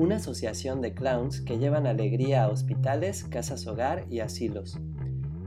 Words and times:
una 0.00 0.16
asociación 0.16 0.80
de 0.80 0.94
clowns 0.94 1.42
que 1.42 1.58
llevan 1.58 1.86
alegría 1.86 2.44
a 2.44 2.48
hospitales, 2.48 3.24
casas 3.24 3.66
hogar 3.66 4.06
y 4.08 4.20
asilos. 4.20 4.80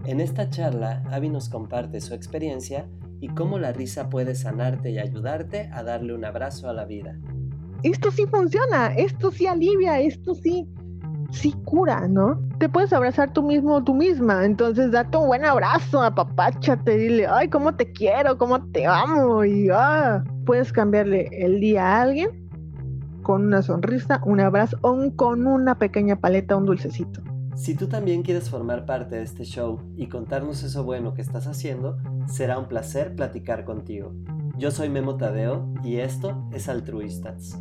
En 0.06 0.20
esta 0.22 0.50
charla, 0.50 1.04
Avi 1.10 1.30
nos 1.30 1.50
comparte 1.50 2.00
su 2.02 2.14
experiencia 2.14 2.88
y 3.20 3.30
cómo 3.30 3.58
la 3.58 3.72
risa 3.72 4.10
puede 4.10 4.36
sanarte 4.36 4.92
y 4.92 5.00
ayudarte 5.00 5.70
a 5.74 5.82
darle 5.82 6.14
un 6.14 6.24
abrazo 6.24 6.70
a 6.70 6.74
la 6.74 6.86
vida. 6.86 7.18
Esto 7.82 8.12
sí 8.12 8.26
funciona, 8.28 8.94
esto 8.96 9.32
sí 9.32 9.48
alivia, 9.48 10.00
esto 10.00 10.36
sí, 10.36 10.68
sí 11.32 11.54
cura, 11.66 12.08
¿no? 12.08 12.40
Te 12.60 12.70
puedes 12.70 12.94
abrazar 12.94 13.34
tú 13.34 13.42
mismo 13.42 13.76
o 13.76 13.84
tú 13.84 13.96
misma, 13.96 14.46
entonces 14.46 14.92
date 14.92 15.18
un 15.18 15.28
buen 15.28 15.46
abrazo, 15.46 16.04
apapáchate, 16.04 16.96
dile, 16.96 17.26
ay, 17.26 17.50
cómo 17.50 17.76
te 17.76 17.92
quiero, 17.92 18.38
cómo 18.38 18.64
te 18.72 18.86
amo, 18.86 19.44
y 19.44 19.70
ah, 19.74 20.24
puedes 20.46 20.72
cambiarle 20.72 21.28
el 21.32 21.60
día 21.60 21.88
a 21.88 22.02
alguien 22.04 22.43
con 23.24 23.46
una 23.46 23.62
sonrisa, 23.62 24.22
un 24.26 24.40
abrazo 24.42 24.78
o 24.82 24.96
con 25.16 25.48
una 25.48 25.80
pequeña 25.80 26.20
paleta, 26.20 26.56
un 26.56 26.66
dulcecito. 26.66 27.24
Si 27.56 27.76
tú 27.76 27.88
también 27.88 28.24
quieres 28.24 28.50
formar 28.50 28.86
parte 28.86 29.16
de 29.16 29.24
este 29.24 29.46
show 29.46 29.80
y 29.96 30.10
contarnos 30.10 30.64
eso 30.64 30.84
bueno 30.84 31.14
que 31.14 31.22
estás 31.22 31.48
haciendo, 31.48 31.98
será 32.28 32.60
un 32.60 32.68
placer 32.68 33.16
platicar 33.16 33.64
contigo. 33.64 34.14
Yo 34.58 34.72
soy 34.72 34.90
Memo 34.90 35.18
Tadeo 35.18 35.74
y 35.84 35.98
esto 35.98 36.50
es 36.52 36.68
Altruistas. 36.68 37.60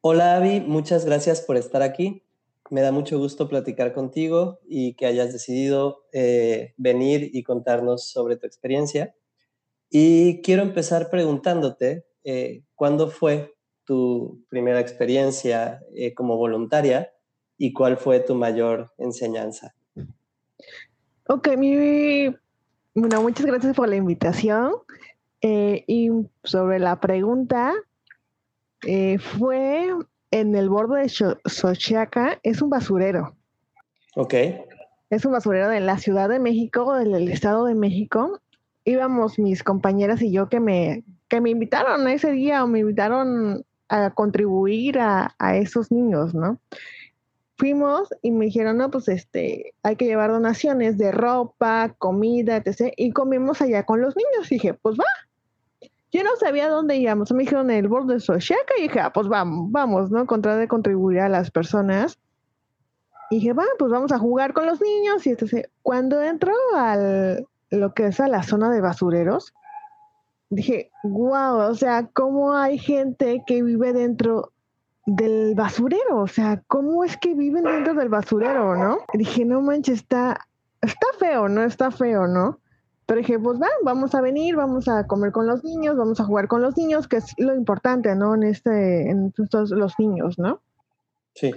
Hola 0.00 0.36
Avi, 0.36 0.60
muchas 0.60 1.06
gracias 1.06 1.40
por 1.40 1.56
estar 1.56 1.82
aquí. 1.82 2.22
Me 2.68 2.80
da 2.80 2.92
mucho 2.92 3.18
gusto 3.18 3.48
platicar 3.48 3.92
contigo 3.92 4.60
y 4.66 4.94
que 4.94 5.06
hayas 5.06 5.32
decidido 5.32 6.04
eh, 6.12 6.74
venir 6.76 7.30
y 7.32 7.42
contarnos 7.42 8.08
sobre 8.08 8.36
tu 8.36 8.46
experiencia. 8.46 9.14
Y 9.88 10.42
quiero 10.42 10.62
empezar 10.62 11.08
preguntándote, 11.10 12.06
eh, 12.24 12.64
¿cuándo 12.74 13.08
fue 13.08 13.53
tu 13.84 14.44
primera 14.48 14.80
experiencia 14.80 15.80
eh, 15.94 16.14
como 16.14 16.36
voluntaria 16.36 17.12
y 17.56 17.72
cuál 17.72 17.96
fue 17.96 18.20
tu 18.20 18.34
mayor 18.34 18.92
enseñanza. 18.98 19.74
Ok, 21.28 21.56
mi, 21.56 22.34
bueno, 22.94 23.22
muchas 23.22 23.46
gracias 23.46 23.74
por 23.74 23.88
la 23.88 23.96
invitación. 23.96 24.72
Eh, 25.40 25.84
y 25.86 26.10
sobre 26.42 26.78
la 26.78 27.00
pregunta, 27.00 27.74
eh, 28.86 29.18
fue 29.18 29.90
en 30.30 30.56
el 30.56 30.68
borde 30.68 31.02
de 31.02 31.08
Xochiaca, 31.08 32.38
es 32.42 32.62
un 32.62 32.70
basurero. 32.70 33.36
Ok. 34.16 34.34
Es 35.10 35.24
un 35.24 35.32
basurero 35.32 35.68
de 35.68 35.80
la 35.80 35.98
Ciudad 35.98 36.28
de 36.28 36.40
México, 36.40 36.94
del 36.94 37.28
Estado 37.28 37.66
de 37.66 37.74
México. 37.74 38.40
Íbamos 38.84 39.38
mis 39.38 39.62
compañeras 39.62 40.22
y 40.22 40.32
yo 40.32 40.48
que 40.48 40.60
me, 40.60 41.04
que 41.28 41.40
me 41.40 41.50
invitaron 41.50 42.08
ese 42.08 42.32
día 42.32 42.64
o 42.64 42.66
me 42.66 42.80
invitaron 42.80 43.64
a 43.88 44.10
contribuir 44.10 44.98
a, 44.98 45.34
esos 45.56 45.90
niños, 45.90 46.34
¿no? 46.34 46.58
Fuimos 47.56 48.08
y 48.22 48.32
me 48.32 48.46
dijeron, 48.46 48.78
no, 48.78 48.90
pues 48.90 49.08
este, 49.08 49.74
hay 49.82 49.96
que 49.96 50.06
llevar 50.06 50.30
donaciones 50.30 50.98
de 50.98 51.12
ropa, 51.12 51.94
comida, 51.98 52.56
etc. 52.56 52.92
Y 52.96 53.12
comimos 53.12 53.62
allá 53.62 53.84
con 53.84 54.00
los 54.00 54.16
niños. 54.16 54.50
Y 54.50 54.56
dije, 54.56 54.74
pues 54.74 54.96
va. 54.98 55.04
Yo 56.10 56.24
no 56.24 56.30
sabía 56.36 56.68
dónde 56.68 56.96
íbamos. 56.96 57.30
Me 57.32 57.44
dijeron 57.44 57.70
el 57.70 57.88
borde 57.88 58.14
de 58.14 58.20
Socheca 58.20 58.74
y 58.78 58.82
dije, 58.82 59.00
ah, 59.00 59.12
pues 59.12 59.28
vamos, 59.28 59.70
vamos, 59.70 60.10
¿no? 60.10 60.26
Contra 60.26 60.56
de 60.56 60.66
contribuir 60.66 61.20
a 61.20 61.28
las 61.28 61.50
personas. 61.50 62.18
Y 63.30 63.36
dije, 63.36 63.52
va, 63.52 63.64
pues 63.78 63.90
vamos 63.90 64.12
a 64.12 64.18
jugar 64.18 64.52
con 64.52 64.66
los 64.66 64.80
niños. 64.80 65.26
Y 65.26 65.30
entonces, 65.30 65.68
cuando 65.82 66.22
entro 66.22 66.52
al 66.76 67.46
lo 67.70 67.94
que 67.94 68.06
es 68.06 68.20
a 68.20 68.28
la 68.28 68.42
zona 68.42 68.70
de 68.70 68.80
basureros, 68.80 69.52
dije, 70.54 70.90
wow, 71.02 71.70
o 71.70 71.74
sea, 71.74 72.08
cómo 72.12 72.56
hay 72.56 72.78
gente 72.78 73.42
que 73.46 73.62
vive 73.62 73.92
dentro 73.92 74.52
del 75.06 75.54
basurero, 75.54 76.22
o 76.22 76.26
sea, 76.26 76.62
cómo 76.66 77.04
es 77.04 77.16
que 77.16 77.34
viven 77.34 77.64
dentro 77.64 77.94
del 77.94 78.08
basurero, 78.08 78.74
¿no? 78.76 78.98
dije, 79.12 79.44
no 79.44 79.60
manches, 79.60 79.98
está, 79.98 80.38
está 80.80 81.06
feo, 81.18 81.48
¿no? 81.48 81.62
Está 81.62 81.90
feo, 81.90 82.26
¿no? 82.26 82.60
Pero 83.06 83.18
dije, 83.20 83.38
pues 83.38 83.60
va, 83.60 83.68
vamos 83.84 84.14
a 84.14 84.22
venir, 84.22 84.56
vamos 84.56 84.88
a 84.88 85.06
comer 85.06 85.30
con 85.30 85.46
los 85.46 85.62
niños, 85.62 85.96
vamos 85.96 86.20
a 86.20 86.24
jugar 86.24 86.48
con 86.48 86.62
los 86.62 86.76
niños, 86.78 87.06
que 87.06 87.18
es 87.18 87.34
lo 87.36 87.54
importante, 87.54 88.14
¿no? 88.16 88.34
En 88.34 88.44
este, 88.44 89.10
en 89.10 89.32
estos, 89.36 89.70
los 89.70 89.98
niños, 89.98 90.38
¿no? 90.38 90.62
Sí 91.34 91.52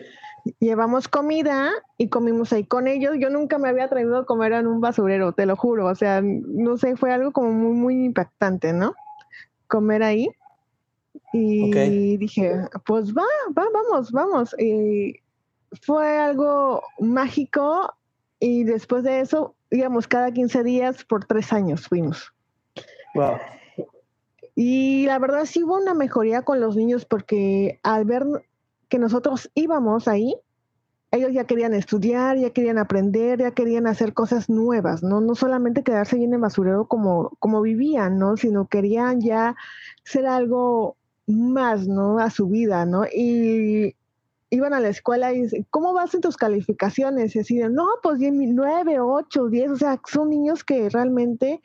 llevamos 0.60 1.08
comida 1.08 1.72
y 1.98 2.10
comimos 2.10 2.54
ahí 2.54 2.64
con 2.64 2.88
ellos. 2.88 3.16
Yo 3.20 3.30
nunca 3.30 3.58
me 3.58 3.70
había 3.70 3.86
atrevido 3.86 4.18
a 4.18 4.26
comer 4.26 4.54
en 4.54 4.68
un 4.68 4.82
basurero, 4.82 5.32
te 5.32 5.46
lo 5.46 5.56
juro. 5.56 5.88
O 5.88 5.96
sea, 5.96 6.22
no 6.22 6.78
sé, 6.78 6.96
fue 6.96 7.12
algo 7.12 7.32
como 7.32 7.52
muy, 7.52 7.76
muy 7.76 8.06
impactante, 8.06 8.74
¿no? 8.74 8.94
Comer 9.68 10.04
ahí. 10.04 10.30
Y 11.34 12.18
dije, 12.18 12.62
pues 12.86 13.14
va, 13.14 13.26
va, 13.58 13.66
vamos, 13.74 14.12
vamos. 14.12 14.56
Y 14.60 15.20
fue 15.82 16.18
algo 16.18 16.82
mágico 17.00 17.94
y 18.40 18.64
después 18.64 19.04
de 19.04 19.20
eso 19.20 19.56
íbamos 19.70 20.08
cada 20.08 20.32
15 20.32 20.64
días 20.64 21.04
por 21.04 21.26
tres 21.26 21.52
años 21.52 21.88
fuimos. 21.88 22.34
Wow. 23.14 23.38
Y 24.56 25.06
la 25.06 25.20
verdad 25.20 25.46
sí 25.46 25.64
hubo 25.64 25.78
una 25.78 25.94
mejoría 25.94 26.42
con 26.42 26.60
los 26.60 26.76
niños 26.76 27.06
porque 27.06 27.80
al 27.84 28.06
ver 28.06 28.26
que 28.90 29.00
nosotros 29.00 29.50
íbamos 29.54 30.08
ahí, 30.08 30.36
ellos 31.12 31.32
ya 31.34 31.46
querían 31.46 31.74
estudiar, 31.74 32.38
ya 32.38 32.50
querían 32.50 32.78
aprender, 32.78 33.40
ya 33.40 33.52
querían 33.52 33.88
hacer 33.88 34.14
cosas 34.14 34.50
nuevas, 34.50 35.04
¿no? 35.04 35.22
No 35.22 35.36
solamente 35.36 35.84
quedarse 35.84 36.18
ahí 36.18 36.26
en 36.26 36.34
el 36.34 36.40
basurero 36.40 36.86
como, 36.86 37.32
como 37.40 37.62
vivían, 37.62 38.18
¿no? 38.18 38.36
Sino 38.36 38.68
querían 38.68 39.22
ya 39.22 39.56
ser 40.04 40.28
algo 40.28 40.98
más, 41.26 41.88
¿no? 41.88 42.20
A 42.20 42.30
su 42.30 42.48
vida, 42.48 42.86
¿no? 42.86 43.06
Y 43.06 43.96
iban 44.50 44.74
a 44.74 44.80
la 44.80 44.90
escuela 44.90 45.34
y 45.34 45.44
dicen, 45.44 45.66
¿cómo 45.70 45.94
vas 45.94 46.14
en 46.14 46.22
tus 46.22 46.38
calificaciones? 46.38 47.36
Y 47.36 47.40
decían, 47.40 47.74
no, 47.74 47.88
pues 48.04 48.20
9, 48.20 49.00
8, 49.00 49.48
10, 49.48 49.72
o 49.72 49.76
sea, 49.78 50.02
son 50.06 50.30
niños 50.30 50.64
que 50.64 50.90
realmente 50.90 51.62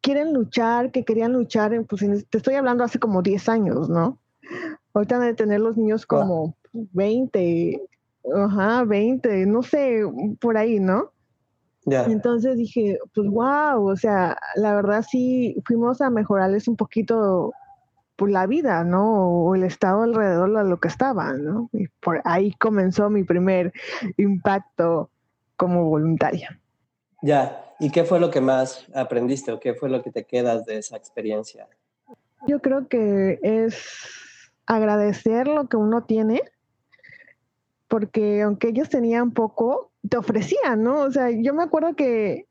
quieren 0.00 0.32
luchar, 0.32 0.90
que 0.90 1.04
querían 1.04 1.32
luchar, 1.32 1.72
pues 1.86 2.02
te 2.28 2.38
estoy 2.38 2.54
hablando 2.54 2.84
hace 2.84 2.98
como 2.98 3.22
10 3.22 3.48
años, 3.48 3.88
¿no? 3.88 4.18
Ahorita 4.98 5.20
de 5.20 5.34
tener 5.34 5.60
los 5.60 5.76
niños 5.76 6.04
como 6.04 6.56
20, 6.72 7.80
ajá, 8.34 8.82
20, 8.82 9.46
no 9.46 9.62
sé, 9.62 10.02
por 10.40 10.56
ahí, 10.56 10.80
¿no? 10.80 11.12
Entonces 11.86 12.56
dije, 12.56 12.98
pues 13.14 13.28
wow, 13.28 13.88
o 13.88 13.96
sea, 13.96 14.36
la 14.56 14.74
verdad 14.74 15.04
sí 15.08 15.56
fuimos 15.64 16.00
a 16.00 16.10
mejorarles 16.10 16.66
un 16.66 16.74
poquito 16.74 17.52
por 18.16 18.28
la 18.28 18.48
vida, 18.48 18.82
¿no? 18.82 19.44
O 19.44 19.54
el 19.54 19.62
estado 19.62 20.02
alrededor 20.02 20.52
de 20.52 20.68
lo 20.68 20.80
que 20.80 20.88
estaba, 20.88 21.32
¿no? 21.34 21.70
Y 21.72 21.86
por 22.00 22.20
ahí 22.24 22.52
comenzó 22.54 23.08
mi 23.08 23.22
primer 23.22 23.72
impacto 24.16 25.10
como 25.56 25.84
voluntaria. 25.84 26.60
Ya, 27.22 27.72
¿y 27.78 27.90
qué 27.90 28.02
fue 28.02 28.18
lo 28.18 28.30
que 28.30 28.40
más 28.40 28.84
aprendiste 28.92 29.52
o 29.52 29.60
qué 29.60 29.74
fue 29.74 29.88
lo 29.88 30.02
que 30.02 30.10
te 30.10 30.24
quedas 30.24 30.64
de 30.64 30.78
esa 30.78 30.96
experiencia? 30.96 31.68
Yo 32.48 32.60
creo 32.60 32.88
que 32.88 33.38
es 33.42 34.27
agradecer 34.68 35.48
lo 35.48 35.66
que 35.66 35.78
uno 35.78 36.04
tiene, 36.04 36.42
porque 37.88 38.42
aunque 38.42 38.68
ellos 38.68 38.90
tenían 38.90 39.32
poco, 39.32 39.90
te 40.08 40.18
ofrecían, 40.18 40.82
¿no? 40.82 41.00
O 41.00 41.10
sea, 41.10 41.30
yo 41.30 41.54
me 41.54 41.62
acuerdo 41.62 41.96
que, 41.96 42.46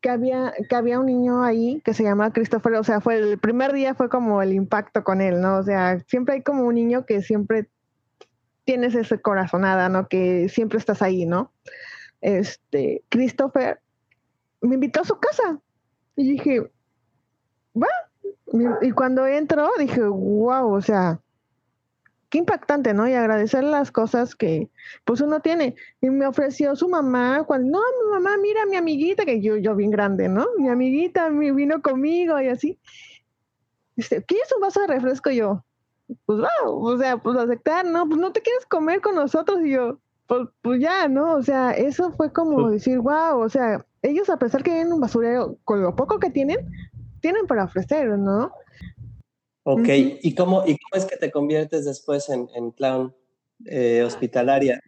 que, 0.00 0.08
había, 0.08 0.54
que 0.68 0.74
había 0.74 0.98
un 0.98 1.06
niño 1.06 1.44
ahí 1.44 1.82
que 1.84 1.92
se 1.92 2.02
llama 2.02 2.32
Christopher, 2.32 2.74
o 2.74 2.84
sea, 2.84 3.02
fue 3.02 3.18
el 3.18 3.38
primer 3.38 3.74
día 3.74 3.94
fue 3.94 4.08
como 4.08 4.40
el 4.40 4.54
impacto 4.54 5.04
con 5.04 5.20
él, 5.20 5.42
¿no? 5.42 5.58
O 5.58 5.62
sea, 5.62 6.00
siempre 6.08 6.36
hay 6.36 6.42
como 6.42 6.64
un 6.64 6.74
niño 6.74 7.04
que 7.04 7.20
siempre 7.20 7.68
tienes 8.64 8.94
ese 8.94 9.20
corazonada, 9.20 9.90
¿no? 9.90 10.08
Que 10.08 10.48
siempre 10.48 10.78
estás 10.78 11.02
ahí, 11.02 11.26
¿no? 11.26 11.52
Este, 12.22 13.04
Christopher 13.10 13.78
me 14.62 14.76
invitó 14.76 15.02
a 15.02 15.04
su 15.04 15.18
casa 15.18 15.60
y 16.16 16.30
dije, 16.30 16.60
va, 17.76 17.88
y 18.82 18.90
cuando 18.92 19.26
entro 19.26 19.70
dije, 19.78 20.02
wow, 20.02 20.72
o 20.72 20.80
sea, 20.80 21.20
qué 22.34 22.38
impactante, 22.38 22.92
¿no? 22.94 23.08
Y 23.08 23.12
agradecer 23.12 23.62
las 23.62 23.92
cosas 23.92 24.34
que 24.34 24.68
pues 25.04 25.20
uno 25.20 25.40
tiene. 25.40 25.76
Y 26.00 26.10
me 26.10 26.26
ofreció 26.26 26.74
su 26.74 26.88
mamá, 26.88 27.44
cuando, 27.44 27.78
no, 27.78 27.84
mi 28.02 28.10
mamá, 28.10 28.36
mira 28.38 28.66
mi 28.66 28.76
amiguita, 28.76 29.24
que 29.24 29.40
yo, 29.40 29.56
yo 29.56 29.76
bien 29.76 29.90
grande, 29.90 30.28
¿no? 30.28 30.46
Mi 30.58 30.68
amiguita 30.68 31.28
vino 31.28 31.80
conmigo 31.80 32.40
y 32.40 32.48
así. 32.48 32.78
Dice, 33.94 34.24
¿quieres 34.24 34.52
un 34.52 34.62
vaso 34.62 34.80
de 34.80 34.88
refresco? 34.88 35.30
Y 35.30 35.36
yo, 35.36 35.64
pues 36.26 36.40
wow, 36.40 36.84
o 36.84 36.98
sea, 36.98 37.16
pues 37.18 37.38
aceptar, 37.38 37.84
¿no? 37.84 38.08
Pues 38.08 38.18
no 38.18 38.32
te 38.32 38.42
quieres 38.42 38.66
comer 38.66 39.00
con 39.00 39.14
nosotros. 39.14 39.60
Y 39.62 39.70
yo, 39.70 39.98
pues, 40.26 40.48
pues 40.60 40.80
ya, 40.80 41.06
¿no? 41.06 41.34
O 41.34 41.42
sea, 41.42 41.70
eso 41.70 42.10
fue 42.12 42.32
como 42.32 42.68
decir, 42.70 42.98
wow, 42.98 43.38
o 43.38 43.48
sea, 43.48 43.86
ellos 44.02 44.28
a 44.28 44.38
pesar 44.38 44.64
que 44.64 44.72
tienen 44.72 44.92
un 44.92 45.00
basurero, 45.00 45.56
con 45.64 45.82
lo 45.82 45.94
poco 45.94 46.18
que 46.18 46.30
tienen, 46.30 46.58
tienen 47.24 47.46
para 47.46 47.64
ofrecer, 47.64 48.18
¿no? 48.18 48.52
Ok, 49.62 49.88
¿Y, 50.20 50.34
cómo, 50.34 50.62
¿y 50.66 50.76
cómo 50.76 51.02
es 51.02 51.06
que 51.06 51.16
te 51.16 51.30
conviertes 51.30 51.86
después 51.86 52.28
en, 52.28 52.50
en 52.54 52.70
clown 52.70 53.14
eh, 53.64 54.02
hospitalaria? 54.04 54.78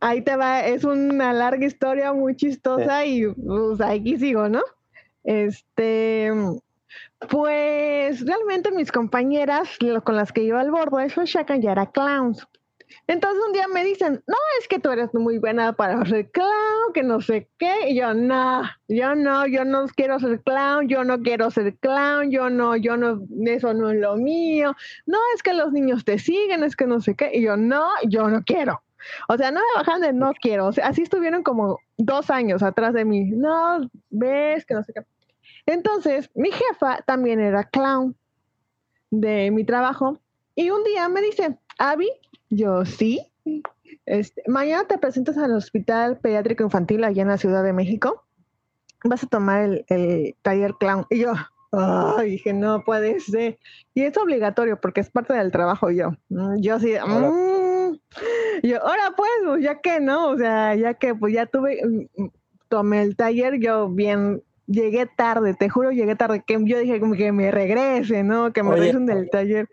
Ahí 0.00 0.22
te 0.22 0.36
va, 0.36 0.66
es 0.66 0.84
una 0.84 1.34
larga 1.34 1.66
historia 1.66 2.14
muy 2.14 2.34
chistosa 2.34 3.04
y 3.04 3.26
pues 3.26 3.78
aquí 3.82 4.16
sigo, 4.16 4.48
¿no? 4.48 4.62
Este, 5.22 6.32
pues 7.28 8.24
realmente 8.24 8.70
mis 8.70 8.90
compañeras 8.90 9.68
con 10.02 10.16
las 10.16 10.32
que 10.32 10.44
iba 10.44 10.62
al 10.62 10.70
bordo 10.70 10.96
de 10.96 11.08
Shoshakan 11.08 11.60
ya 11.60 11.72
eran 11.72 11.90
clowns. 11.92 12.48
Entonces 13.06 13.42
un 13.46 13.52
día 13.52 13.68
me 13.68 13.84
dicen, 13.84 14.22
no, 14.26 14.36
es 14.60 14.68
que 14.68 14.78
tú 14.78 14.90
eres 14.90 15.12
muy 15.14 15.38
buena 15.38 15.72
para 15.74 16.04
ser 16.06 16.30
clown, 16.30 16.92
que 16.92 17.02
no 17.02 17.20
sé 17.20 17.48
qué. 17.58 17.90
Y 17.90 17.96
yo, 17.96 18.14
no, 18.14 18.62
yo 18.88 19.14
no, 19.14 19.46
yo 19.46 19.64
no 19.64 19.86
quiero 19.88 20.18
ser 20.18 20.40
clown, 20.42 20.88
yo 20.88 21.04
no 21.04 21.20
quiero 21.20 21.50
ser 21.50 21.76
clown, 21.76 22.30
yo 22.30 22.50
no, 22.50 22.76
yo 22.76 22.96
no, 22.96 23.20
eso 23.46 23.74
no 23.74 23.90
es 23.90 24.00
lo 24.00 24.16
mío. 24.16 24.74
No, 25.06 25.18
es 25.34 25.42
que 25.42 25.52
los 25.52 25.72
niños 25.72 26.04
te 26.04 26.18
siguen, 26.18 26.64
es 26.64 26.76
que 26.76 26.86
no 26.86 27.00
sé 27.00 27.14
qué. 27.14 27.30
Y 27.34 27.42
yo, 27.42 27.56
no, 27.56 27.88
yo 28.08 28.28
no 28.28 28.42
quiero. 28.42 28.82
O 29.28 29.36
sea, 29.36 29.50
no 29.50 29.60
me 29.60 29.80
bajan 29.80 30.00
de 30.00 30.12
no 30.12 30.32
quiero. 30.40 30.66
O 30.66 30.72
sea, 30.72 30.88
así 30.88 31.02
estuvieron 31.02 31.42
como 31.42 31.78
dos 31.96 32.30
años 32.30 32.62
atrás 32.62 32.94
de 32.94 33.04
mí. 33.04 33.24
No, 33.30 33.88
ves 34.10 34.64
que 34.64 34.74
no 34.74 34.82
sé 34.82 34.92
qué. 34.94 35.02
Entonces, 35.66 36.30
mi 36.34 36.50
jefa 36.50 36.98
también 37.06 37.40
era 37.40 37.64
clown 37.64 38.16
de 39.10 39.50
mi 39.50 39.64
trabajo. 39.64 40.18
Y 40.54 40.70
un 40.70 40.84
día 40.84 41.08
me 41.08 41.20
dice, 41.22 41.58
Abby, 41.78 42.08
yo 42.54 42.84
sí. 42.84 43.20
Este, 44.06 44.42
mañana 44.46 44.86
te 44.86 44.98
presentas 44.98 45.36
al 45.38 45.52
Hospital 45.52 46.18
Pediátrico 46.18 46.64
Infantil 46.64 47.04
allá 47.04 47.22
en 47.22 47.28
la 47.28 47.38
Ciudad 47.38 47.62
de 47.62 47.72
México. 47.72 48.24
Vas 49.04 49.24
a 49.24 49.26
tomar 49.26 49.84
el, 49.88 50.34
taller 50.42 50.74
clown. 50.78 51.06
Y 51.10 51.20
yo, 51.20 51.32
dije, 52.22 52.52
no 52.52 52.84
puede 52.84 53.20
ser. 53.20 53.58
Y 53.94 54.02
es 54.02 54.16
obligatorio 54.16 54.80
porque 54.80 55.00
es 55.00 55.10
parte 55.10 55.34
del 55.34 55.50
trabajo 55.50 55.90
yo. 55.90 56.12
Mm, 56.28 56.60
yo 56.60 56.78
sí, 56.80 56.92
mm". 56.94 57.96
yo, 58.62 58.82
ahora 58.82 59.12
pues, 59.16 59.30
pues, 59.44 59.62
ya 59.62 59.80
que 59.80 60.00
no, 60.00 60.30
o 60.30 60.38
sea, 60.38 60.74
ya 60.74 60.94
que 60.94 61.14
pues 61.14 61.34
ya 61.34 61.46
tuve, 61.46 61.80
mm, 61.84 62.26
tomé 62.68 63.02
el 63.02 63.16
taller, 63.16 63.58
yo 63.58 63.88
bien, 63.88 64.42
llegué 64.66 65.06
tarde, 65.06 65.54
te 65.54 65.68
juro, 65.68 65.90
llegué 65.90 66.16
tarde, 66.16 66.42
que 66.46 66.58
yo 66.64 66.78
dije 66.78 67.00
como 67.00 67.14
que 67.14 67.32
me 67.32 67.50
regrese, 67.50 68.22
¿no? 68.22 68.52
Que 68.52 68.62
me 68.62 68.72
regresen 68.72 69.06
del 69.06 69.28
taller. 69.30 69.68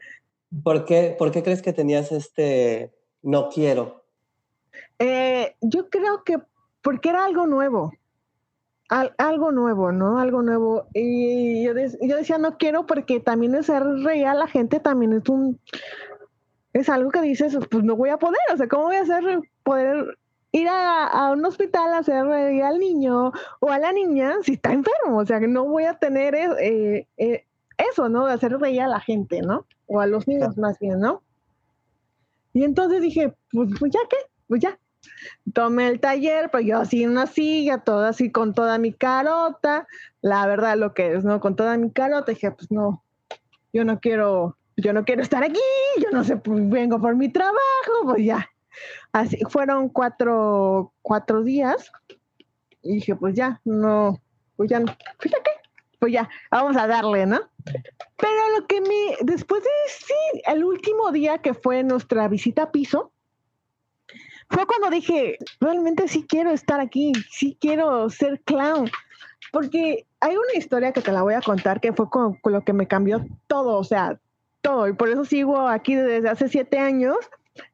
¿Por 0.63 0.85
qué, 0.85 1.15
¿Por 1.17 1.31
qué 1.31 1.43
crees 1.43 1.61
que 1.61 1.73
tenías 1.73 2.11
este 2.11 2.93
no 3.21 3.49
quiero? 3.49 4.03
Eh, 4.99 5.55
yo 5.61 5.89
creo 5.89 6.23
que 6.23 6.39
porque 6.81 7.09
era 7.09 7.25
algo 7.25 7.47
nuevo. 7.47 7.93
algo 8.89 9.51
nuevo, 9.51 9.91
¿no? 9.91 10.19
Algo 10.19 10.41
nuevo. 10.41 10.87
Y 10.93 11.63
yo, 11.63 11.73
yo, 12.01 12.17
decía 12.17 12.37
no 12.37 12.57
quiero 12.57 12.85
porque 12.85 13.19
también 13.19 13.63
ser 13.63 13.83
reír 13.83 14.27
a 14.27 14.33
la 14.33 14.47
gente 14.47 14.79
también 14.79 15.13
es 15.13 15.29
un. 15.29 15.59
Es 16.73 16.89
algo 16.89 17.11
que 17.11 17.21
dices, 17.21 17.57
pues 17.69 17.83
no 17.83 17.95
voy 17.95 18.09
a 18.09 18.17
poder. 18.17 18.41
O 18.53 18.57
sea, 18.57 18.67
¿cómo 18.67 18.83
voy 18.83 18.97
a 18.97 19.01
hacer 19.01 19.39
poder 19.63 20.17
ir 20.51 20.67
a, 20.69 21.31
un 21.31 21.45
hospital 21.45 21.93
a 21.93 21.99
hacer 21.99 22.25
reír 22.25 22.63
al 22.63 22.79
niño 22.79 23.31
o 23.59 23.69
a 23.69 23.79
la 23.79 23.93
niña 23.93 24.35
si 24.43 24.53
está 24.53 24.73
enfermo? 24.73 25.17
O 25.17 25.25
sea, 25.25 25.39
que 25.39 25.47
no 25.47 25.65
voy 25.65 25.85
a 25.85 25.95
tener 25.95 26.35
eh, 26.35 27.07
eh, 27.17 27.45
eso, 27.77 28.09
¿no? 28.09 28.25
De 28.25 28.33
hacer 28.33 28.57
reír 28.57 28.81
a 28.81 28.87
la 28.87 28.99
gente, 28.99 29.41
¿no? 29.41 29.65
O 29.91 29.99
a 29.99 30.07
los 30.07 30.27
niños 30.27 30.57
más 30.57 30.79
bien, 30.79 30.99
¿no? 30.99 31.21
Y 32.53 32.63
entonces 32.63 33.01
dije, 33.01 33.33
pues, 33.51 33.69
pues 33.77 33.91
ya 33.91 33.99
qué, 34.09 34.17
pues 34.47 34.61
ya. 34.61 34.79
Tomé 35.53 35.87
el 35.87 35.99
taller, 35.99 36.49
pues 36.49 36.65
yo 36.65 36.79
así 36.79 37.03
en 37.03 37.11
una 37.11 37.27
silla, 37.27 37.79
todo 37.79 38.05
así 38.05 38.31
con 38.31 38.53
toda 38.53 38.77
mi 38.77 38.93
carota, 38.93 39.87
la 40.21 40.45
verdad 40.47 40.77
lo 40.77 40.93
que 40.93 41.15
es, 41.15 41.23
¿no? 41.25 41.39
Con 41.39 41.55
toda 41.55 41.77
mi 41.77 41.91
carota, 41.91 42.31
dije, 42.31 42.51
pues 42.51 42.71
no, 42.71 43.03
yo 43.73 43.83
no 43.83 43.99
quiero, 43.99 44.57
yo 44.77 44.93
no 44.93 45.03
quiero 45.03 45.21
estar 45.23 45.43
aquí, 45.43 45.59
yo 46.01 46.09
no 46.11 46.23
sé, 46.23 46.37
pues 46.37 46.69
vengo 46.69 47.01
por 47.01 47.15
mi 47.15 47.29
trabajo, 47.29 48.03
pues 48.03 48.23
ya. 48.23 48.47
Así, 49.11 49.39
fueron 49.49 49.89
cuatro, 49.89 50.93
cuatro 51.01 51.43
días, 51.43 51.91
y 52.81 52.95
dije, 52.95 53.15
pues 53.15 53.35
ya, 53.35 53.59
no, 53.65 54.21
pues 54.55 54.69
ya, 54.69 54.79
pues 54.79 55.31
ya 55.31 55.37
qué, 55.43 55.50
pues 56.01 56.13
ya, 56.13 56.27
vamos 56.49 56.75
a 56.77 56.87
darle, 56.87 57.27
¿no? 57.27 57.39
Pero 57.63 58.57
lo 58.57 58.65
que 58.65 58.81
me, 58.81 59.17
después 59.21 59.61
de, 59.61 59.69
sí, 59.87 60.41
el 60.47 60.63
último 60.63 61.11
día 61.11 61.37
que 61.37 61.53
fue 61.53 61.83
nuestra 61.83 62.27
visita 62.27 62.63
a 62.63 62.71
piso, 62.71 63.11
fue 64.49 64.65
cuando 64.65 64.89
dije, 64.89 65.37
realmente 65.59 66.07
sí 66.07 66.25
quiero 66.27 66.49
estar 66.49 66.79
aquí, 66.79 67.13
sí 67.29 67.55
quiero 67.61 68.09
ser 68.09 68.41
clown, 68.41 68.89
porque 69.51 70.07
hay 70.21 70.35
una 70.35 70.57
historia 70.57 70.91
que 70.91 71.01
te 71.01 71.11
la 71.11 71.21
voy 71.21 71.35
a 71.35 71.41
contar 71.41 71.79
que 71.79 71.93
fue 71.93 72.09
con, 72.09 72.39
lo 72.45 72.63
que 72.63 72.73
me 72.73 72.87
cambió 72.87 73.23
todo, 73.45 73.77
o 73.77 73.83
sea, 73.83 74.19
todo, 74.61 74.87
y 74.87 74.93
por 74.93 75.07
eso 75.07 75.23
sigo 75.23 75.67
aquí 75.67 75.93
desde 75.93 76.29
hace 76.29 76.49
siete 76.49 76.79
años, 76.79 77.17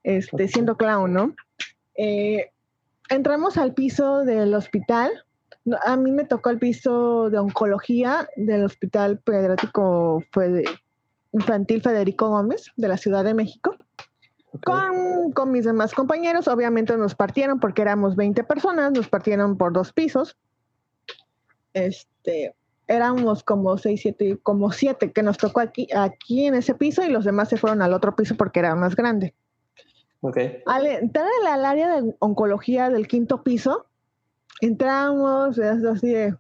este, 0.04 0.50
siendo 0.50 0.76
clown, 0.76 1.14
¿no? 1.14 1.34
Eh, 1.96 2.52
entramos 3.08 3.56
al 3.56 3.74
piso 3.74 4.26
del 4.26 4.54
hospital 4.54 5.24
a 5.84 5.96
mí 5.98 6.12
me 6.12 6.26
tocó 6.26 6.50
el 6.50 6.60
piso 6.60 7.30
de 7.30 7.40
oncología 7.40 8.28
del 8.36 8.66
Hospital 8.66 9.20
Pediátrico 9.20 10.24
Infantil 11.34 11.82
Federico 11.82 12.30
Gómez 12.30 12.72
de 12.76 12.88
la 12.88 12.98
Ciudad 12.98 13.24
de 13.24 13.34
México. 13.34 13.76
Con, 14.64 15.32
con, 15.34 15.52
mis 15.52 15.66
demás 15.66 15.94
compañeros, 15.94 16.48
obviamente 16.48 16.96
nos 16.98 17.14
partieron 17.14 17.60
porque 17.60 17.84
éramos 17.84 18.16
20 18.16 18.44
personas, 18.44 18.92
nos 18.92 19.08
partieron 19.08 19.58
por 19.58 19.74
dos 19.74 19.94
pisos. 19.94 20.38
Este, 21.74 22.56
éramos 22.88 23.44
como 23.44 23.78
6, 23.78 24.00
7, 24.02 24.40
como 24.42 24.72
7 24.72 25.12
que 25.12 25.22
nos 25.22 25.38
tocó 25.38 25.60
aquí, 25.60 25.88
aquí 25.96 26.46
en 26.46 26.56
ese 26.56 26.74
piso 26.74 27.04
y 27.04 27.10
los 27.10 27.26
demás 27.26 27.50
se 27.50 27.58
fueron 27.58 27.82
al 27.82 27.94
otro 27.94 28.16
piso 28.16 28.36
porque 28.36 28.60
era 28.60 28.74
más 28.76 28.96
grande. 28.96 29.36
Okay. 30.22 30.64
Al 30.66 30.88
entrar 30.88 31.28
al 31.48 31.64
área 31.64 32.02
de 32.02 32.16
oncología 32.20 32.90
del 32.90 33.08
quinto 33.08 33.44
piso, 33.44 33.86
entramos, 34.62 35.60
así 35.60 36.10
de, 36.10 36.36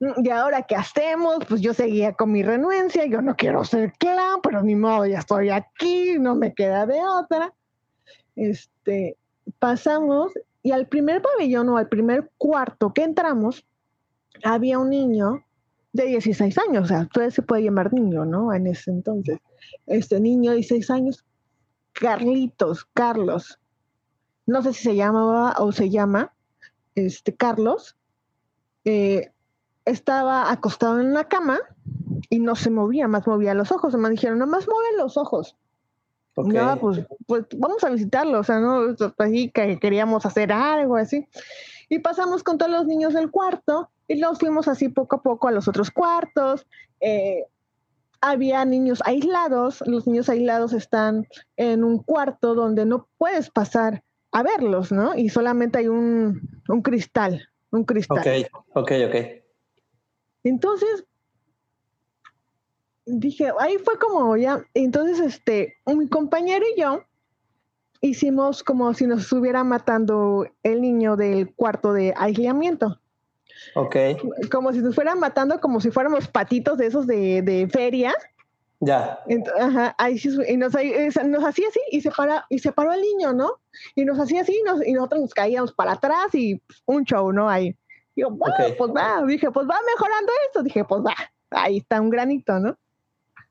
mm, 0.00 0.24
¿y 0.24 0.30
ahora 0.30 0.62
qué 0.62 0.76
hacemos? 0.76 1.44
Pues 1.48 1.60
yo 1.60 1.74
seguía 1.74 2.12
con 2.14 2.32
mi 2.32 2.42
renuencia, 2.42 3.06
yo 3.06 3.22
no 3.22 3.36
quiero 3.36 3.64
ser 3.64 3.92
clown, 3.98 4.40
pero 4.42 4.62
ni 4.62 4.76
modo, 4.76 5.06
ya 5.06 5.18
estoy 5.18 5.50
aquí, 5.50 6.18
no 6.18 6.34
me 6.34 6.54
queda 6.54 6.86
de 6.86 7.00
otra. 7.04 7.52
Este, 8.36 9.16
pasamos 9.58 10.32
y 10.62 10.72
al 10.72 10.86
primer 10.88 11.22
pabellón 11.22 11.68
o 11.70 11.78
al 11.78 11.88
primer 11.88 12.30
cuarto 12.36 12.92
que 12.92 13.02
entramos, 13.02 13.64
había 14.44 14.78
un 14.78 14.90
niño 14.90 15.44
de 15.92 16.04
16 16.06 16.56
años, 16.58 16.84
o 16.84 16.86
sea, 16.86 17.06
todavía 17.06 17.34
se 17.34 17.42
puede 17.42 17.64
llamar 17.64 17.92
niño, 17.92 18.24
¿no? 18.24 18.52
En 18.52 18.66
ese 18.66 18.90
entonces. 18.90 19.38
Este 19.86 20.20
niño 20.20 20.50
de 20.50 20.58
16 20.58 20.90
años, 20.90 21.24
Carlitos, 21.92 22.84
Carlos, 22.92 23.58
no 24.46 24.62
sé 24.62 24.72
si 24.72 24.84
se 24.84 24.96
llamaba 24.96 25.54
o 25.58 25.72
se 25.72 25.90
llama, 25.90 26.32
este, 26.94 27.34
Carlos, 27.34 27.96
eh, 28.84 29.32
estaba 29.84 30.50
acostado 30.50 31.00
en 31.00 31.06
una 31.06 31.24
cama 31.24 31.58
y 32.28 32.38
no 32.40 32.54
se 32.56 32.70
movía, 32.70 33.08
más 33.08 33.26
movía 33.26 33.54
los 33.54 33.72
ojos. 33.72 33.94
Me 33.94 34.10
dijeron, 34.10 34.38
nomás 34.38 34.66
mueve 34.68 34.96
los 34.96 35.16
ojos. 35.16 35.56
No, 36.36 36.78
pues, 36.78 37.00
pues, 37.26 37.44
vamos 37.56 37.82
a 37.84 37.90
visitarlo, 37.90 38.38
o 38.38 38.44
sea, 38.44 38.60
no, 38.60 38.94
así 39.18 39.50
que 39.50 39.78
queríamos 39.78 40.24
hacer 40.24 40.52
algo 40.52 40.96
así. 40.96 41.28
Y 41.88 41.98
pasamos 41.98 42.42
con 42.42 42.56
todos 42.56 42.70
los 42.70 42.86
niños 42.86 43.14
del 43.14 43.30
cuarto 43.30 43.90
y 44.06 44.16
los 44.16 44.38
fuimos 44.38 44.68
así 44.68 44.88
poco 44.88 45.16
a 45.16 45.22
poco 45.22 45.48
a 45.48 45.52
los 45.52 45.66
otros 45.68 45.90
cuartos. 45.90 46.66
Eh, 47.00 47.46
había 48.20 48.64
niños 48.64 49.02
aislados, 49.04 49.82
los 49.86 50.06
niños 50.06 50.28
aislados 50.28 50.72
están 50.72 51.26
en 51.56 51.84
un 51.84 51.98
cuarto 51.98 52.54
donde 52.54 52.84
no 52.84 53.08
puedes 53.18 53.50
pasar 53.50 54.04
a 54.32 54.42
verlos, 54.42 54.92
¿no? 54.92 55.14
Y 55.16 55.28
solamente 55.28 55.78
hay 55.78 55.88
un, 55.88 56.40
un 56.68 56.82
cristal, 56.82 57.48
un 57.70 57.84
cristal. 57.84 58.18
Ok, 58.18 58.62
ok, 58.74 58.92
ok. 59.08 59.16
Entonces, 60.44 61.04
dije, 63.06 63.52
ahí 63.58 63.76
fue 63.78 63.98
como 63.98 64.36
ya, 64.36 64.64
entonces, 64.74 65.20
este, 65.20 65.74
mi 65.86 66.08
compañero 66.08 66.64
y 66.74 66.80
yo 66.80 67.02
hicimos 68.00 68.62
como 68.62 68.92
si 68.94 69.06
nos 69.06 69.22
estuviera 69.22 69.62
matando 69.64 70.46
el 70.62 70.80
niño 70.80 71.16
del 71.16 71.54
cuarto 71.54 71.92
de 71.92 72.14
aislamiento. 72.16 72.98
Ok. 73.74 73.96
Como 74.50 74.72
si 74.72 74.78
nos 74.78 74.94
fueran 74.94 75.18
matando, 75.18 75.60
como 75.60 75.80
si 75.80 75.90
fuéramos 75.90 76.28
patitos 76.28 76.78
de 76.78 76.86
esos 76.86 77.06
de, 77.06 77.42
de 77.42 77.68
feria. 77.68 78.14
Ya. 78.82 79.22
ajá, 79.60 79.94
ahí, 79.98 80.18
y 80.48 80.56
nos, 80.56 80.72
nos, 80.72 81.44
hacía 81.44 81.68
así 81.68 81.80
y 81.90 82.00
se, 82.00 82.10
para, 82.10 82.46
y 82.48 82.58
se 82.60 82.72
paró 82.72 82.92
el 82.92 83.02
niño, 83.02 83.34
¿no? 83.34 83.60
Y 83.94 84.06
nos 84.06 84.18
hacía 84.18 84.40
así 84.40 84.58
y, 84.58 84.92
nosotros 84.92 85.20
nos 85.20 85.34
caíamos 85.34 85.72
para 85.72 85.92
atrás 85.92 86.34
y 86.34 86.62
un 86.86 87.04
show, 87.04 87.30
¿no? 87.30 87.48
Ahí. 87.48 87.76
Digo, 88.16 88.30
bueno, 88.30 88.56
pues 88.78 88.90
va. 88.90 89.22
Dije, 89.26 89.50
pues 89.50 89.68
va 89.68 89.76
mejorando 89.94 90.32
esto. 90.46 90.62
Dije, 90.62 90.84
pues 90.84 91.02
va. 91.02 91.14
Ahí 91.50 91.78
está 91.78 92.00
un 92.00 92.08
granito, 92.08 92.58
¿no? 92.58 92.76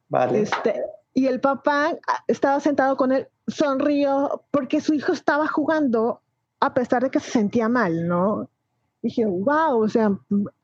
Vale. 0.07 0.41
Este, 0.41 0.83
y 1.13 1.27
el 1.27 1.39
papá 1.39 1.97
ah, 2.07 2.23
estaba 2.27 2.59
sentado 2.59 2.97
con 2.97 3.11
él, 3.11 3.27
sonrió 3.47 4.43
porque 4.51 4.81
su 4.81 4.93
hijo 4.93 5.11
estaba 5.11 5.47
jugando 5.47 6.21
a 6.59 6.73
pesar 6.73 7.03
de 7.03 7.09
que 7.09 7.19
se 7.19 7.31
sentía 7.31 7.69
mal, 7.69 8.07
¿no? 8.07 8.49
Dije, 9.01 9.25
wow, 9.25 9.83
o 9.83 9.87
sea, 9.87 10.11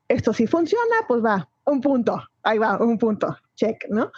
esto 0.08 0.34
sí 0.34 0.48
funciona, 0.48 0.96
pues 1.08 1.24
va, 1.24 1.48
un 1.66 1.82
punto, 1.82 2.22
ahí 2.44 2.58
va, 2.58 2.78
un 2.78 2.98
punto, 2.98 3.36
check, 3.56 3.86
¿no? 3.90 4.12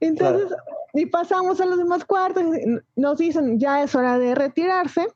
Entonces, 0.00 0.56
y 0.92 1.06
pasamos 1.06 1.60
a 1.60 1.66
los 1.66 1.78
demás 1.78 2.04
cuartos, 2.04 2.44
nos 2.96 3.18
dicen, 3.18 3.58
ya 3.58 3.82
es 3.82 3.94
hora 3.94 4.18
de 4.18 4.34
retirarse. 4.34 5.06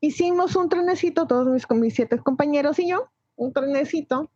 Hicimos 0.00 0.56
un 0.56 0.68
trenecito, 0.68 1.26
todos 1.26 1.48
mis, 1.48 1.68
mis 1.70 1.94
siete 1.94 2.18
compañeros 2.18 2.78
y 2.78 2.88
yo, 2.88 3.08
un 3.36 3.52
trenecito, 3.52 4.30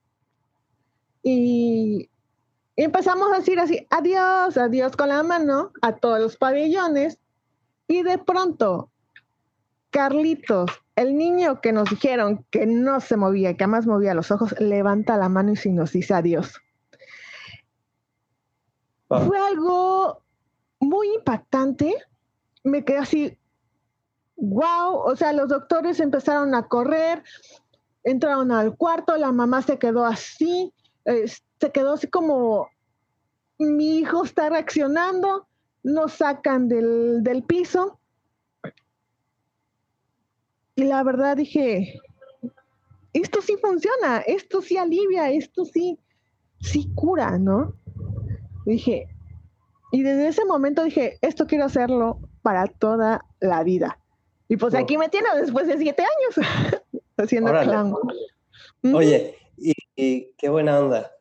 y 1.22 2.08
empezamos 2.76 3.32
a 3.32 3.38
decir 3.38 3.58
así, 3.58 3.84
adiós, 3.90 4.56
adiós 4.56 4.96
con 4.96 5.08
la 5.08 5.24
mano 5.24 5.72
a 5.82 5.96
todos 5.96 6.20
los 6.20 6.36
pabellones, 6.36 7.18
y 7.88 8.02
de 8.02 8.18
pronto, 8.18 8.90
Carlitos, 9.90 10.70
el 10.94 11.16
niño 11.16 11.60
que 11.60 11.72
nos 11.72 11.90
dijeron 11.90 12.44
que 12.50 12.66
no 12.66 13.00
se 13.00 13.16
movía, 13.16 13.56
que 13.56 13.64
además 13.64 13.86
movía 13.86 14.14
los 14.14 14.30
ojos, 14.30 14.54
levanta 14.60 15.16
la 15.16 15.28
mano 15.28 15.54
y 15.62 15.68
nos 15.70 15.92
dice 15.92 16.14
adiós. 16.14 16.60
Fue 19.08 19.38
algo 19.38 20.22
muy 20.80 21.14
impactante. 21.14 21.94
Me 22.64 22.84
quedé 22.84 22.98
así, 22.98 23.38
wow, 24.36 24.96
o 24.96 25.16
sea, 25.16 25.32
los 25.32 25.48
doctores 25.48 26.00
empezaron 26.00 26.54
a 26.54 26.66
correr, 26.68 27.22
entraron 28.02 28.50
al 28.52 28.76
cuarto, 28.76 29.16
la 29.16 29.32
mamá 29.32 29.62
se 29.62 29.78
quedó 29.78 30.04
así, 30.04 30.72
se 31.04 31.72
quedó 31.72 31.94
así 31.94 32.08
como, 32.08 32.68
mi 33.58 33.98
hijo 33.98 34.24
está 34.24 34.50
reaccionando, 34.50 35.46
nos 35.82 36.14
sacan 36.14 36.68
del, 36.68 37.22
del 37.22 37.44
piso. 37.44 38.00
Y 40.74 40.84
la 40.84 41.02
verdad 41.04 41.36
dije, 41.36 42.00
esto 43.12 43.40
sí 43.40 43.56
funciona, 43.60 44.18
esto 44.26 44.60
sí 44.60 44.76
alivia, 44.76 45.30
esto 45.30 45.64
sí, 45.64 45.98
sí 46.60 46.90
cura, 46.94 47.38
¿no? 47.38 47.74
Dije, 48.66 49.08
y 49.92 50.02
desde 50.02 50.28
ese 50.28 50.44
momento 50.44 50.82
dije, 50.82 51.18
esto 51.22 51.46
quiero 51.46 51.64
hacerlo 51.64 52.18
para 52.42 52.66
toda 52.66 53.24
la 53.40 53.62
vida. 53.62 54.00
Y 54.48 54.56
pues 54.56 54.74
aquí 54.74 54.98
me 54.98 55.08
tiene 55.08 55.28
después 55.40 55.68
de 55.68 55.78
siete 55.78 56.02
años 56.02 56.82
haciendo 57.16 57.52
clown. 57.52 57.94
Oye, 58.92 59.36
y, 59.56 60.32
qué 60.36 60.48
buena 60.48 60.80
onda. 60.80 61.12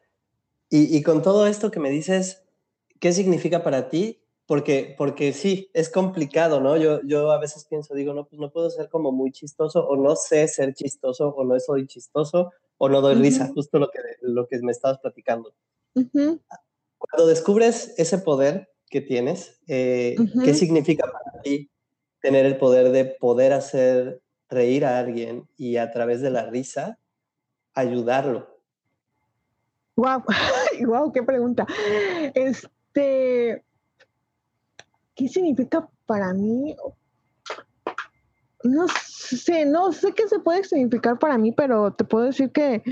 Y, 0.70 0.98
y, 0.98 1.04
con 1.04 1.22
todo 1.22 1.46
esto 1.46 1.70
que 1.70 1.80
me 1.80 1.92
dices, 1.92 2.44
¿qué 3.00 3.14
significa 3.14 3.64
para 3.64 3.90
ti? 3.90 4.24
Porque, 4.48 4.96
porque 4.98 5.32
sí, 5.32 5.70
es 5.74 5.90
complicado, 5.90 6.60
¿no? 6.60 6.78
Yo, 6.78 7.02
yo 7.04 7.32
a 7.32 7.40
veces 7.40 7.66
pienso, 7.66 7.94
digo, 7.94 8.14
no, 8.14 8.26
pues 8.26 8.40
no 8.40 8.52
puedo 8.52 8.72
ser 8.72 8.90
como 8.90 9.12
muy 9.12 9.32
chistoso, 9.32 9.88
o 9.88 9.96
no 9.96 10.16
sé 10.16 10.48
ser 10.48 10.74
chistoso, 10.74 11.30
o 11.30 11.44
no 11.44 11.60
soy 11.60 11.86
chistoso, 11.86 12.52
o 12.78 12.90
no 12.90 13.02
doy 13.02 13.16
risa, 13.16 13.52
justo 13.54 13.78
lo 13.78 13.90
que, 13.90 14.00
lo 14.22 14.48
que 14.48 14.60
me 14.60 14.72
estabas 14.72 15.00
platicando. 15.00 15.54
Cuando 17.10 17.28
descubres 17.28 17.94
ese 17.98 18.18
poder 18.18 18.70
que 18.90 19.02
tienes, 19.02 19.60
eh, 19.68 20.16
¿qué 20.44 20.54
significa 20.54 21.06
para 21.12 21.42
ti 21.42 21.70
tener 22.22 22.46
el 22.46 22.58
poder 22.58 22.92
de 22.92 23.06
poder 23.06 23.54
hacer 23.54 24.22
reír 24.50 24.86
a 24.86 25.00
alguien 25.00 25.48
y 25.58 25.78
a 25.78 25.92
través 25.92 26.22
de 26.22 26.32
la 26.32 26.46
risa 26.50 26.98
ayudarlo? 27.74 28.56
Wow, 29.96 30.24
wow, 30.86 31.12
qué 31.14 31.24
pregunta. 31.24 31.66
Este, 32.34 33.64
¿qué 35.16 35.28
significa 35.28 35.88
para 36.06 36.34
mí? 36.34 36.76
No 38.64 38.88
sé, 38.88 39.66
no 39.66 39.92
sé 39.92 40.14
qué 40.14 40.28
se 40.28 40.40
puede 40.40 40.64
significar 40.64 41.20
para 41.20 41.38
mí, 41.38 41.52
pero 41.52 41.94
te 41.94 42.04
puedo 42.04 42.26
decir 42.26 42.52
que 42.52 42.84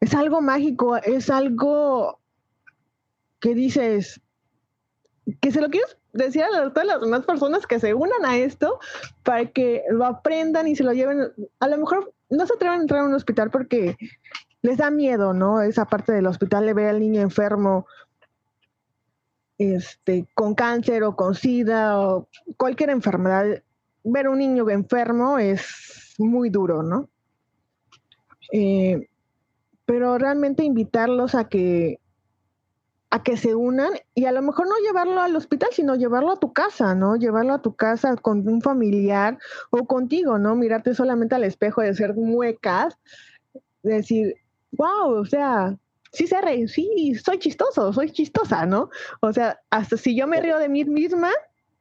es 0.00 0.14
algo 0.14 0.40
mágico, 0.40 0.96
es 0.96 1.30
algo 1.30 2.21
que 3.42 3.54
dices, 3.54 4.20
que 5.40 5.50
se 5.50 5.60
lo 5.60 5.68
quieres 5.68 5.98
decir 6.12 6.44
a 6.44 6.72
todas 6.72 6.86
las 6.86 7.00
demás 7.00 7.26
personas 7.26 7.66
que 7.66 7.80
se 7.80 7.92
unan 7.92 8.24
a 8.24 8.38
esto 8.38 8.78
para 9.24 9.46
que 9.50 9.82
lo 9.90 10.06
aprendan 10.06 10.68
y 10.68 10.76
se 10.76 10.84
lo 10.84 10.92
lleven. 10.92 11.32
A 11.58 11.66
lo 11.66 11.76
mejor 11.76 12.14
no 12.30 12.46
se 12.46 12.54
atreven 12.54 12.78
a 12.78 12.82
entrar 12.82 13.00
a 13.00 13.04
un 13.04 13.14
hospital 13.14 13.50
porque 13.50 13.96
les 14.62 14.78
da 14.78 14.90
miedo, 14.90 15.34
¿no? 15.34 15.60
Esa 15.60 15.86
parte 15.86 16.12
del 16.12 16.28
hospital 16.28 16.66
de 16.66 16.72
ver 16.72 16.88
al 16.88 17.00
niño 17.00 17.20
enfermo 17.20 17.86
este, 19.58 20.28
con 20.34 20.54
cáncer 20.54 21.02
o 21.02 21.16
con 21.16 21.34
sida 21.34 21.98
o 22.00 22.28
cualquier 22.56 22.90
enfermedad. 22.90 23.60
Ver 24.04 24.26
a 24.26 24.30
un 24.30 24.38
niño 24.38 24.70
enfermo 24.70 25.38
es 25.38 26.14
muy 26.16 26.48
duro, 26.48 26.84
¿no? 26.84 27.08
Eh, 28.52 29.08
pero 29.84 30.16
realmente 30.16 30.62
invitarlos 30.62 31.34
a 31.34 31.48
que 31.48 31.98
a 33.12 33.22
que 33.22 33.36
se 33.36 33.54
unan 33.54 33.92
y 34.14 34.24
a 34.24 34.32
lo 34.32 34.40
mejor 34.40 34.66
no 34.66 34.74
llevarlo 34.78 35.20
al 35.20 35.36
hospital, 35.36 35.68
sino 35.70 35.96
llevarlo 35.96 36.32
a 36.32 36.40
tu 36.40 36.54
casa, 36.54 36.94
¿no? 36.94 37.16
Llevarlo 37.16 37.52
a 37.52 37.60
tu 37.60 37.76
casa 37.76 38.16
con 38.16 38.48
un 38.48 38.62
familiar 38.62 39.38
o 39.68 39.86
contigo, 39.86 40.38
¿no? 40.38 40.56
Mirarte 40.56 40.94
solamente 40.94 41.34
al 41.34 41.44
espejo 41.44 41.82
de 41.82 41.90
hacer 41.90 42.14
muecas, 42.14 42.96
decir, 43.82 44.36
wow, 44.70 45.12
o 45.12 45.26
sea, 45.26 45.76
sí 46.10 46.26
se 46.26 46.40
reír, 46.40 46.70
sí, 46.70 47.14
soy 47.22 47.38
chistoso, 47.38 47.92
soy 47.92 48.10
chistosa, 48.10 48.64
¿no? 48.64 48.88
O 49.20 49.30
sea, 49.30 49.60
hasta 49.68 49.98
si 49.98 50.16
yo 50.16 50.26
me 50.26 50.40
río 50.40 50.56
de 50.56 50.70
mí 50.70 50.82
misma, 50.86 51.32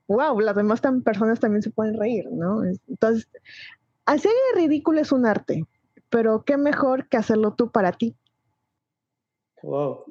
wow, 0.09 0.38
las 0.38 0.57
demás 0.57 0.81
personas 0.81 1.39
también 1.39 1.61
se 1.61 1.71
pueden 1.71 1.97
reír, 1.97 2.29
¿no? 2.29 2.61
Entonces, 2.89 3.29
hacer 4.05 4.33
el 4.53 4.63
ridículo 4.63 5.00
es 5.00 5.13
un 5.13 5.25
arte, 5.25 5.65
pero 6.09 6.43
qué 6.43 6.57
mejor 6.57 7.07
que 7.07 7.15
hacerlo 7.15 7.53
tú 7.53 7.71
para 7.71 7.93
ti. 7.93 8.17
Wow. 9.63 10.03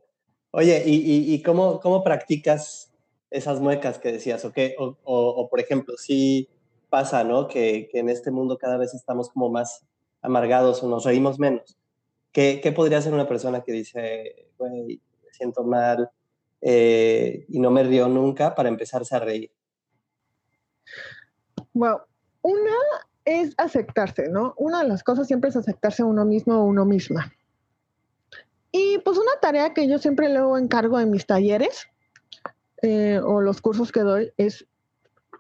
Oye, 0.53 0.83
¿y, 0.85 1.33
y, 1.33 1.43
cómo, 1.43 1.79
cómo, 1.81 2.03
practicas 2.03 2.93
esas 3.31 3.61
muecas 3.61 3.99
que 3.99 4.11
decías? 4.13 4.45
¿O, 4.45 4.97
o, 5.05 5.49
por 5.49 5.61
ejemplo, 5.61 5.97
si 5.97 6.49
pasa, 6.89 7.23
¿no? 7.23 7.47
Que, 7.47 7.89
que, 7.91 8.01
en 8.01 8.09
este 8.09 8.33
mundo 8.33 8.59
cada 8.59 8.77
vez 8.77 8.93
estamos 8.95 9.31
como 9.31 9.49
más 9.49 9.87
amargados 10.23 10.83
o 10.83 10.89
nos 10.89 11.05
reímos 11.05 11.39
menos. 11.39 11.79
¿Qué, 12.33 12.61
qué 12.63 12.73
podría 12.73 12.99
hacer 12.99 13.15
una 13.15 13.29
persona 13.29 13.63
que 13.63 13.73
dice, 13.73 14.49
güey, 14.59 15.01
me 15.25 15.33
siento 15.33 15.63
mal 15.63 16.11
eh, 16.61 17.45
y 17.49 17.61
no 17.61 17.71
me 17.71 17.85
río 17.85 18.09
nunca 18.09 18.55
para 18.55 18.69
empezarse 18.69 19.15
a 19.15 19.21
reír? 19.21 19.53
Bueno, 21.73 22.01
una 22.43 22.77
es 23.25 23.55
aceptarse, 23.57 24.29
¿no? 24.29 24.55
Una 24.57 24.83
de 24.83 24.89
las 24.89 25.05
cosas 25.05 25.29
siempre 25.29 25.51
es 25.51 25.57
aceptarse 25.57 26.03
a 26.03 26.07
uno 26.07 26.25
mismo 26.25 26.61
o 26.61 26.65
uno 26.65 26.85
misma. 26.85 27.33
Y 28.73 28.99
pues 28.99 29.19
una 29.19 29.33
tarea 29.41 29.75
que 29.75 29.89
yo 29.89 29.99
siempre 29.99 30.33
luego 30.33 30.57
encargo 30.57 31.01
en 31.01 31.11
mis 31.11 31.27
talleres 31.27 31.89
eh, 32.83 33.21
o 33.23 33.41
los 33.41 33.61
cursos 33.61 33.93
que 33.93 34.01
doy 34.01 34.33
es, 34.37 34.67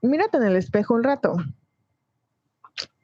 mírate 0.02 0.38
en 0.38 0.44
el 0.44 0.56
espejo 0.56 0.94
un 0.94 1.04
rato. 1.04 1.36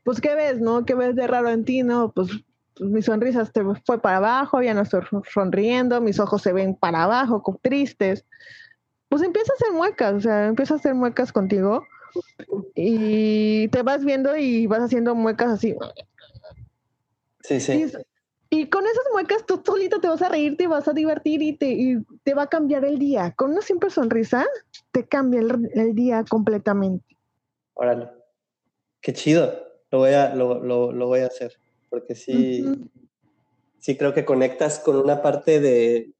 Pues, 0.04 0.20
¿qué 0.20 0.34
ves, 0.34 0.60
no? 0.60 0.84
¿Qué 0.84 0.94
ves 0.94 1.16
de 1.16 1.26
raro 1.26 1.50
en 1.50 1.64
ti, 1.64 1.82
no? 1.82 2.12
Pues, 2.12 2.28
pues 2.76 2.90
mi 2.90 3.02
sonrisa 3.02 3.44
se 3.44 3.64
fue 3.84 4.00
para 4.00 4.18
abajo, 4.18 4.62
ya 4.62 4.74
no 4.74 4.82
estoy 4.82 5.00
sonriendo, 5.32 6.00
mis 6.00 6.20
ojos 6.20 6.42
se 6.42 6.52
ven 6.52 6.74
para 6.74 7.04
abajo, 7.04 7.42
tristes. 7.62 8.24
Pues 9.08 9.22
empieza 9.22 9.52
a 9.52 9.56
hacer 9.56 9.72
muecas, 9.72 10.14
o 10.14 10.20
sea, 10.20 10.46
empieza 10.46 10.74
a 10.74 10.76
hacer 10.76 10.94
muecas 10.94 11.32
contigo 11.32 11.84
y 12.74 13.68
te 13.68 13.82
vas 13.82 14.04
viendo 14.04 14.36
y 14.36 14.66
vas 14.66 14.82
haciendo 14.82 15.14
muecas 15.14 15.52
así. 15.52 15.74
Sí, 17.40 17.60
sí. 17.60 17.72
Y 17.72 17.92
con 18.70 18.84
esas 18.84 19.04
muecas 19.12 19.44
tú 19.44 19.60
solito 19.64 20.00
te 20.00 20.08
vas 20.08 20.22
a 20.22 20.28
reír, 20.28 20.56
te 20.56 20.66
vas 20.66 20.86
a 20.86 20.92
divertir 20.92 21.42
y 21.42 21.56
te, 21.56 22.00
te 22.22 22.34
va 22.34 22.42
a 22.42 22.46
cambiar 22.48 22.84
el 22.84 22.98
día. 22.98 23.34
Con 23.36 23.52
una 23.52 23.62
simple 23.62 23.90
sonrisa 23.90 24.46
te 24.92 25.06
cambia 25.06 25.40
el, 25.40 25.94
día 25.94 26.24
completamente. 26.28 27.16
Órale. 27.74 28.08
Qué 29.00 29.12
chido. 29.12 29.52
Lo 29.90 29.98
voy 29.98 30.12
a, 30.12 30.34
lo, 30.34 30.62
lo, 30.62 31.06
voy 31.06 31.20
a 31.20 31.26
hacer. 31.26 31.52
Porque 31.90 32.14
sí, 32.14 32.64
sí 33.78 33.96
creo 33.96 34.14
que 34.14 34.24
conectas 34.24 34.78
con 34.78 34.96
una 34.96 35.22
parte 35.22 35.60
de, 35.60 36.12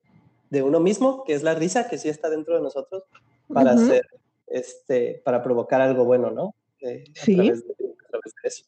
de, 0.50 0.62
uno 0.62 0.80
mismo, 0.80 1.24
que 1.24 1.34
es 1.34 1.42
la 1.42 1.54
risa, 1.54 1.88
que 1.88 1.98
sí 1.98 2.08
está 2.08 2.28
dentro 2.28 2.56
de 2.56 2.62
nosotros, 2.62 3.04
para 3.52 3.72
hacer, 3.72 4.06
este, 4.46 5.20
para 5.24 5.42
provocar 5.42 5.80
algo 5.80 6.04
bueno, 6.04 6.30
¿no? 6.30 6.54
Eh, 6.80 7.04
sí. 7.14 7.34
a 7.34 8.08
través 8.08 8.34
de 8.42 8.48
eso. 8.48 8.64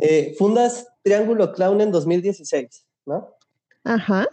Eh, 0.00 0.34
fundas 0.38 0.88
Triángulo 1.02 1.52
Clown 1.52 1.80
en 1.80 1.92
2016, 1.92 2.86
¿no? 3.06 3.36
Ajá. 3.84 4.26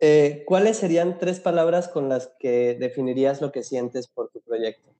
Eh, 0.00 0.44
¿Cuáles 0.46 0.78
serían 0.78 1.18
tres 1.18 1.40
palabras 1.40 1.88
con 1.88 2.08
las 2.08 2.32
que 2.38 2.74
definirías 2.74 3.40
lo 3.40 3.52
que 3.52 3.62
sientes 3.62 4.06
por 4.06 4.30
tu 4.30 4.40
proyecto? 4.40 4.90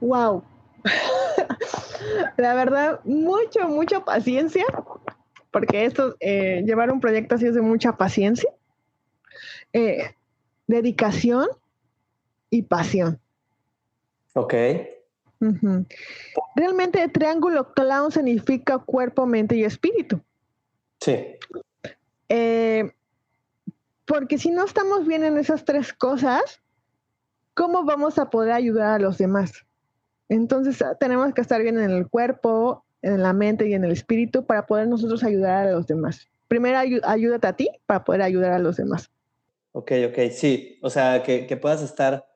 Wow. 0.00 0.44
La 2.36 2.54
verdad, 2.54 3.00
mucho, 3.04 3.68
mucha 3.68 4.04
paciencia, 4.04 4.64
porque 5.50 5.84
esto, 5.84 6.16
eh, 6.20 6.62
llevar 6.64 6.90
un 6.90 7.00
proyecto 7.00 7.34
así 7.34 7.46
es 7.46 7.54
de 7.54 7.60
mucha 7.60 7.96
paciencia, 7.96 8.50
dedicación 10.66 11.48
y 12.50 12.62
pasión. 12.62 13.20
Ok. 14.34 14.54
Realmente 16.54 17.02
el 17.02 17.12
triángulo 17.12 17.72
clown 17.72 18.12
significa 18.12 18.78
cuerpo, 18.78 19.26
mente 19.26 19.56
y 19.56 19.64
espíritu. 19.64 20.20
Sí. 21.00 21.36
Eh, 22.28 22.92
porque 24.06 24.38
si 24.38 24.50
no 24.50 24.64
estamos 24.64 25.06
bien 25.06 25.24
en 25.24 25.36
esas 25.36 25.64
tres 25.64 25.92
cosas, 25.92 26.60
¿cómo 27.54 27.84
vamos 27.84 28.18
a 28.18 28.30
poder 28.30 28.52
ayudar 28.52 28.94
a 28.94 28.98
los 28.98 29.18
demás? 29.18 29.52
Entonces 30.28 30.80
ah, 30.82 30.94
tenemos 30.98 31.34
que 31.34 31.40
estar 31.40 31.62
bien 31.62 31.78
en 31.78 31.90
el 31.90 32.08
cuerpo, 32.08 32.84
en 33.02 33.22
la 33.22 33.32
mente 33.32 33.68
y 33.68 33.74
en 33.74 33.84
el 33.84 33.92
espíritu 33.92 34.46
para 34.46 34.66
poder 34.66 34.88
nosotros 34.88 35.24
ayudar 35.24 35.66
a 35.66 35.72
los 35.72 35.86
demás. 35.86 36.28
Primero 36.48 36.78
ayúdate 37.04 37.46
a 37.46 37.52
ti 37.54 37.68
para 37.86 38.04
poder 38.04 38.22
ayudar 38.22 38.52
a 38.52 38.58
los 38.58 38.76
demás. 38.76 39.10
Ok, 39.72 39.92
ok, 40.08 40.30
sí. 40.30 40.78
O 40.82 40.90
sea, 40.90 41.22
que, 41.22 41.46
que 41.46 41.56
puedas 41.56 41.82
estar 41.82 42.26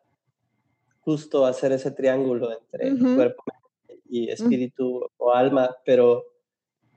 justo 1.06 1.46
hacer 1.46 1.70
ese 1.70 1.92
triángulo 1.92 2.50
entre 2.50 2.98
cuerpo 3.14 3.44
y 4.08 4.28
espíritu 4.28 5.08
o 5.16 5.32
alma, 5.32 5.76
pero 5.84 6.24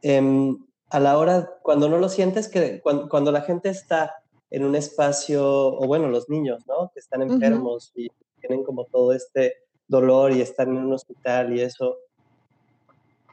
em, 0.02 0.58
a 0.90 1.00
la 1.00 1.20
hora, 1.20 1.60
cuando 1.62 1.88
no 1.88 2.00
lo 2.00 2.10
sientes, 2.10 2.48
que 2.48 2.82
cuando, 2.82 3.32
la 3.32 3.42
gente 3.42 3.70
está 3.70 4.16
en 4.50 4.66
un 4.66 4.76
espacio, 4.76 5.46
o 5.46 5.86
bueno, 5.86 6.08
los 6.10 6.28
niños, 6.28 6.66
¿no? 6.68 6.90
Que 6.92 7.00
están 7.00 7.22
enfermos 7.22 7.92
y 7.96 8.10
tienen 8.40 8.64
como 8.64 8.86
todo 8.86 9.14
este 9.14 9.58
dolor 9.88 10.32
y 10.32 10.42
están 10.42 10.70
en 10.70 10.78
un 10.78 10.94
hospital 10.94 11.56
y 11.56 11.62
eso, 11.62 11.98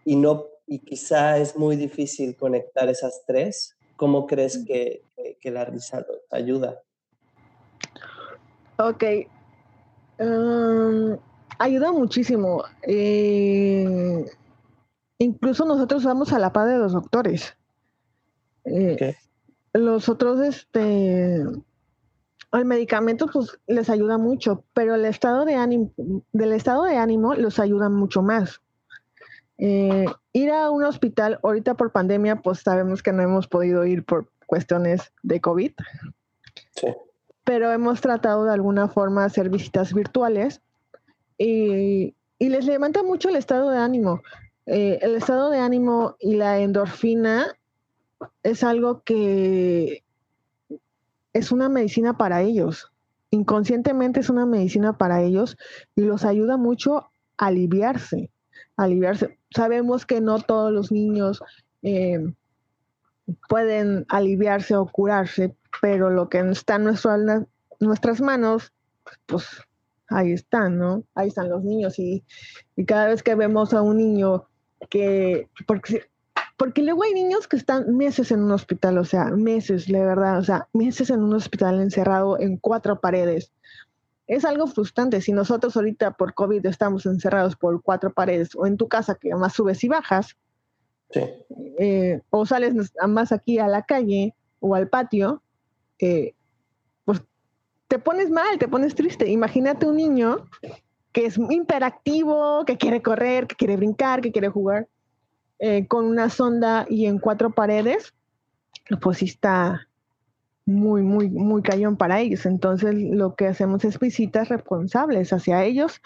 y 0.05 0.15
no, 0.17 0.45
y 0.67 0.81
quizá 0.81 1.39
es 1.39 1.57
muy 1.57 1.77
difícil 1.77 2.37
conectar 2.37 2.91
esas 2.91 3.23
tres, 3.27 3.75
¿cómo 3.97 4.27
crees 4.27 4.63
que, 4.67 5.03
que, 5.41 5.51
la 5.51 5.65
risa 5.65 6.05
ayuda? 6.31 6.83
Ok. 8.79 9.05
Um, 10.19 11.19
ayuda 11.59 11.93
muchísimo. 11.93 12.65
Eh, 12.83 14.25
incluso 15.19 15.65
nosotros 15.65 16.05
vamos 16.05 16.33
a 16.33 16.39
la 16.39 16.53
par 16.53 16.69
de 16.69 16.79
los 16.79 16.93
doctores. 16.93 17.57
Eh, 18.65 19.17
los 19.73 20.09
otros, 20.09 20.41
este, 20.41 21.37
el 21.37 22.65
medicamento, 22.65 23.27
pues 23.33 23.59
les 23.67 23.91
ayuda 23.91 24.19
mucho, 24.19 24.65
pero 24.73 24.95
el 24.95 25.05
estado 25.05 25.45
de 25.45 25.55
ánimo, 25.55 25.93
del 26.33 26.53
estado 26.53 26.85
de 26.85 26.97
ánimo 26.97 27.35
los 27.35 27.59
ayuda 27.59 27.89
mucho 27.89 28.23
más. 28.23 28.61
Eh, 29.59 30.05
ir 30.33 30.51
a 30.51 30.71
un 30.71 30.85
hospital 30.85 31.39
ahorita 31.43 31.75
por 31.75 31.93
pandemia, 31.93 32.37
pues 32.37 32.61
sabemos 32.61 33.03
que 33.03 33.13
no 33.13 33.23
hemos 33.23 33.49
podido 33.49 33.87
ir 33.87 34.05
por 34.05 34.31
cuestiones 34.47 35.13
de 35.23 35.41
COVID. 35.41 35.73
Sí. 36.75 36.89
Pero 37.47 37.73
hemos 37.73 38.01
tratado 38.01 38.45
de 38.45 38.53
alguna 38.53 38.89
forma 38.89 39.25
hacer 39.25 39.49
visitas 39.49 39.95
virtuales 39.95 40.61
y, 41.39 42.15
les 42.39 42.67
levanta 42.67 43.03
mucho 43.03 43.29
el 43.29 43.37
estado 43.37 43.71
de 43.71 43.79
ánimo. 43.79 44.21
Eh, 44.67 44.99
el 45.01 45.15
estado 45.15 45.49
de 45.51 45.61
ánimo 45.61 46.17
y 46.19 46.35
la 46.35 46.59
endorfina 46.59 47.47
es 48.43 48.65
algo 48.65 49.03
que 49.03 50.03
es 51.33 51.53
una 51.53 51.69
medicina 51.69 52.19
para 52.19 52.43
ellos. 52.43 52.91
Inconscientemente 53.31 54.21
es 54.21 54.29
una 54.29 54.45
medicina 54.45 54.99
para 54.99 55.23
ellos 55.23 55.57
y 55.95 56.03
los 56.03 56.25
ayuda 56.25 56.57
mucho 56.57 57.11
a 57.39 57.47
aliviarse. 57.47 58.31
aliviarse. 58.77 59.39
Sabemos 59.55 60.05
que 60.05 60.21
no 60.21 60.41
todos 60.41 60.73
los 60.73 60.91
niños 60.91 61.43
eh, 61.83 62.19
pueden 63.49 64.05
aliviarse 64.09 64.77
o 64.77 64.87
curarse, 64.87 65.55
pero 65.81 66.11
lo 66.11 66.29
que 66.29 66.41
está 66.51 66.77
en 66.77 66.85
nuestras 67.81 68.21
manos, 68.21 68.73
pues 69.27 69.47
ahí 70.09 70.33
están, 70.33 70.79
¿no? 70.79 71.05
Ahí 71.15 71.29
están 71.29 71.51
los 71.51 71.63
niños 71.65 71.99
y, 71.99 72.25
cada 72.87 73.07
vez 73.09 73.23
que 73.23 73.35
vemos 73.35 73.75
a 73.75 73.83
un 73.83 73.99
niño 73.99 74.47
que, 74.91 75.49
porque, 75.67 76.05
porque 76.57 76.83
luego 76.83 77.03
hay 77.03 77.15
niños 77.15 77.49
que 77.49 77.57
están 77.57 77.97
meses 77.97 78.31
en 78.31 78.43
un 78.43 78.53
hospital, 78.53 78.99
o 78.99 79.05
sea, 79.05 79.27
meses, 79.27 79.87
de 79.87 80.01
verdad, 80.01 80.39
o 80.39 80.45
sea, 80.45 80.69
meses 80.73 81.11
en 81.11 81.23
un 81.23 81.35
hospital 81.35 81.81
encerrado 81.81 82.39
en 82.39 82.57
cuatro 82.57 83.01
paredes. 83.01 83.53
Es 84.27 84.45
algo 84.45 84.67
frustrante. 84.67 85.21
Si 85.21 85.33
nosotros 85.33 85.77
ahorita 85.77 86.13
por 86.13 86.35
COVID 86.35 86.67
estamos 86.67 87.07
encerrados 87.07 87.55
por 87.55 87.81
cuatro 87.81 88.13
paredes 88.13 88.57
o 88.57 88.67
en 88.67 88.77
tu 88.77 88.89
casa 88.89 89.15
que 89.15 89.31
además 89.31 89.53
subes 89.53 89.85
y 89.85 89.89
bajas, 89.89 90.37
eh, 91.79 92.21
o 92.31 92.45
sales 92.45 92.75
más 93.07 93.31
aquí 93.31 93.59
a 93.61 93.69
la 93.69 93.83
calle 93.83 94.35
o 94.59 94.75
al 94.75 94.89
patio, 94.89 95.43
eh, 95.99 96.35
te 97.89 97.99
pones 97.99 98.31
mal, 98.31 98.59
te 98.59 98.69
pones 98.69 98.95
triste. 98.95 99.29
Imagínate 99.29 99.87
un 99.87 99.97
niño 99.97 100.47
que 101.13 101.27
es 101.27 101.39
imperactivo, 101.39 102.65
que 102.67 102.77
quiere 102.77 103.01
correr, 103.01 103.47
que 103.47 103.57
quiere 103.57 103.77
brincar, 103.77 104.21
que 104.21 104.33
quiere 104.33 104.49
jugar, 104.49 104.89
eh, 105.59 105.87
con 105.87 106.05
una 106.05 106.29
sonda 106.29 106.87
y 106.89 107.07
en 107.07 107.19
cuatro 107.19 107.51
paredes, 107.51 108.15
pues 109.01 109.19
sí 109.19 109.27
está 109.27 109.89
muy, 110.67 111.03
muy, 111.03 111.31
muy 111.31 111.63
cayón 111.63 111.97
para 111.97 112.21
ellos. 112.21 112.45
Entonces 112.45 112.95
lo 112.95 113.35
que 113.35 113.47
hacemos 113.47 113.85
es 113.85 113.99
visitas 113.99 114.49
responsables 114.49 115.33
hacia 115.33 115.65
ellos 115.65 116.03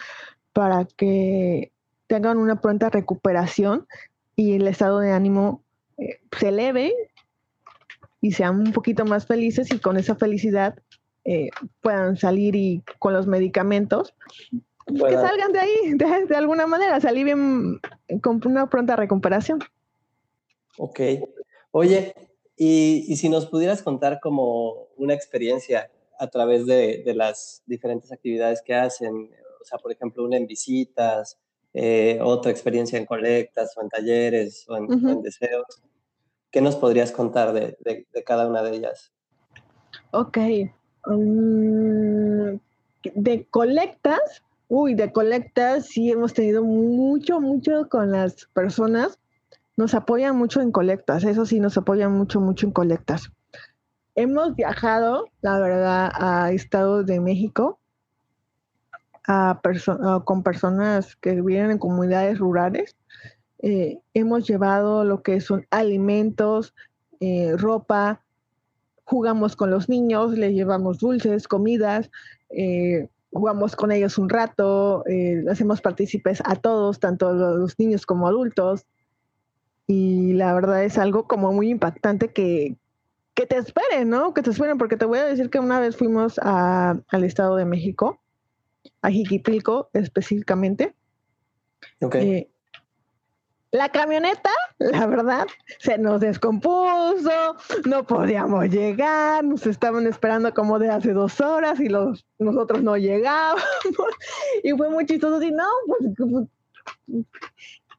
para 0.53 0.85
que 0.85 1.72
tengan 2.07 2.38
una 2.38 2.61
pronta 2.61 2.90
recuperación 2.90 3.87
y 4.37 4.55
el 4.55 4.66
estado 4.66 5.00
de 5.00 5.12
ánimo 5.12 5.64
eh, 5.96 6.20
se 6.38 6.48
eleve 6.48 6.92
y 8.20 8.33
sean 8.33 8.59
un 8.59 8.72
poquito 8.72 9.04
más 9.04 9.26
felices 9.26 9.72
y 9.72 9.78
con 9.78 9.96
esa 9.96 10.14
felicidad 10.14 10.74
eh, 11.24 11.50
puedan 11.80 12.16
salir 12.16 12.56
y 12.56 12.83
con 12.98 13.12
los 13.12 13.26
medicamentos, 13.26 14.14
que 14.87 15.12
salgan 15.12 15.52
de 15.52 15.61
ahí 15.61 15.74
de, 16.28 16.37
alguna 16.37 16.66
manera, 16.66 17.00
salir 17.00 17.24
bien 17.24 17.80
con 18.22 18.40
una 18.46 18.68
pronta 18.68 18.96
recuperación. 18.96 19.61
Ok. 20.78 21.00
Oye, 21.72 22.14
y, 22.56 23.16
si 23.16 23.28
nos 23.28 23.46
pudieras 23.46 23.83
contar 23.83 24.20
como 24.20 24.88
una 24.96 25.14
experiencia 25.14 25.90
a 26.18 26.28
través 26.28 26.66
de, 26.66 27.02
las 27.14 27.62
diferentes 27.66 28.12
actividades 28.12 28.61
que 28.62 28.74
hacen, 28.74 29.30
o 29.61 29.64
sea, 29.64 29.78
por 29.78 29.92
ejemplo, 29.92 30.24
una 30.24 30.37
en 30.37 30.46
visitas, 30.46 31.38
eh, 31.72 32.18
otra 32.22 32.50
experiencia 32.50 32.98
en 32.98 33.06
colectas 33.06 33.76
o 33.76 33.83
en 33.83 33.88
talleres 33.88 34.66
o 34.68 34.76
en, 34.76 35.22
deseos, 35.22 35.83
¿qué 36.50 36.60
nos 36.60 36.76
podrías 36.76 37.12
contar 37.12 37.52
de, 37.52 37.76
de 37.80 38.24
cada 38.24 38.46
una 38.46 38.62
de 38.62 38.76
ellas? 38.76 39.12
Ok, 40.12 40.38
Mm, 41.06 42.56
de 43.14 43.46
colectas, 43.50 44.42
uy, 44.68 44.94
de 44.94 45.12
colectas 45.12 45.86
sí 45.86 46.10
hemos 46.10 46.34
tenido 46.34 46.62
mucho, 46.62 47.40
mucho 47.40 47.88
con 47.88 48.12
las 48.12 48.46
personas. 48.52 49.18
Nos 49.76 49.94
apoyan 49.94 50.36
mucho 50.36 50.60
en 50.60 50.72
colectas, 50.72 51.24
eso 51.24 51.46
sí, 51.46 51.58
nos 51.58 51.76
apoyan 51.78 52.12
mucho, 52.12 52.40
mucho 52.40 52.66
en 52.66 52.72
colectas. 52.72 53.30
Hemos 54.14 54.54
viajado, 54.54 55.28
la 55.40 55.58
verdad, 55.58 56.10
a 56.14 56.52
Estados 56.52 57.06
de 57.06 57.20
México 57.20 57.78
a 59.26 59.60
con 60.24 60.42
personas 60.42 61.14
que 61.16 61.40
viven 61.40 61.70
en 61.70 61.78
comunidades 61.78 62.38
rurales. 62.38 62.96
Eh, 63.62 63.99
hemos 64.14 64.46
llevado 64.46 65.05
lo 65.05 65.23
que 65.23 65.40
son 65.40 65.66
alimentos, 65.70 66.75
eh, 67.20 67.55
ropa, 67.57 68.23
jugamos 69.05 69.55
con 69.57 69.70
los 69.70 69.88
niños, 69.88 70.33
les 70.33 70.53
llevamos 70.53 70.99
dulces, 70.99 71.46
comidas, 71.46 72.11
eh, 72.51 73.09
jugamos 73.33 73.77
con 73.77 73.92
ellos 73.92 74.18
un 74.18 74.29
rato, 74.29 75.05
hacemos 75.49 75.81
partícipes 75.81 76.42
a 76.44 76.57
todos, 76.57 76.99
tanto 76.99 77.33
los 77.33 77.79
niños 77.79 78.07
como 78.07 78.27
adultos. 78.27 78.87
Y 79.87 80.33
la 80.35 80.55
verdad 80.55 80.85
es 80.85 80.99
algo 80.99 81.27
como 81.27 81.53
muy 81.53 81.70
impactante 81.70 82.33
que, 82.33 82.77
que 83.35 83.46
te 83.46 83.57
esperen, 83.57 84.11
¿no? 84.11 84.35
Que 84.35 84.42
te 84.42 84.51
esperen, 84.51 84.79
porque 84.79 84.96
te 84.96 85.05
voy 85.05 85.18
a 85.18 85.25
decir 85.25 85.51
que 85.51 85.59
una 85.59 85.81
vez 85.81 85.96
fuimos 85.96 86.38
al 86.38 87.25
Estado 87.25 87.57
de 87.57 87.64
México, 87.64 88.20
a 89.03 89.11
Jiquipilco 89.11 89.90
específicamente. 89.92 90.94
Okay. 92.01 92.31
Eh, 92.31 92.51
la 93.72 93.88
camioneta, 93.88 94.50
la 94.78 95.06
verdad, 95.06 95.46
se 95.78 95.96
nos 95.96 96.20
descompuso, 96.20 97.56
no 97.87 98.04
podíamos 98.04 98.68
llegar, 98.68 99.44
nos 99.44 99.66
estaban 99.66 100.06
esperando 100.06 100.52
como 100.52 100.78
de 100.78 100.90
hace 100.90 101.12
dos 101.12 101.40
horas 101.40 101.78
y 101.78 101.88
los, 101.88 102.26
nosotros 102.38 102.83
no 102.83 102.96
llegábamos. 102.96 103.62
Y 104.62 104.72
fue 104.72 104.90
muy 104.90 105.06
chistoso 105.06 105.40
y 105.42 105.52
no, 105.52 105.66
pues, 105.87 106.11
pues 106.16 106.46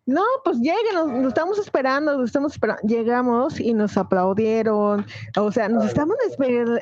no, 0.06 0.24
pues 0.44 0.58
lleguen, 0.58 1.22
nos, 1.22 1.28
estamos 1.28 1.58
esperando, 1.60 2.18
nos 2.18 2.26
estamos 2.26 2.54
esperando. 2.54 2.82
Llegamos 2.84 3.60
y 3.60 3.74
nos 3.74 3.98
aplaudieron, 3.98 5.06
o 5.38 5.52
sea, 5.52 5.70
nos 5.70 5.86
estaban 5.86 6.18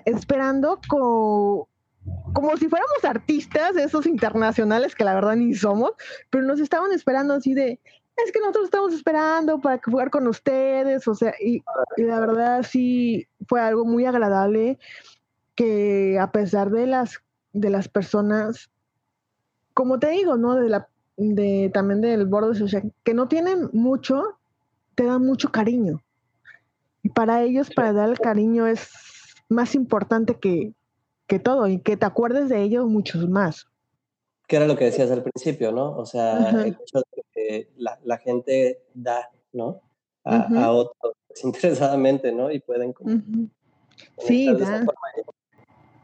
esperando 0.05 0.79
como, 0.87 1.67
como 2.33 2.57
si 2.57 2.67
fuéramos 2.67 3.03
artistas, 3.03 3.75
esos 3.75 4.05
internacionales 4.05 4.95
que 4.95 5.03
la 5.03 5.13
verdad 5.13 5.35
ni 5.35 5.53
somos, 5.53 5.91
pero 6.29 6.43
nos 6.45 6.59
estaban 6.59 6.91
esperando 6.91 7.35
así 7.35 7.53
de, 7.53 7.79
es 8.25 8.31
que 8.31 8.39
nosotros 8.39 8.65
estamos 8.65 8.93
esperando 8.93 9.59
para 9.59 9.81
jugar 9.83 10.09
con 10.09 10.27
ustedes, 10.27 11.07
o 11.07 11.15
sea, 11.15 11.33
y, 11.39 11.63
la 11.97 12.19
verdad 12.19 12.63
sí 12.63 13.27
fue 13.47 13.61
algo 13.61 13.85
muy 13.85 14.05
agradable 14.05 14.79
que 15.55 16.17
a 16.19 16.31
pesar 16.31 16.69
de 16.69 16.87
las, 16.87 17.21
de 17.53 17.69
las 17.69 17.87
personas 17.87 18.69
como 19.79 19.97
te 19.97 20.09
digo, 20.09 20.35
¿no? 20.35 20.55
De 20.55 20.67
la, 20.67 20.89
de, 21.15 21.71
también 21.73 22.01
del 22.01 22.25
borde 22.25 22.53
social, 22.53 22.91
que 23.05 23.13
no 23.13 23.29
tienen 23.29 23.69
mucho, 23.71 24.37
te 24.93 25.05
dan 25.05 25.25
mucho 25.25 25.53
cariño. 25.53 26.01
Y 27.01 27.07
para 27.07 27.43
ellos, 27.43 27.69
para 27.73 27.93
dar 27.93 28.09
el 28.09 28.19
cariño 28.19 28.67
es 28.67 28.89
más 29.47 29.75
importante 29.75 30.35
que, 30.35 30.73
que 31.27 31.39
todo 31.39 31.65
y 31.69 31.79
que 31.79 31.95
te 31.95 32.05
acuerdes 32.05 32.49
de 32.49 32.61
ellos 32.61 32.87
muchos 32.87 33.29
más. 33.29 33.67
Que 34.49 34.57
era 34.57 34.67
lo 34.67 34.75
que 34.75 34.83
decías 34.83 35.09
al 35.11 35.23
principio, 35.23 35.71
¿no? 35.71 35.95
O 35.95 36.05
sea, 36.05 36.49
el 36.49 36.67
hecho 36.81 36.97
de 36.97 37.03
que 37.49 37.67
la, 37.77 37.99
la 38.03 38.19
gente 38.19 38.79
da, 38.93 39.31
¿no? 39.53 39.81
A, 40.23 40.47
a, 40.65 40.71
otros 40.71 41.15
desinteresadamente, 41.29 42.31
¿no? 42.31 42.51
Y 42.51 42.59
pueden 42.59 42.93
como 42.93 43.21
Sí, 44.19 44.53
da. 44.53 44.85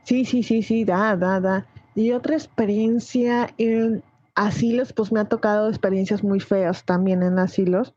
Sí, 0.03 0.25
sí, 0.25 0.41
sí, 0.41 0.63
sí, 0.63 0.85
da, 0.85 1.15
da, 1.15 1.39
da. 1.39 1.67
Y 1.93 2.11
otra 2.11 2.35
experiencia 2.35 3.53
en 3.57 4.03
asilos, 4.33 4.91
pues 4.91 5.11
me 5.11 5.19
ha 5.19 5.25
tocado 5.25 5.69
experiencias 5.69 6.23
muy 6.23 6.39
feas 6.39 6.83
también 6.83 7.21
en 7.21 7.37
asilos. 7.37 7.93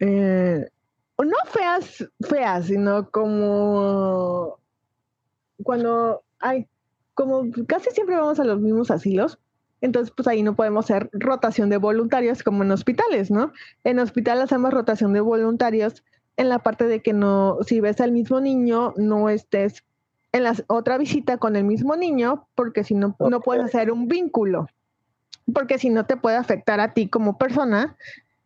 Eh, 0.00 0.68
no 1.18 1.36
feas, 1.46 2.08
feas, 2.28 2.66
sino 2.66 3.10
como 3.10 4.58
cuando 5.62 6.22
hay, 6.40 6.66
como 7.14 7.44
casi 7.66 7.90
siempre 7.90 8.16
vamos 8.16 8.40
a 8.40 8.44
los 8.44 8.60
mismos 8.60 8.90
asilos, 8.90 9.38
entonces 9.80 10.12
pues 10.14 10.28
ahí 10.28 10.42
no 10.42 10.54
podemos 10.54 10.84
hacer 10.84 11.10
rotación 11.12 11.70
de 11.70 11.76
voluntarios 11.76 12.42
como 12.42 12.62
en 12.62 12.70
hospitales, 12.70 13.30
¿no? 13.30 13.52
En 13.84 13.98
hospital 13.98 14.40
hacemos 14.42 14.72
rotación 14.72 15.12
de 15.12 15.20
voluntarios 15.20 16.04
en 16.36 16.48
la 16.48 16.58
parte 16.58 16.86
de 16.86 17.02
que 17.02 17.12
no, 17.12 17.58
si 17.66 17.80
ves 17.80 18.00
al 18.00 18.12
mismo 18.12 18.40
niño, 18.40 18.94
no 18.96 19.28
estés 19.28 19.84
en 20.32 20.44
la 20.44 20.54
otra 20.68 20.96
visita 20.96 21.38
con 21.38 21.56
el 21.56 21.64
mismo 21.64 21.96
niño, 21.96 22.46
porque 22.54 22.84
si 22.84 22.94
no, 22.94 23.16
no 23.18 23.40
puedes 23.40 23.64
hacer 23.64 23.90
un 23.90 24.06
vínculo, 24.06 24.68
porque 25.52 25.78
si 25.78 25.90
no 25.90 26.06
te 26.06 26.16
puede 26.16 26.36
afectar 26.36 26.80
a 26.80 26.94
ti 26.94 27.08
como 27.08 27.36
persona 27.36 27.96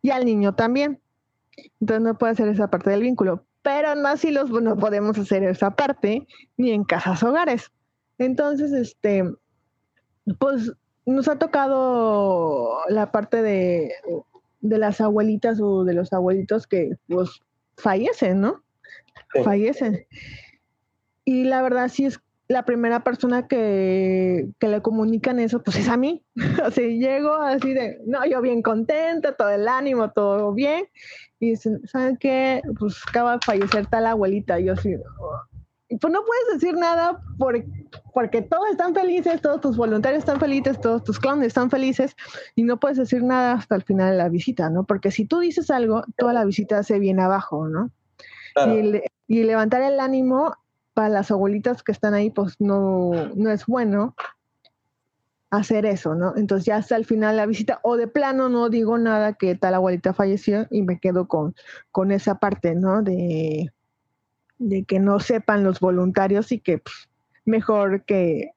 y 0.01 0.09
al 0.09 0.25
niño 0.25 0.55
también. 0.55 0.99
Entonces 1.79 2.03
no 2.03 2.17
puede 2.17 2.33
hacer 2.33 2.47
esa 2.47 2.69
parte 2.69 2.89
del 2.89 3.01
vínculo. 3.01 3.45
Pero 3.61 3.93
en 3.93 4.05
asilos 4.05 4.49
no 4.49 4.75
podemos 4.77 5.17
hacer 5.17 5.43
esa 5.43 5.71
parte 5.71 6.27
ni 6.57 6.71
en 6.71 6.83
casas 6.83 7.23
hogares. 7.23 7.71
Entonces, 8.17 8.71
este, 8.71 9.23
pues 10.37 10.71
nos 11.05 11.27
ha 11.27 11.37
tocado 11.37 12.79
la 12.89 13.11
parte 13.11 13.41
de, 13.41 13.93
de 14.61 14.77
las 14.77 15.01
abuelitas 15.01 15.59
o 15.61 15.83
de 15.83 15.93
los 15.93 16.11
abuelitos 16.13 16.67
que 16.67 16.97
pues 17.07 17.41
fallecen, 17.77 18.41
¿no? 18.41 18.63
Fallecen. 19.43 20.05
Y 21.23 21.45
la 21.45 21.61
verdad 21.61 21.89
sí 21.89 22.05
es 22.05 22.19
la 22.47 22.63
primera 22.63 23.03
persona 23.03 23.47
que, 23.47 24.47
que, 24.59 24.67
le 24.67 24.81
comunican 24.81 25.39
eso, 25.39 25.63
pues 25.63 25.77
es 25.77 25.89
a 25.89 25.97
mí. 25.97 26.23
así 26.63 26.99
llego 26.99 27.33
así 27.33 27.73
de, 27.73 27.99
no, 28.05 28.25
yo 28.25 28.41
bien 28.41 28.61
contenta, 28.61 29.33
todo 29.33 29.49
el 29.49 29.67
ánimo, 29.67 30.11
todo 30.11 30.53
bien. 30.53 30.85
Y 31.39 31.51
dicen, 31.51 31.81
¿saben 31.87 32.17
qué? 32.17 32.61
Pues 32.79 33.01
acaba 33.07 33.33
de 33.33 33.39
fallecer 33.45 33.87
tal 33.87 34.05
abuelita. 34.05 34.59
Y 34.59 34.65
yo 34.65 34.73
así, 34.73 34.95
pues 35.99 36.13
no 36.13 36.23
puedes 36.25 36.59
decir 36.59 36.75
nada 36.75 37.21
porque 38.13 38.41
todos 38.41 38.69
están 38.71 38.93
felices, 38.93 39.41
todos 39.41 39.61
tus 39.61 39.77
voluntarios 39.77 40.19
están 40.19 40.39
felices, 40.39 40.79
todos 40.79 41.03
tus 41.03 41.19
clones 41.19 41.47
están 41.47 41.69
felices 41.69 42.15
y 42.55 42.63
no 42.63 42.79
puedes 42.79 42.97
decir 42.97 43.23
nada 43.23 43.53
hasta 43.53 43.75
el 43.75 43.83
final 43.83 44.11
de 44.11 44.17
la 44.17 44.29
visita, 44.29 44.69
¿no? 44.69 44.83
Porque 44.83 45.11
si 45.11 45.25
tú 45.25 45.39
dices 45.39 45.69
algo, 45.69 46.03
toda 46.17 46.33
la 46.33 46.45
visita 46.45 46.83
se 46.83 46.99
viene 46.99 47.21
abajo, 47.21 47.67
¿no? 47.67 47.91
Y, 49.27 49.43
levantar 49.43 49.81
el 49.81 49.99
ánimo 49.99 50.55
para 50.93 51.09
las 51.09 51.29
abuelitas 51.29 51.83
que 51.83 51.91
están 51.91 52.13
ahí, 52.13 52.29
pues 52.29 52.55
no, 52.59 53.11
no 53.35 53.51
es 53.51 53.65
bueno 53.65 54.15
hacer 55.49 55.85
eso, 55.85 56.15
¿no? 56.15 56.33
Entonces 56.37 56.65
ya 56.65 56.77
hasta 56.77 56.95
el 56.95 57.05
final 57.05 57.31
de 57.31 57.37
la 57.37 57.45
visita, 57.45 57.79
o 57.83 57.97
de 57.97 58.07
plano 58.07 58.49
no 58.49 58.69
digo 58.69 58.97
nada 58.97 59.33
que 59.33 59.55
tal 59.55 59.73
abuelita 59.73 60.13
falleció 60.13 60.67
y 60.69 60.83
me 60.83 60.99
quedo 60.99 61.27
con, 61.27 61.55
con 61.91 62.11
esa 62.11 62.39
parte, 62.39 62.75
¿no? 62.75 63.01
De, 63.01 63.71
de 64.57 64.83
que 64.83 64.99
no 64.99 65.19
sepan 65.19 65.63
los 65.63 65.79
voluntarios 65.79 66.51
y 66.51 66.59
que 66.59 66.79
pues, 66.79 67.09
mejor 67.45 68.05
que, 68.05 68.51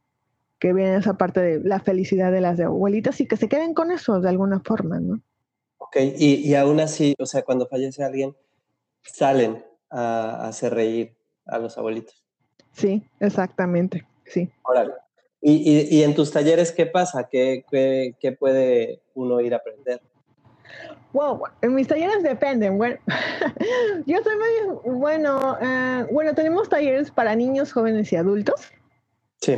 que 0.59 0.73
vean 0.73 1.01
esa 1.01 1.15
parte 1.15 1.41
de 1.41 1.61
la 1.61 1.81
felicidad 1.81 2.33
de 2.33 2.41
las 2.41 2.61
abuelitas 2.61 3.21
y 3.21 3.27
que 3.27 3.37
se 3.37 3.49
queden 3.49 3.75
con 3.75 3.91
eso 3.91 4.21
de 4.21 4.29
alguna 4.29 4.61
forma, 4.61 5.01
¿no? 5.01 5.21
Ok, 5.79 5.97
y, 6.17 6.49
y 6.49 6.55
aún 6.55 6.81
así, 6.81 7.15
o 7.19 7.27
sea, 7.27 7.43
cuando 7.43 7.67
fallece 7.67 8.03
alguien, 8.03 8.37
salen 9.03 9.65
a, 9.91 10.49
hacer 10.49 10.75
reír 10.75 11.17
a 11.47 11.59
los 11.59 11.79
abuelitos. 11.79 12.25
Sí, 12.73 13.03
exactamente, 13.21 14.07
sí. 14.27 14.51
Órale. 14.63 14.93
¿Y, 15.41 15.53
y, 15.53 15.99
y 15.99 16.03
en 16.03 16.15
tus 16.15 16.33
talleres 16.33 16.73
qué 16.73 16.87
pasa? 16.87 17.29
¿Qué, 17.31 17.65
qué, 17.71 18.17
qué 18.21 18.33
puede 18.33 19.03
uno 19.15 19.41
ir 19.41 19.55
a 19.55 19.59
aprender? 19.59 20.03
Wow, 21.13 21.43
en 21.63 21.75
mis 21.75 21.89
talleres 21.89 22.23
dependen. 22.23 22.79
Bueno, 22.79 22.97
yo 24.07 24.19
soy 24.23 24.35
muy 24.37 24.99
bueno. 24.99 25.57
Eh, 25.61 26.07
bueno, 26.13 26.35
tenemos 26.35 26.69
talleres 26.69 27.11
para 27.11 27.35
niños, 27.35 27.73
jóvenes 27.73 28.13
y 28.13 28.17
adultos. 28.17 28.61
Sí. 29.41 29.57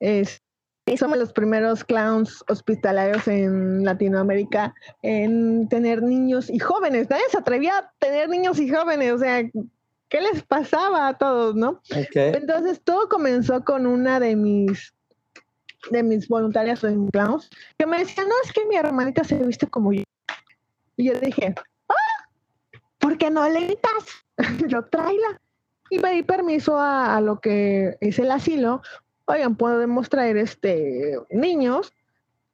Es, 0.00 0.42
somos 0.96 1.18
los 1.18 1.32
primeros 1.32 1.84
clowns 1.84 2.42
hospitalarios 2.48 3.28
en 3.28 3.84
Latinoamérica 3.84 4.74
en 5.02 5.68
tener 5.68 6.02
niños 6.02 6.48
y 6.48 6.58
jóvenes. 6.58 7.10
Nadie 7.10 7.24
se 7.30 7.38
atrevía 7.38 7.78
a 7.78 7.92
tener 7.98 8.28
niños 8.28 8.58
y 8.58 8.70
jóvenes. 8.70 9.12
O 9.12 9.18
sea, 9.18 9.42
¿qué 10.08 10.20
les 10.20 10.42
pasaba 10.42 11.08
a 11.08 11.18
todos, 11.18 11.54
no? 11.54 11.82
Okay. 11.90 12.32
Entonces 12.34 12.80
todo 12.82 13.08
comenzó 13.08 13.62
con 13.64 13.86
una 13.86 14.20
de 14.20 14.36
mis 14.36 14.94
de 15.90 16.02
mis 16.02 16.28
voluntarias 16.28 16.82
en 16.84 17.06
clowns 17.08 17.48
que 17.78 17.86
me 17.86 18.00
decía, 18.00 18.24
no, 18.24 18.34
es 18.44 18.52
que 18.52 18.66
mi 18.66 18.76
hermanita 18.76 19.22
se 19.24 19.36
viste 19.36 19.66
como 19.68 19.92
yo. 19.92 20.02
Y 20.98 21.04
yo 21.04 21.14
dije, 21.20 21.54
ah, 21.88 22.28
¿por 22.98 23.16
qué 23.16 23.30
no 23.30 23.48
le 23.48 23.60
gritas? 23.60 24.26
yo 24.68 24.82
tráela. 24.82 25.40
Y 25.90 26.00
pedí 26.00 26.22
permiso 26.22 26.76
a, 26.76 27.16
a, 27.16 27.20
lo 27.22 27.40
que 27.40 27.96
es 28.00 28.18
el 28.18 28.30
asilo. 28.30 28.82
Oigan, 29.24 29.56
podemos 29.56 30.10
traer 30.10 30.36
este 30.36 31.16
niños. 31.30 31.92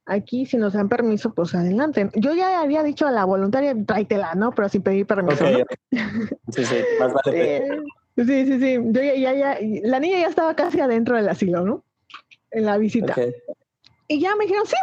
Aquí, 0.05 0.45
si 0.45 0.57
nos 0.57 0.73
dan 0.73 0.87
permiso, 0.87 1.33
pues 1.33 1.55
adelante. 1.55 2.11
Yo 2.13 2.35
ya 2.35 2.61
había 2.61 2.83
dicho 2.83 3.07
a 3.07 3.11
la 3.11 3.25
voluntaria, 3.25 3.75
tráetela, 3.85 4.35
¿no? 4.35 4.51
Pero 4.51 4.69
sin 4.69 4.83
pedir 4.83 5.07
permiso. 5.07 5.43
Okay, 5.43 5.65
¿no? 5.91 5.99
Sí, 6.51 6.63
sí, 6.63 6.75
más 6.99 7.11
vale. 7.11 7.57
Eh, 7.57 7.81
sí, 8.15 8.45
sí, 8.45 8.59
sí. 8.59 8.79
Yo 8.85 9.01
ya, 9.01 9.15
ya, 9.15 9.33
ya, 9.33 9.57
la 9.83 9.99
niña 9.99 10.19
ya 10.19 10.27
estaba 10.27 10.55
casi 10.55 10.79
adentro 10.79 11.17
del 11.17 11.27
asilo, 11.27 11.65
¿no? 11.65 11.83
En 12.51 12.65
la 12.65 12.77
visita. 12.77 13.13
Okay. 13.13 13.33
Y 14.07 14.19
ya 14.21 14.35
me 14.35 14.45
dijeron, 14.45 14.67
sí, 14.67 14.75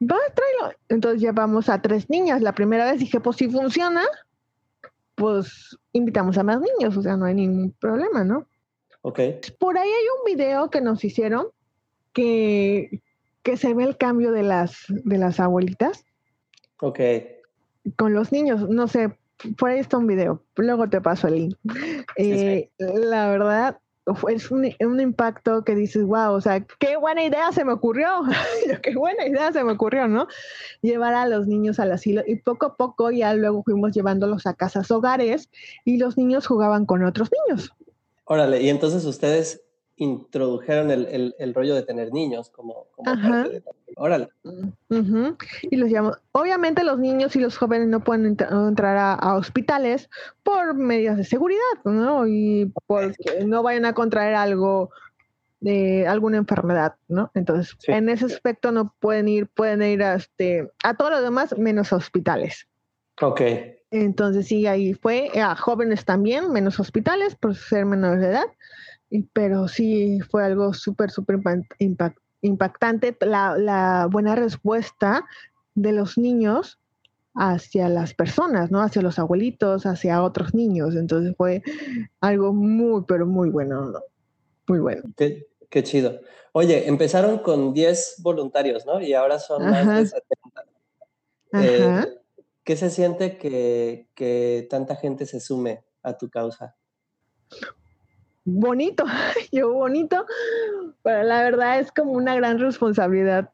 va, 0.00 0.16
tráelo. 0.34 0.76
Entonces 0.88 1.20
llevamos 1.20 1.68
a 1.68 1.80
tres 1.80 2.08
niñas. 2.10 2.42
La 2.42 2.54
primera 2.54 2.90
vez 2.90 3.00
dije, 3.00 3.20
pues 3.20 3.36
si 3.36 3.48
funciona, 3.48 4.02
pues 5.14 5.78
invitamos 5.92 6.38
a 6.38 6.42
más 6.42 6.60
niños, 6.60 6.96
o 6.96 7.02
sea, 7.02 7.16
no 7.16 7.24
hay 7.26 7.34
ningún 7.34 7.72
problema, 7.72 8.24
¿no? 8.24 8.46
Ok. 9.02 9.20
Por 9.58 9.78
ahí 9.78 9.88
hay 9.88 10.04
un 10.18 10.36
video 10.36 10.70
que 10.70 10.80
nos 10.80 11.04
hicieron 11.04 11.46
que, 12.12 13.02
que 13.42 13.56
se 13.56 13.74
ve 13.74 13.84
el 13.84 13.96
cambio 13.96 14.32
de 14.32 14.42
las, 14.42 14.84
de 14.88 15.18
las 15.18 15.40
abuelitas. 15.40 16.04
Ok. 16.80 17.00
Con 17.96 18.14
los 18.14 18.32
niños, 18.32 18.68
no 18.68 18.88
sé, 18.88 19.18
por 19.58 19.70
ahí 19.70 19.78
está 19.78 19.98
un 19.98 20.06
video, 20.06 20.42
luego 20.56 20.88
te 20.88 21.00
paso 21.00 21.28
el 21.28 21.34
link. 21.34 21.56
Sí, 22.16 22.32
eh, 22.32 22.70
sí. 22.78 22.84
La 22.94 23.28
verdad, 23.28 23.78
es 24.28 24.50
un, 24.50 24.70
un, 24.80 25.00
impacto 25.00 25.64
que 25.64 25.74
dices, 25.74 26.04
wow, 26.04 26.32
o 26.32 26.40
sea, 26.40 26.60
qué 26.78 26.96
buena 26.96 27.24
idea 27.24 27.50
se 27.52 27.64
me 27.64 27.72
ocurrió, 27.72 28.08
qué 28.82 28.94
buena 28.94 29.26
idea 29.26 29.52
se 29.52 29.64
me 29.64 29.72
ocurrió, 29.72 30.08
¿no? 30.08 30.28
Llevar 30.82 31.14
a 31.14 31.26
los 31.26 31.46
niños 31.46 31.78
al 31.78 31.92
asilo 31.92 32.22
y 32.26 32.36
poco 32.36 32.66
a 32.66 32.76
poco 32.76 33.10
ya 33.10 33.34
luego 33.34 33.62
fuimos 33.62 33.92
llevándolos 33.92 34.46
a 34.46 34.54
casas 34.54 34.90
hogares 34.90 35.48
y 35.84 35.96
los 35.96 36.18
niños 36.18 36.46
jugaban 36.46 36.84
con 36.84 37.04
otros 37.04 37.30
niños. 37.48 37.72
Órale, 38.24 38.62
y 38.62 38.68
entonces 38.68 39.04
ustedes 39.04 39.63
introdujeron 39.96 40.90
el, 40.90 41.06
el, 41.06 41.34
el 41.38 41.54
rollo 41.54 41.74
de 41.74 41.82
tener 41.82 42.12
niños 42.12 42.50
como, 42.50 42.86
como 42.94 43.12
parte 43.12 43.48
de 43.48 43.62
Órale. 43.96 44.28
Uh 44.42 44.72
-huh. 44.90 45.36
Y 45.62 45.76
los 45.76 45.88
llamamos. 45.88 46.18
Obviamente 46.32 46.82
los 46.82 46.98
niños 46.98 47.36
y 47.36 47.40
los 47.40 47.56
jóvenes 47.56 47.86
no 47.86 48.02
pueden 48.02 48.26
entrar, 48.26 48.52
entrar 48.52 48.96
a, 48.96 49.14
a, 49.14 49.36
hospitales 49.36 50.10
por 50.42 50.74
medidas 50.74 51.16
de 51.16 51.24
seguridad, 51.24 51.60
¿no? 51.84 52.26
Y 52.26 52.72
porque 52.86 53.44
no 53.46 53.62
vayan 53.62 53.84
a 53.84 53.94
contraer 53.94 54.34
algo 54.34 54.90
de 55.60 56.06
alguna 56.08 56.38
enfermedad, 56.38 56.96
¿no? 57.06 57.30
Entonces, 57.34 57.76
sí. 57.78 57.92
en 57.92 58.08
ese 58.08 58.26
aspecto 58.26 58.72
no 58.72 58.92
pueden 58.98 59.28
ir, 59.28 59.46
pueden 59.46 59.82
ir 59.82 60.02
a, 60.02 60.14
este, 60.14 60.70
a 60.82 60.94
todo 60.94 61.10
lo 61.10 61.22
demás 61.22 61.56
menos 61.56 61.92
a 61.92 61.96
hospitales. 61.96 62.66
Ok. 63.22 63.40
Entonces, 63.92 64.48
sí, 64.48 64.66
ahí 64.66 64.94
fue 64.94 65.30
a 65.40 65.54
jóvenes 65.54 66.04
también, 66.04 66.52
menos 66.52 66.80
hospitales 66.80 67.36
por 67.36 67.54
ser 67.54 67.86
menores 67.86 68.20
de 68.20 68.26
edad 68.26 68.46
pero 69.22 69.68
sí 69.68 70.20
fue 70.30 70.44
algo 70.44 70.74
súper, 70.74 71.10
súper 71.10 71.40
impact, 71.78 72.18
impactante 72.42 73.16
la, 73.20 73.56
la, 73.56 74.08
buena 74.10 74.34
respuesta 74.34 75.24
de 75.74 75.92
los 75.92 76.18
niños 76.18 76.78
hacia 77.34 77.88
las 77.88 78.14
personas, 78.14 78.70
¿no? 78.70 78.80
Hacia 78.80 79.02
los 79.02 79.18
abuelitos, 79.18 79.86
hacia 79.86 80.22
otros 80.22 80.54
niños. 80.54 80.94
Entonces 80.94 81.34
fue 81.36 81.62
algo 82.20 82.52
muy, 82.52 83.04
pero 83.06 83.26
muy 83.26 83.50
bueno, 83.50 83.86
¿no? 83.86 84.00
Muy 84.66 84.78
bueno. 84.78 85.02
Qué, 85.16 85.46
Qué 85.74 85.82
chido. 85.82 86.20
Oye, 86.52 86.86
empezaron 86.86 87.40
con 87.40 87.74
10 87.74 88.18
voluntarios, 88.18 88.86
¿no? 88.86 89.00
Y 89.00 89.12
ahora 89.12 89.40
son 89.40 89.68
más 89.68 89.84
de 89.84 90.06
70. 90.06 90.64
Eh, 91.54 92.20
¿Qué 92.62 92.76
se 92.76 92.90
siente 92.90 93.38
que, 93.38 94.06
que 94.14 94.64
tanta 94.70 94.94
gente 94.94 95.26
se 95.26 95.40
sume 95.40 95.82
a 96.04 96.16
tu 96.16 96.30
causa? 96.30 96.76
Bonito, 98.44 99.04
yo 99.52 99.72
bonito, 99.72 100.26
pero 101.02 101.22
la 101.22 101.42
verdad 101.42 101.80
es 101.80 101.90
como 101.92 102.12
una 102.12 102.34
gran 102.36 102.58
responsabilidad 102.58 103.50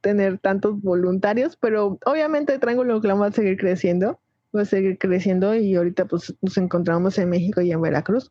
tener 0.00 0.38
tantos 0.38 0.80
voluntarios, 0.82 1.56
pero 1.56 1.98
obviamente 2.04 2.58
Triángulo 2.58 3.00
Clan 3.00 3.20
va 3.20 3.26
a 3.26 3.32
seguir 3.32 3.56
creciendo, 3.56 4.20
va 4.54 4.62
a 4.62 4.66
seguir 4.66 4.98
creciendo 4.98 5.54
y 5.54 5.74
ahorita 5.74 6.04
pues 6.06 6.34
nos 6.42 6.56
encontramos 6.58 7.18
en 7.18 7.30
México 7.30 7.60
y 7.60 7.72
en 7.72 7.80
Veracruz. 7.80 8.30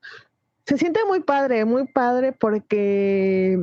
Se 0.65 0.77
siente 0.77 1.01
muy 1.05 1.21
padre, 1.21 1.65
muy 1.65 1.87
padre 1.87 2.31
porque 2.31 3.59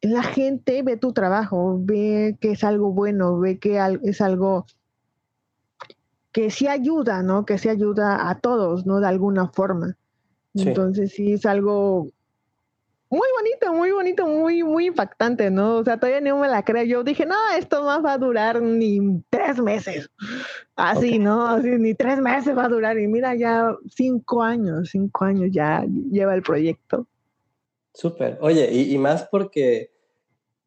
la 0.00 0.22
gente 0.22 0.82
ve 0.82 0.96
tu 0.96 1.12
trabajo, 1.12 1.78
ve 1.80 2.36
que 2.40 2.52
es 2.52 2.64
algo 2.64 2.92
bueno, 2.92 3.38
ve 3.38 3.58
que 3.58 3.78
es 4.02 4.20
algo 4.20 4.66
que 6.32 6.50
sí 6.50 6.66
ayuda, 6.66 7.22
¿no? 7.22 7.44
Que 7.44 7.58
sí 7.58 7.68
ayuda 7.68 8.28
a 8.28 8.40
todos, 8.40 8.86
¿no? 8.86 9.00
De 9.00 9.06
alguna 9.06 9.48
forma. 9.48 9.96
Entonces 10.54 11.12
sí 11.12 11.32
es 11.32 11.46
algo 11.46 12.08
muy 13.12 13.28
bonito, 13.36 13.74
muy 13.74 13.92
bonito, 13.92 14.26
muy, 14.26 14.62
muy 14.62 14.86
impactante, 14.86 15.50
¿no? 15.50 15.76
O 15.76 15.84
sea, 15.84 15.98
todavía 15.98 16.22
no 16.22 16.38
me 16.38 16.48
la 16.48 16.64
creo. 16.64 16.82
Yo 16.84 17.04
dije, 17.04 17.26
no, 17.26 17.36
esto 17.58 17.84
no 17.84 18.02
va 18.02 18.14
a 18.14 18.18
durar 18.18 18.62
ni 18.62 19.22
tres 19.28 19.60
meses. 19.60 20.08
Así, 20.76 21.18
¿no? 21.18 21.46
Así, 21.46 21.68
ni 21.72 21.92
tres 21.92 22.20
meses 22.20 22.56
va 22.56 22.64
a 22.64 22.70
durar. 22.70 22.98
Y 22.98 23.06
mira, 23.08 23.34
ya 23.34 23.76
cinco 23.94 24.42
años, 24.42 24.88
cinco 24.90 25.26
años 25.26 25.50
ya 25.52 25.84
lleva 26.10 26.34
el 26.34 26.42
proyecto. 26.42 27.06
Súper. 27.92 28.38
Oye, 28.40 28.72
y, 28.72 28.94
y, 28.94 28.96
más 28.96 29.28
porque, 29.30 29.90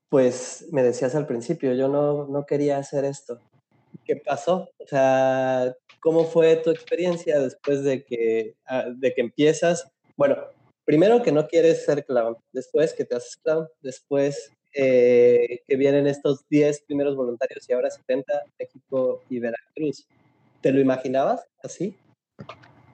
pues, 0.10 0.68
me 0.72 0.84
decías 0.84 1.16
al 1.16 1.26
principio, 1.26 1.74
yo 1.74 1.88
no, 1.88 2.28
no 2.28 2.46
quería 2.46 2.78
hacer 2.78 3.06
esto. 3.06 3.40
¿Qué 4.04 4.18
pasó? 4.18 4.70
O 4.78 4.86
sea, 4.86 5.76
¿cómo 6.06 6.24
fue 6.24 6.58
tu 6.58 6.70
experiencia 6.70 7.40
después 7.40 7.84
de 7.84 8.04
que, 8.04 8.56
ah, 8.68 8.86
de 8.96 9.12
que 9.12 9.22
empiezas? 9.22 9.92
Bueno, 10.16 10.38
primero 10.86 11.24
que 11.24 11.32
no 11.32 11.48
quieres 11.48 11.84
ser 11.84 12.06
clown, 12.06 12.38
después 12.54 12.94
que 12.94 13.06
te 13.06 13.16
haces 13.16 13.38
clown, 13.38 13.68
después 13.82 14.52
eh, 14.76 15.64
que 15.68 15.76
vienen 15.76 16.06
estos 16.06 16.48
10 16.48 16.84
primeros 16.84 17.16
voluntarios 17.16 17.68
y 17.68 17.74
ahora 17.74 17.90
70, 17.90 18.44
México 18.60 19.24
y 19.30 19.40
Veracruz. 19.40 20.08
¿Te 20.62 20.72
lo 20.72 20.80
imaginabas 20.80 21.44
así? 21.64 21.98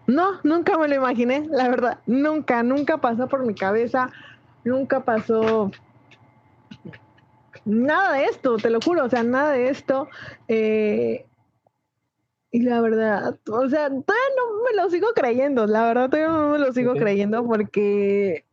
No, 0.07 0.39
nunca 0.43 0.77
me 0.77 0.87
lo 0.87 0.95
imaginé, 0.95 1.45
la 1.51 1.67
verdad, 1.67 1.99
nunca, 2.05 2.63
nunca 2.63 2.99
pasó 2.99 3.27
por 3.27 3.45
mi 3.45 3.55
cabeza, 3.55 4.09
nunca 4.63 5.03
pasó 5.03 5.69
nada 7.65 8.13
de 8.13 8.23
esto, 8.23 8.55
te 8.55 8.69
lo 8.69 8.79
juro, 8.79 9.03
o 9.03 9.09
sea, 9.09 9.23
nada 9.23 9.51
de 9.51 9.67
esto. 9.67 10.07
Eh, 10.47 11.25
y 12.51 12.61
la 12.63 12.81
verdad, 12.81 13.39
o 13.49 13.69
sea, 13.69 13.89
todavía 13.89 14.29
no 14.35 14.63
me 14.63 14.75
lo 14.75 14.89
sigo 14.89 15.07
creyendo, 15.15 15.65
la 15.65 15.85
verdad, 15.85 16.09
todavía 16.09 16.37
no 16.37 16.49
me 16.49 16.59
lo 16.59 16.73
sigo 16.73 16.93
creyendo 16.93 17.45
porque, 17.45 18.45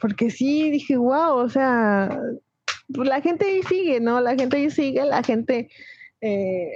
porque 0.00 0.30
sí, 0.30 0.70
dije, 0.70 0.96
wow, 0.96 1.36
o 1.36 1.48
sea, 1.48 2.20
pues 2.92 3.08
la 3.08 3.20
gente 3.20 3.46
ahí 3.46 3.62
sigue, 3.62 4.00
¿no? 4.00 4.20
La 4.20 4.34
gente 4.34 4.56
ahí 4.56 4.70
sigue, 4.70 5.04
la 5.04 5.22
gente 5.22 5.68
eh, 6.20 6.72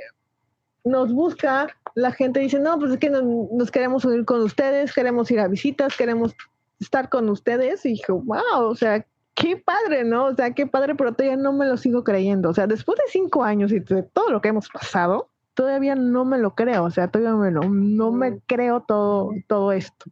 nos 0.84 1.12
busca, 1.12 1.68
la 1.94 2.12
gente 2.12 2.40
dice, 2.40 2.60
no, 2.60 2.78
pues 2.78 2.92
es 2.92 2.98
que 2.98 3.10
nos, 3.10 3.24
nos, 3.24 3.70
queremos 3.70 4.04
unir 4.04 4.24
con 4.24 4.40
ustedes, 4.42 4.92
queremos 4.92 5.30
ir 5.32 5.40
a 5.40 5.48
visitas, 5.48 5.96
queremos 5.96 6.34
estar 6.78 7.08
con 7.08 7.28
ustedes. 7.28 7.84
Y 7.84 7.90
dije, 7.90 8.12
wow, 8.12 8.62
o 8.62 8.76
sea, 8.76 9.04
qué 9.34 9.56
padre, 9.56 10.04
¿no? 10.04 10.26
O 10.26 10.34
sea, 10.34 10.52
qué 10.52 10.66
padre, 10.66 10.94
pero 10.94 11.12
todavía 11.12 11.36
no 11.36 11.52
me 11.52 11.66
lo 11.66 11.76
sigo 11.76 12.04
creyendo. 12.04 12.50
O 12.50 12.54
sea, 12.54 12.66
después 12.66 12.98
de 12.98 13.10
cinco 13.10 13.42
años 13.42 13.72
y 13.72 13.80
de 13.80 14.02
todo 14.02 14.30
lo 14.30 14.40
que 14.40 14.48
hemos 14.48 14.68
pasado, 14.68 15.28
todavía 15.60 15.94
no 15.94 16.24
me 16.24 16.38
lo 16.38 16.54
creo. 16.54 16.84
O 16.84 16.90
sea, 16.90 17.08
todavía 17.08 17.50
no 17.60 18.12
me 18.12 18.30
mm. 18.30 18.40
creo 18.46 18.80
todo, 18.80 19.32
todo 19.46 19.72
esto. 19.72 20.10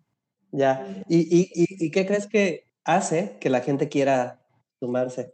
Ya. 0.53 0.87
¿Y, 1.09 1.21
y, 1.21 1.49
y, 1.55 1.91
qué 1.91 2.07
crees 2.07 2.27
que 2.27 2.67
hace 2.85 3.39
que 3.41 3.49
la 3.49 3.61
gente 3.61 3.89
quiera 3.89 4.43
sumarse? 4.79 5.33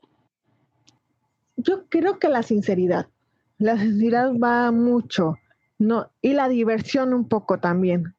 Yo 1.56 1.88
creo 1.88 2.20
que 2.20 2.28
la 2.28 2.44
sinceridad. 2.44 3.08
La 3.58 3.76
sinceridad 3.76 4.30
va 4.40 4.70
mucho. 4.70 5.34
No, 5.80 6.12
y 6.22 6.34
la 6.34 6.48
diversión 6.48 7.12
un 7.12 7.26
poco 7.26 7.58
también. 7.58 8.14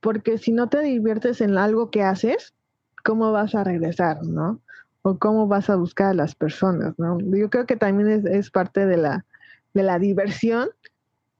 Porque 0.00 0.38
si 0.38 0.50
no 0.50 0.68
te 0.68 0.80
diviertes 0.80 1.40
en 1.40 1.56
algo 1.58 1.92
que 1.92 2.02
haces, 2.02 2.54
¿cómo 3.04 3.30
vas 3.30 3.54
a 3.54 3.62
regresar, 3.62 4.20
no? 4.24 4.60
o 5.02 5.16
cómo 5.20 5.46
vas 5.46 5.70
a 5.70 5.76
buscar 5.76 6.08
a 6.08 6.14
las 6.14 6.34
personas, 6.34 6.98
¿no? 6.98 7.18
Yo 7.20 7.48
creo 7.48 7.64
que 7.64 7.76
también 7.76 8.26
es, 8.26 8.50
parte 8.50 8.86
de 8.86 8.96
la, 8.96 9.24
de 9.74 9.84
la 9.84 10.00
diversión 10.00 10.70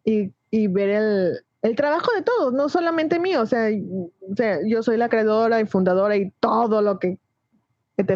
y, 0.07 0.69
ver 0.69 0.89
el, 0.89 1.45
el, 1.63 1.77
trabajo 1.77 2.11
de 2.15 2.23
todos, 2.23 2.53
no 2.53 2.69
solamente 2.69 3.19
mío, 3.19 3.43
o 3.43 3.47
sea, 3.47 3.69
o 3.71 4.37
sea, 4.37 4.61
yo 4.65 4.83
soy 4.83 4.97
la 4.97 5.09
creadora 5.09 5.61
y 5.61 5.67
fundadora 5.67 6.17
y 6.17 6.31
todo 6.41 6.81
lo 6.81 6.99
que, 6.99 7.19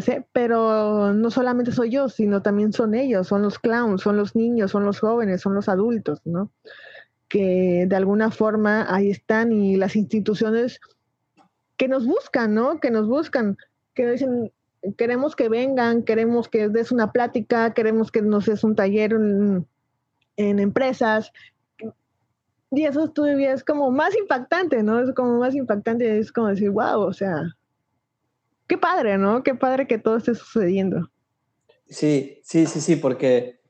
sé, 0.00 0.24
pero 0.32 1.12
no 1.12 1.30
solamente 1.30 1.72
soy 1.72 1.90
yo, 1.90 2.08
sino 2.08 2.42
también 2.42 2.72
son 2.72 2.94
ellos, 2.94 3.26
son 3.26 3.42
los 3.42 3.58
clowns, 3.58 4.02
son 4.02 4.16
los 4.16 4.36
niños, 4.36 4.70
son 4.70 4.84
los 4.84 5.00
jóvenes, 5.00 5.40
son 5.40 5.54
los 5.54 5.68
adultos, 5.68 6.20
¿no? 6.24 6.50
Que 7.28 7.86
de 7.88 7.96
alguna 7.96 8.30
forma 8.30 8.86
ahí 8.88 9.10
están 9.10 9.52
y 9.52 9.76
las 9.76 9.96
instituciones 9.96 10.80
que 11.76 11.88
nos 11.88 12.06
buscan, 12.06 12.54
¿no? 12.54 12.78
Que 12.78 12.90
nos 12.90 13.08
buscan, 13.08 13.56
que 13.94 14.10
dicen, 14.10 14.52
queremos 14.96 15.36
que 15.36 15.48
vengan, 15.48 16.02
queremos 16.02 16.48
que 16.48 16.68
des 16.68 16.92
una 16.92 17.12
plática, 17.12 17.72
queremos 17.74 18.10
que 18.10 18.22
nos 18.22 18.46
des 18.46 18.64
un 18.64 18.74
taller 18.74 19.12
en, 19.12 19.66
empresas. 20.36 21.32
Y 22.70 22.84
eso 22.84 23.08
todavía 23.10 23.52
es 23.52 23.64
como 23.64 23.90
más 23.90 24.16
impactante, 24.16 24.82
¿no? 24.82 25.00
Es 25.00 25.12
como 25.14 25.38
más 25.38 25.54
impactante, 25.54 26.18
es 26.18 26.30
como 26.30 26.48
decir, 26.48 26.70
wow, 26.70 27.00
o 27.00 27.12
sea, 27.12 27.42
qué 28.68 28.78
padre, 28.78 29.18
¿no? 29.18 29.42
Qué 29.42 29.54
padre 29.54 29.86
que 29.86 29.98
todo 29.98 30.16
esté 30.16 30.34
sucediendo. 30.34 31.10
Sí, 31.88 32.40
sí, 32.44 32.66
sí, 32.66 32.80
sí, 32.80 32.96
porque 32.96 33.60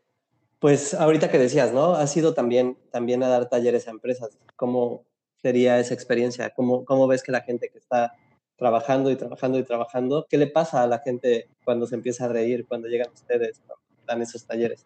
pues 0.59 0.93
ahorita 0.93 1.31
que 1.31 1.39
decías, 1.39 1.73
¿no? 1.73 1.95
Has 1.95 2.15
ido 2.17 2.35
también, 2.35 2.77
también 2.91 3.23
a 3.23 3.29
dar 3.29 3.49
talleres 3.49 3.89
a 3.89 3.93
empresas. 3.93 4.39
¿Cómo 4.57 5.07
sería 5.41 5.79
esa 5.79 5.95
experiencia? 5.95 6.51
¿Cómo, 6.51 6.85
cómo 6.85 7.07
ves 7.07 7.23
que 7.23 7.33
la 7.33 7.41
gente 7.41 7.71
que 7.71 7.79
está 7.79 8.13
trabajando 8.61 9.11
y 9.11 9.17
trabajando 9.17 9.59
y 9.59 9.63
trabajando. 9.65 10.27
¿Qué 10.29 10.37
le 10.37 10.47
pasa 10.47 10.83
a 10.83 10.87
la 10.87 10.99
gente 10.99 11.49
cuando 11.65 11.87
se 11.87 11.95
empieza 11.95 12.27
a 12.27 12.29
reír, 12.29 12.67
cuando 12.69 12.89
llegan 12.89 13.11
ustedes, 13.11 13.63
cuando 13.67 13.83
dan 14.07 14.21
esos 14.21 14.45
talleres? 14.45 14.85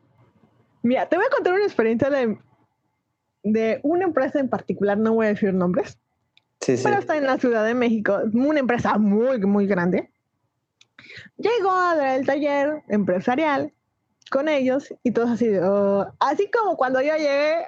Mira, 0.83 1.09
te 1.09 1.17
voy 1.17 1.27
a 1.27 1.31
contar 1.31 1.55
una 1.55 1.65
experiencia 1.65 2.09
de, 2.09 2.39
de 3.45 3.79
una 3.83 4.05
empresa 4.05 4.41
en 4.41 4.49
particular, 4.49 4.99
no 4.99 5.15
voy 5.15 5.27
a 5.27 5.29
decir 5.29 5.55
nombres, 5.55 5.99
sí, 6.61 6.75
pero 6.83 6.99
está 6.99 7.17
en 7.17 7.25
la 7.25 7.39
Ciudad 7.39 7.65
de 7.65 7.75
México, 7.75 8.21
una 8.33 8.59
empresa 8.59 8.99
muy, 8.99 9.39
muy 9.41 9.67
grande. 9.67 10.11
Llegó 11.37 11.71
a 11.71 11.95
dar 11.95 12.19
el 12.19 12.27
taller 12.27 12.83
empresarial 12.89 13.73
con 14.31 14.49
ellos 14.49 14.93
y 15.03 15.13
todos 15.13 15.31
así, 15.31 15.49
oh, 15.63 16.07
así 16.19 16.51
como 16.51 16.77
cuando 16.77 17.01
yo 17.03 17.15
llegué 17.15 17.67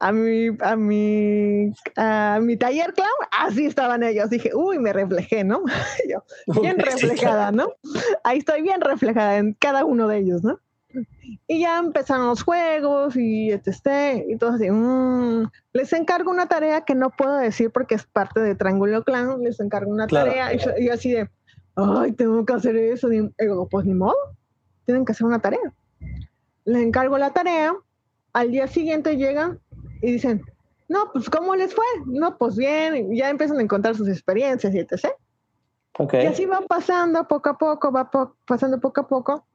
a 0.00 0.12
mi, 0.12 0.48
a 0.60 0.76
mi, 0.76 1.72
a 1.96 2.38
mi 2.42 2.56
taller 2.56 2.92
clown, 2.92 3.08
así 3.30 3.66
estaban 3.66 4.02
ellos. 4.02 4.28
Dije, 4.28 4.50
uy, 4.54 4.78
me 4.78 4.92
reflejé, 4.92 5.44
¿no? 5.44 5.62
yo, 6.10 6.24
bien 6.60 6.78
reflejada, 6.78 7.52
¿no? 7.52 7.72
Ahí 8.24 8.38
estoy 8.38 8.62
bien 8.62 8.80
reflejada 8.80 9.36
en 9.38 9.54
cada 9.54 9.84
uno 9.84 10.08
de 10.08 10.18
ellos, 10.18 10.42
¿no? 10.42 10.58
Y 11.46 11.60
ya 11.60 11.78
empezaron 11.78 12.26
los 12.26 12.42
juegos 12.42 13.16
y 13.16 13.50
este, 13.50 14.26
y 14.28 14.36
todo 14.36 14.52
así. 14.52 14.70
Mm, 14.70 15.50
les 15.72 15.92
encargo 15.92 16.30
una 16.30 16.46
tarea 16.46 16.82
que 16.82 16.94
no 16.94 17.10
puedo 17.10 17.36
decir 17.36 17.70
porque 17.70 17.94
es 17.94 18.04
parte 18.04 18.40
de 18.40 18.54
Triángulo 18.54 19.04
Clown. 19.04 19.42
Les 19.42 19.60
encargo 19.60 19.90
una 19.90 20.06
tarea 20.06 20.52
y, 20.78 20.88
así 20.88 21.12
de, 21.12 21.28
ay, 21.76 22.12
tengo 22.12 22.44
que 22.44 22.52
hacer 22.52 22.76
eso. 22.76 23.12
Y 23.12 23.30
digo, 23.38 23.68
pues 23.68 23.86
ni 23.86 23.94
modo, 23.94 24.16
tienen 24.84 25.04
que 25.04 25.12
hacer 25.12 25.26
una 25.26 25.40
tarea 25.40 25.72
le 26.64 26.82
encargo 26.82 27.18
la 27.18 27.32
tarea, 27.32 27.74
al 28.32 28.50
día 28.50 28.66
siguiente 28.66 29.16
llegan 29.16 29.60
y 30.02 30.12
dicen, 30.12 30.44
no, 30.88 31.10
pues 31.12 31.30
¿cómo 31.30 31.54
les 31.56 31.74
fue? 31.74 31.84
No, 32.06 32.36
pues 32.36 32.56
bien, 32.56 33.14
ya 33.14 33.30
empiezan 33.30 33.58
a 33.58 33.62
encontrar 33.62 33.94
sus 33.94 34.08
experiencias 34.08 34.74
y 34.74 34.78
etc. 34.78 35.08
Y 36.12 36.26
así 36.26 36.44
va 36.46 36.60
pasando 36.62 37.26
poco 37.28 37.50
a 37.50 37.58
poco, 37.58 37.92
va 37.92 38.10
pasando 38.46 38.80
poco 38.80 39.02
a 39.02 39.08
poco, 39.08 39.46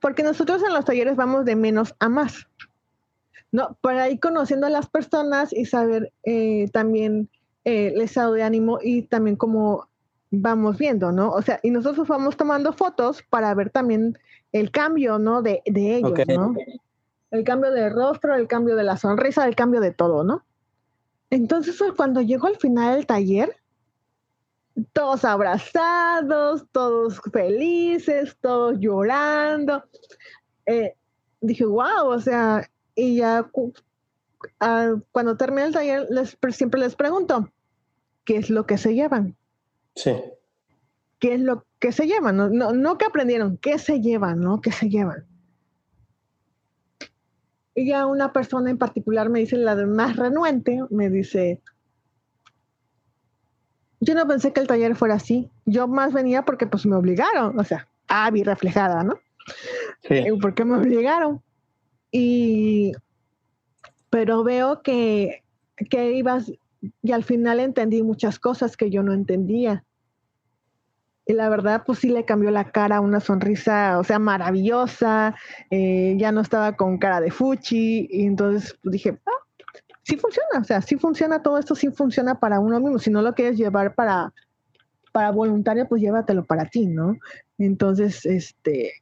porque 0.00 0.22
nosotros 0.22 0.62
en 0.62 0.74
los 0.74 0.84
talleres 0.84 1.16
vamos 1.16 1.44
de 1.44 1.56
menos 1.56 1.94
a 1.98 2.08
más. 2.08 2.46
¿no? 3.50 3.76
Para 3.80 4.08
ir 4.10 4.20
conociendo 4.20 4.66
a 4.66 4.70
las 4.70 4.88
personas 4.88 5.52
y 5.52 5.64
saber 5.64 6.12
eh, 6.24 6.68
también 6.72 7.28
eh, 7.64 7.92
el 7.94 8.00
estado 8.00 8.32
de 8.34 8.42
ánimo 8.42 8.78
y 8.82 9.02
también 9.02 9.36
cómo 9.36 9.88
vamos 10.30 10.76
viendo, 10.76 11.12
¿no? 11.12 11.30
O 11.30 11.40
sea, 11.40 11.58
y 11.62 11.70
nosotros 11.70 12.06
vamos 12.06 12.36
tomando 12.36 12.72
fotos 12.72 13.22
para 13.30 13.54
ver 13.54 13.70
también 13.70 14.18
el 14.52 14.70
cambio, 14.70 15.18
¿no? 15.18 15.42
De, 15.42 15.62
de 15.64 15.96
ellos, 15.96 16.18
¿no? 16.28 16.54
El 17.30 17.44
cambio 17.44 17.70
de 17.70 17.88
rostro, 17.88 18.34
el 18.34 18.46
cambio 18.46 18.76
de 18.76 18.84
la 18.84 18.96
sonrisa, 18.96 19.46
el 19.46 19.56
cambio 19.56 19.80
de 19.80 19.92
todo, 19.92 20.24
¿no? 20.24 20.44
Entonces, 21.30 21.80
cuando 21.96 22.20
llegó 22.20 22.46
al 22.46 22.56
final 22.56 22.96
del 22.96 23.06
taller, 23.06 23.56
todos 24.92 25.24
abrazados, 25.24 26.66
todos 26.72 27.20
felices, 27.32 28.36
todos 28.40 28.78
llorando. 28.78 29.84
Eh, 30.66 30.94
dije, 31.40 31.64
wow, 31.64 32.08
o 32.08 32.20
sea, 32.20 32.68
y 32.94 33.16
ya 33.16 33.50
ah, 34.60 34.94
cuando 35.12 35.36
termina 35.36 35.66
el 35.66 35.72
taller, 35.72 36.06
les, 36.10 36.36
siempre 36.50 36.80
les 36.80 36.96
pregunto, 36.96 37.50
¿qué 38.24 38.36
es 38.36 38.50
lo 38.50 38.66
que 38.66 38.78
se 38.78 38.94
llevan? 38.94 39.36
Sí. 39.94 40.12
¿Qué 41.18 41.34
es 41.34 41.40
lo 41.40 41.66
que 41.78 41.92
se 41.92 42.06
llevan? 42.06 42.36
No, 42.36 42.48
no, 42.48 42.72
no 42.72 42.98
que 42.98 43.06
aprendieron, 43.06 43.56
¿qué 43.56 43.78
se 43.78 44.00
llevan? 44.00 44.40
¿No? 44.40 44.60
¿Qué 44.60 44.70
se 44.70 44.88
llevan? 44.88 45.26
Y 47.74 47.86
ya 47.86 48.06
una 48.06 48.32
persona 48.32 48.70
en 48.70 48.78
particular 48.78 49.28
me 49.28 49.40
dice, 49.40 49.56
la 49.56 49.74
más 49.86 50.16
renuente, 50.16 50.80
me 50.90 51.10
dice, 51.10 51.62
yo 54.00 54.14
no 54.14 54.26
pensé 54.26 54.52
que 54.52 54.60
el 54.60 54.66
taller 54.66 54.96
fuera 54.96 55.14
así. 55.14 55.50
Yo 55.64 55.88
más 55.88 56.12
venía 56.12 56.44
porque 56.44 56.66
pues 56.66 56.86
me 56.86 56.96
obligaron, 56.96 57.58
o 57.58 57.64
sea, 57.64 57.88
ah, 58.08 58.30
vi 58.30 58.42
reflejada, 58.42 59.02
¿no? 59.02 59.18
Sí. 60.02 60.14
Eh, 60.14 60.32
porque 60.40 60.64
me 60.64 60.76
obligaron. 60.76 61.42
Y, 62.10 62.92
pero 64.10 64.44
veo 64.44 64.82
que, 64.82 65.42
que 65.90 66.12
ibas, 66.12 66.52
y 67.02 67.12
al 67.12 67.24
final 67.24 67.60
entendí 67.60 68.02
muchas 68.02 68.38
cosas 68.38 68.76
que 68.76 68.90
yo 68.90 69.02
no 69.02 69.12
entendía. 69.12 69.84
Y 71.26 71.34
la 71.34 71.50
verdad, 71.50 71.82
pues 71.84 71.98
sí 71.98 72.08
le 72.08 72.24
cambió 72.24 72.50
la 72.50 72.70
cara, 72.70 73.02
una 73.02 73.20
sonrisa, 73.20 73.98
o 73.98 74.04
sea, 74.04 74.18
maravillosa. 74.18 75.34
Eh, 75.70 76.14
ya 76.16 76.32
no 76.32 76.40
estaba 76.40 76.74
con 76.74 76.96
cara 76.96 77.20
de 77.20 77.30
fuchi. 77.30 78.08
Y 78.10 78.24
entonces 78.24 78.78
pues, 78.82 78.92
dije, 78.92 79.18
ah, 79.26 79.46
sí 80.08 80.16
funciona, 80.16 80.60
o 80.60 80.64
sea, 80.64 80.80
sí 80.80 80.96
funciona 80.96 81.42
todo 81.42 81.58
esto, 81.58 81.74
sí 81.74 81.90
funciona 81.90 82.40
para 82.40 82.60
uno 82.60 82.80
mismo. 82.80 82.98
Si 82.98 83.10
no 83.10 83.20
lo 83.20 83.34
quieres 83.34 83.58
llevar 83.58 83.94
para, 83.94 84.32
para 85.12 85.30
voluntario, 85.32 85.86
pues 85.86 86.00
llévatelo 86.00 86.46
para 86.46 86.64
ti, 86.64 86.86
¿no? 86.86 87.18
Entonces, 87.58 88.24
este, 88.24 88.92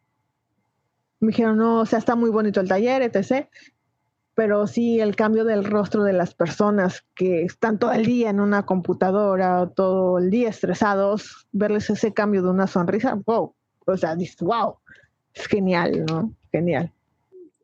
me 1.21 1.29
dijeron, 1.29 1.59
no, 1.59 1.81
o 1.81 1.87
sea, 1.87 2.01
está 2.01 2.17
muy 2.17 2.31
bonito 2.31 2.61
el 2.61 2.69
taller, 2.69 3.03
etc. 3.03 3.47
Pero 4.35 4.67
sí, 4.67 4.99
el 5.01 5.15
cambio 5.15 5.45
del 5.45 5.65
rostro 5.65 6.03
de 6.03 6.13
las 6.13 6.35
personas 6.35 7.05
que 7.15 7.45
están 7.45 7.79
todo 7.79 7.93
el 7.93 8.05
día 8.05 8.31
en 8.31 8.41
una 8.41 8.67
computadora, 8.67 9.71
todo 9.77 10.19
el 10.19 10.29
día 10.31 10.49
estresados, 10.49 11.47
verles 11.53 11.89
ese 11.89 12.13
cambio 12.13 12.43
de 12.43 12.51
una 12.51 12.67
sonrisa, 12.67 13.17
wow, 13.25 13.55
o 13.87 13.97
sea, 13.97 14.17
dices, 14.17 14.39
wow, 14.41 14.79
es 15.33 15.47
genial, 15.47 16.05
¿no? 16.05 16.33
Genial. 16.51 16.93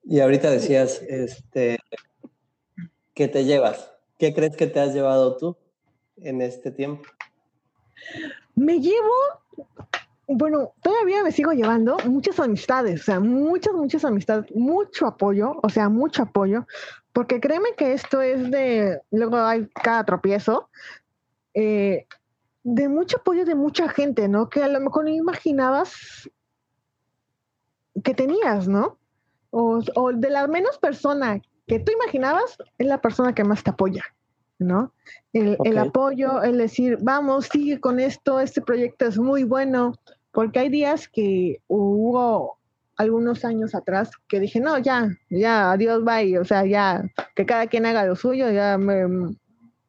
Y 0.04 0.20
ahorita 0.20 0.50
decías, 0.50 1.02
este, 1.02 1.78
¿Qué 3.14 3.28
te 3.28 3.44
llevas? 3.44 3.92
¿Qué 4.18 4.34
crees 4.34 4.56
que 4.56 4.66
te 4.66 4.80
has 4.80 4.94
llevado 4.94 5.36
tú 5.36 5.56
en 6.16 6.40
este 6.40 6.70
tiempo? 6.70 7.04
Me 8.54 8.80
llevo, 8.80 9.12
bueno, 10.28 10.72
todavía 10.82 11.22
me 11.22 11.32
sigo 11.32 11.52
llevando 11.52 11.96
muchas 12.06 12.40
amistades, 12.40 13.02
o 13.02 13.04
sea, 13.04 13.20
muchas, 13.20 13.74
muchas 13.74 14.04
amistades, 14.04 14.50
mucho 14.54 15.06
apoyo, 15.06 15.58
o 15.62 15.68
sea, 15.68 15.88
mucho 15.88 16.22
apoyo, 16.22 16.66
porque 17.12 17.40
créeme 17.40 17.74
que 17.76 17.92
esto 17.92 18.22
es 18.22 18.50
de, 18.50 19.00
luego 19.10 19.36
hay 19.36 19.66
cada 19.68 20.04
tropiezo, 20.04 20.70
eh, 21.54 22.06
de 22.64 22.88
mucho 22.88 23.18
apoyo 23.18 23.44
de 23.44 23.54
mucha 23.54 23.88
gente, 23.88 24.28
¿no? 24.28 24.48
Que 24.48 24.62
a 24.62 24.68
lo 24.68 24.80
mejor 24.80 25.04
no 25.04 25.10
imaginabas 25.10 26.30
que 28.02 28.14
tenías, 28.14 28.68
¿no? 28.68 28.98
O, 29.50 29.80
o 29.96 30.12
de 30.12 30.30
la 30.30 30.46
menos 30.46 30.78
persona 30.78 31.42
que 31.66 31.78
tú 31.78 31.92
imaginabas 31.92 32.58
es 32.78 32.86
la 32.86 33.00
persona 33.00 33.34
que 33.34 33.44
más 33.44 33.62
te 33.62 33.70
apoya, 33.70 34.04
¿no? 34.58 34.92
El, 35.32 35.56
el, 35.64 35.78
apoyo, 35.78 36.42
el 36.42 36.58
decir, 36.58 36.98
vamos, 37.00 37.46
sigue 37.46 37.80
con 37.80 38.00
esto, 38.00 38.40
este 38.40 38.60
proyecto 38.60 39.06
es 39.06 39.18
muy 39.18 39.44
bueno, 39.44 39.94
porque 40.32 40.60
hay 40.60 40.68
días 40.68 41.08
que 41.08 41.60
hubo 41.68 42.58
algunos 42.96 43.44
años 43.44 43.74
atrás 43.74 44.10
que 44.28 44.40
dije, 44.40 44.60
no, 44.60 44.78
ya, 44.78 45.08
ya, 45.30 45.72
adiós, 45.72 46.04
bye, 46.04 46.38
o 46.38 46.44
sea, 46.44 46.64
ya, 46.66 47.02
que 47.34 47.46
cada 47.46 47.66
quien 47.66 47.86
haga 47.86 48.04
lo 48.04 48.16
suyo, 48.16 48.50
ya 48.50 48.78
me, 48.78 49.34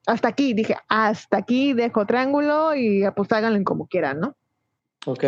hasta 0.05 0.27
aquí, 0.29 0.53
dije, 0.53 0.75
hasta 0.87 1.37
aquí 1.37 1.73
dejo 1.73 2.05
triángulo 2.05 2.75
y 2.75 3.03
pues 3.15 3.31
háganlo 3.31 3.63
como 3.63 3.87
quieran, 3.87 4.19
¿no? 4.19 4.35
Ok. 5.05 5.23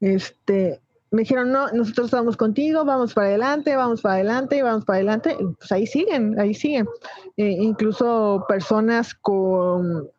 Este, 0.00 0.80
me 1.14 1.22
dijeron, 1.22 1.52
no, 1.52 1.68
nosotros 1.68 2.06
estamos 2.06 2.36
contigo, 2.36 2.84
vamos 2.84 3.14
para 3.14 3.28
adelante, 3.28 3.76
vamos 3.76 4.00
para 4.00 4.16
adelante, 4.16 4.62
vamos 4.64 4.84
para 4.84 4.96
adelante. 4.96 5.36
Pues 5.58 5.70
ahí 5.70 5.86
siguen, 5.86 6.38
ahí 6.40 6.54
siguen. 6.54 6.88
Eh, 7.36 7.56
incluso 7.60 8.44
personas 8.48 9.14
con 9.14 10.10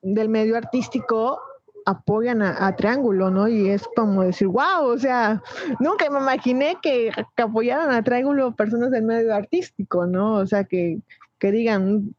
del 0.00 0.30
medio 0.30 0.56
artístico 0.56 1.38
apoyan 1.84 2.40
a, 2.40 2.74
Triángulo, 2.74 3.30
¿no? 3.30 3.48
Y 3.48 3.68
es 3.68 3.84
como 3.94 4.22
decir, 4.22 4.48
wow, 4.48 4.86
o 4.86 4.98
sea, 4.98 5.42
nunca 5.78 6.08
me 6.08 6.20
imaginé 6.20 6.78
que, 6.82 7.12
apoyaran 7.36 7.90
a 7.90 8.02
Triángulo 8.02 8.56
personas 8.56 8.90
del 8.90 9.04
medio 9.04 9.34
artístico, 9.34 10.06
¿no? 10.06 10.36
O 10.36 10.46
sea, 10.46 10.64
que, 10.64 11.00
que 11.38 11.52
digan, 11.52 12.14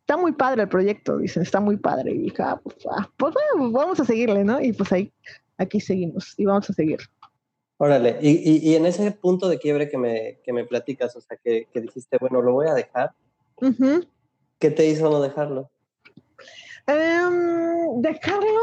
está 0.00 0.16
muy 0.16 0.32
padre 0.32 0.62
el 0.62 0.68
proyecto, 0.68 1.18
dicen, 1.18 1.42
está 1.42 1.60
muy 1.60 1.76
padre. 1.76 2.12
Y 2.12 2.18
dije, 2.18 2.42
ah, 2.42 2.58
pues, 2.62 2.76
ah, 2.90 3.06
pues 3.18 3.34
bueno, 3.34 3.70
pues 3.70 3.72
vamos 3.72 4.00
a 4.00 4.04
seguirle, 4.06 4.44
¿no? 4.44 4.60
Y 4.62 4.72
pues 4.72 4.90
ahí 4.92 5.12
aquí 5.60 5.78
seguimos 5.78 6.34
y 6.38 6.46
vamos 6.46 6.68
a 6.70 6.72
seguir. 6.72 6.98
Órale, 7.76 8.18
y, 8.20 8.70
y, 8.70 8.74
en 8.74 8.84
ese 8.84 9.10
punto 9.10 9.48
de 9.48 9.58
quiebre 9.58 9.88
que 9.88 9.96
me, 9.96 10.38
que 10.44 10.52
me 10.52 10.64
platicas, 10.64 11.16
o 11.16 11.20
sea, 11.20 11.38
que, 11.42 11.66
que, 11.72 11.80
dijiste, 11.80 12.18
bueno, 12.20 12.42
lo 12.42 12.52
voy 12.52 12.66
a 12.68 12.74
dejar, 12.74 13.12
¿qué 14.58 14.70
te 14.70 14.86
hizo 14.86 15.08
no 15.08 15.20
dejarlo? 15.22 15.70
Um, 16.86 18.02
dejarlo, 18.02 18.60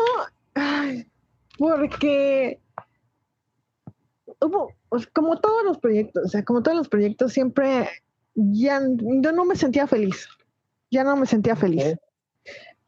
porque 1.57 2.60
hubo, 4.39 4.71
como 5.13 5.39
todos 5.39 5.63
los 5.63 5.79
proyectos, 5.79 6.25
o 6.25 6.27
sea, 6.27 6.43
como 6.43 6.62
todos 6.62 6.77
los 6.77 6.89
proyectos, 6.89 7.33
siempre 7.33 7.89
ya 8.36 8.79
yo 8.81 9.31
no 9.31 9.45
me 9.45 9.55
sentía 9.55 9.88
feliz, 9.88 10.27
ya 10.91 11.03
no 11.03 11.15
me 11.15 11.25
sentía 11.25 11.55
feliz. 11.55 11.95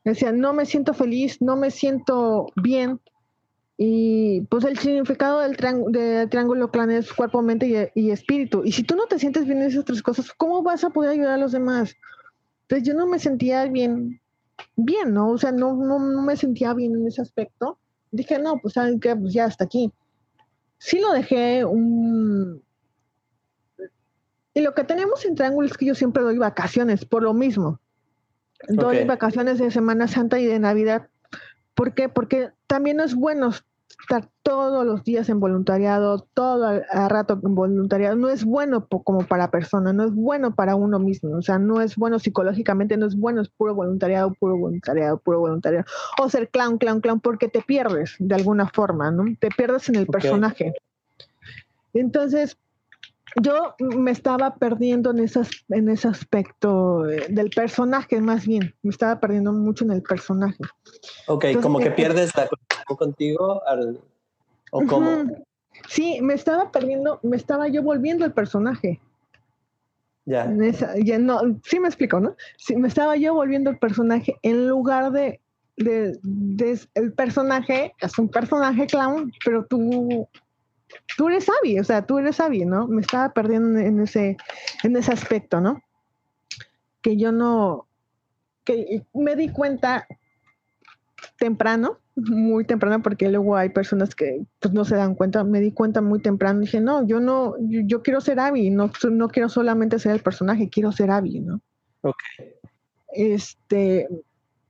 Decía, 0.03 0.31
no 0.31 0.53
me 0.53 0.65
siento 0.65 0.93
feliz, 0.93 1.41
no 1.41 1.55
me 1.55 1.71
siento 1.71 2.51
bien, 2.55 2.99
y 3.81 4.41
pues 4.49 4.65
el 4.65 4.77
significado 4.77 5.39
del, 5.39 5.55
triángulo 5.55 6.69
clan 6.69 6.91
es 6.91 7.13
cuerpo, 7.13 7.41
mente 7.41 7.89
y, 7.95 8.11
espíritu. 8.11 8.61
Y 8.65 8.73
si 8.73 8.83
tú 8.83 8.97
no 8.97 9.05
te 9.05 9.17
sientes 9.17 9.45
bien 9.45 9.61
en 9.61 9.69
esas 9.69 9.85
tres 9.85 10.03
cosas, 10.03 10.33
¿cómo 10.33 10.61
vas 10.61 10.83
a 10.83 10.89
poder 10.89 11.11
ayudar 11.11 11.35
a 11.35 11.37
los 11.37 11.53
demás? 11.53 11.95
Entonces 12.63 12.85
yo 12.85 12.93
no 12.93 13.07
me 13.07 13.19
sentía 13.19 13.65
bien, 13.67 14.19
bien, 14.75 15.13
¿no? 15.13 15.29
O 15.29 15.37
sea, 15.37 15.53
no, 15.53 15.75
no, 15.75 15.97
me 15.97 16.35
sentía 16.35 16.73
bien 16.73 16.93
en 16.93 17.07
ese 17.07 17.21
aspecto. 17.21 17.79
Dije, 18.11 18.37
no, 18.37 18.57
pues 18.57 18.73
saben 18.73 18.99
qué, 18.99 19.15
pues 19.15 19.33
ya 19.33 19.45
hasta 19.45 19.63
aquí. 19.63 19.93
Sí 20.77 20.99
lo 20.99 21.13
dejé 21.13 21.63
un... 21.63 22.61
Y 24.55 24.59
lo 24.59 24.75
que 24.75 24.83
tenemos 24.83 25.23
en 25.23 25.35
Triángulo 25.35 25.69
es 25.69 25.77
que 25.77 25.85
yo 25.85 25.95
siempre 25.95 26.21
doy 26.21 26.37
vacaciones, 26.37 27.05
por 27.05 27.23
lo 27.23 27.33
mismo. 27.33 27.79
Doy 28.67 29.05
vacaciones 29.05 29.57
de 29.57 29.71
Semana 29.71 30.09
Santa 30.09 30.37
y 30.37 30.45
de 30.45 30.59
Navidad. 30.59 31.07
¿Por 31.75 31.93
qué? 31.93 32.09
Porque 32.09 32.51
también 32.67 32.99
es 32.99 33.15
bueno 33.15 33.51
estar 34.01 34.29
todos 34.43 34.85
los 34.85 35.03
días 35.03 35.29
en 35.29 35.39
voluntariado, 35.39 36.27
todo 36.33 36.65
a, 36.65 37.09
rato 37.09 37.39
en 37.43 37.55
voluntariado, 37.55 38.15
no 38.15 38.29
es 38.29 38.45
bueno 38.45 38.87
como 38.87 39.25
para 39.25 39.51
persona, 39.51 39.93
no 39.93 40.05
es 40.05 40.13
bueno 40.13 40.55
para 40.55 40.75
uno 40.75 40.99
mismo, 40.99 41.37
o 41.37 41.41
sea, 41.41 41.59
no 41.59 41.81
es 41.81 41.95
bueno 41.95 42.19
psicológicamente, 42.19 42.97
no 42.97 43.07
es 43.07 43.15
bueno, 43.15 43.41
es 43.41 43.49
puro 43.49 43.75
voluntariado, 43.75 44.33
puro 44.39 44.57
voluntariado, 44.57 45.17
puro 45.19 45.39
voluntariado. 45.39 45.85
O 46.21 46.29
ser 46.29 46.49
clown, 46.49 46.77
clown, 46.77 47.01
clown, 47.01 47.19
porque 47.19 47.47
te 47.47 47.61
pierdes 47.61 48.15
de 48.19 48.35
alguna 48.35 48.67
forma, 48.67 49.11
¿no? 49.11 49.25
Te 49.39 49.49
pierdes 49.49 49.89
en 49.89 49.95
el 49.95 50.07
personaje. 50.07 50.73
Entonces, 51.93 52.57
yo 53.41 53.75
me 53.79 54.11
estaba 54.11 54.55
perdiendo 54.55 55.11
en, 55.11 55.19
esas, 55.19 55.49
en 55.69 55.89
ese 55.89 56.07
aspecto 56.07 57.09
eh, 57.09 57.27
del 57.29 57.49
personaje, 57.49 58.19
más 58.21 58.45
bien. 58.45 58.73
Me 58.81 58.91
estaba 58.91 59.19
perdiendo 59.19 59.51
mucho 59.53 59.85
en 59.85 59.91
el 59.91 60.01
personaje. 60.01 60.57
Ok, 61.27 61.45
como 61.61 61.79
que 61.79 61.89
eh, 61.89 61.91
pierdes 61.91 62.35
la 62.35 62.47
conexión 62.47 62.97
contigo 62.97 63.61
al, 63.67 63.99
o 64.71 64.85
cómo. 64.85 65.25
Sí, 65.87 66.19
me 66.21 66.33
estaba 66.33 66.71
perdiendo, 66.71 67.19
me 67.23 67.37
estaba 67.37 67.67
yo 67.67 67.83
volviendo 67.83 68.25
el 68.25 68.33
personaje. 68.33 68.99
Ya. 70.25 70.47
ya 71.03 71.17
no, 71.17 71.41
sí 71.63 71.79
me 71.79 71.87
explico, 71.87 72.19
¿no? 72.19 72.35
Sí, 72.57 72.75
me 72.75 72.87
estaba 72.87 73.15
yo 73.15 73.33
volviendo 73.33 73.71
el 73.71 73.79
personaje 73.79 74.37
en 74.43 74.67
lugar 74.67 75.11
de, 75.11 75.41
de, 75.77 76.19
de 76.21 76.79
el 76.93 77.13
personaje, 77.13 77.95
es 77.99 78.19
un 78.19 78.29
personaje 78.29 78.85
clown, 78.85 79.31
pero 79.43 79.65
tú 79.65 80.27
tú 81.17 81.29
eres 81.29 81.47
Abby, 81.49 81.79
o 81.79 81.83
sea, 81.83 82.05
tú 82.05 82.17
eres 82.17 82.39
Abby, 82.39 82.65
¿no? 82.65 82.87
Me 82.87 83.01
estaba 83.01 83.33
perdiendo 83.33 83.79
en 83.79 84.01
ese, 84.01 84.37
en 84.83 84.95
ese 84.95 85.11
aspecto, 85.11 85.61
¿no? 85.61 85.81
Que 87.01 87.17
yo 87.17 87.31
no, 87.31 87.87
que 88.63 89.03
me 89.13 89.35
di 89.35 89.49
cuenta 89.49 90.07
temprano, 91.37 91.99
muy 92.15 92.65
temprano, 92.65 93.01
porque 93.01 93.29
luego 93.29 93.55
hay 93.55 93.69
personas 93.69 94.13
que 94.15 94.45
pues, 94.59 94.73
no 94.73 94.85
se 94.85 94.95
dan 94.95 95.15
cuenta, 95.15 95.43
me 95.43 95.59
di 95.59 95.71
cuenta 95.71 96.01
muy 96.01 96.21
temprano, 96.21 96.59
dije, 96.59 96.81
no, 96.81 97.05
yo 97.05 97.19
no, 97.19 97.55
yo, 97.59 98.01
quiero 98.01 98.21
ser 98.21 98.39
Abby, 98.39 98.69
no, 98.69 98.91
no 99.11 99.27
quiero 99.29 99.49
solamente 99.49 99.99
ser 99.99 100.13
el 100.13 100.21
personaje, 100.21 100.69
quiero 100.69 100.91
ser 100.91 101.11
Abby, 101.11 101.39
¿no? 101.39 101.61
Ok. 102.01 102.17
Este, 103.13 104.07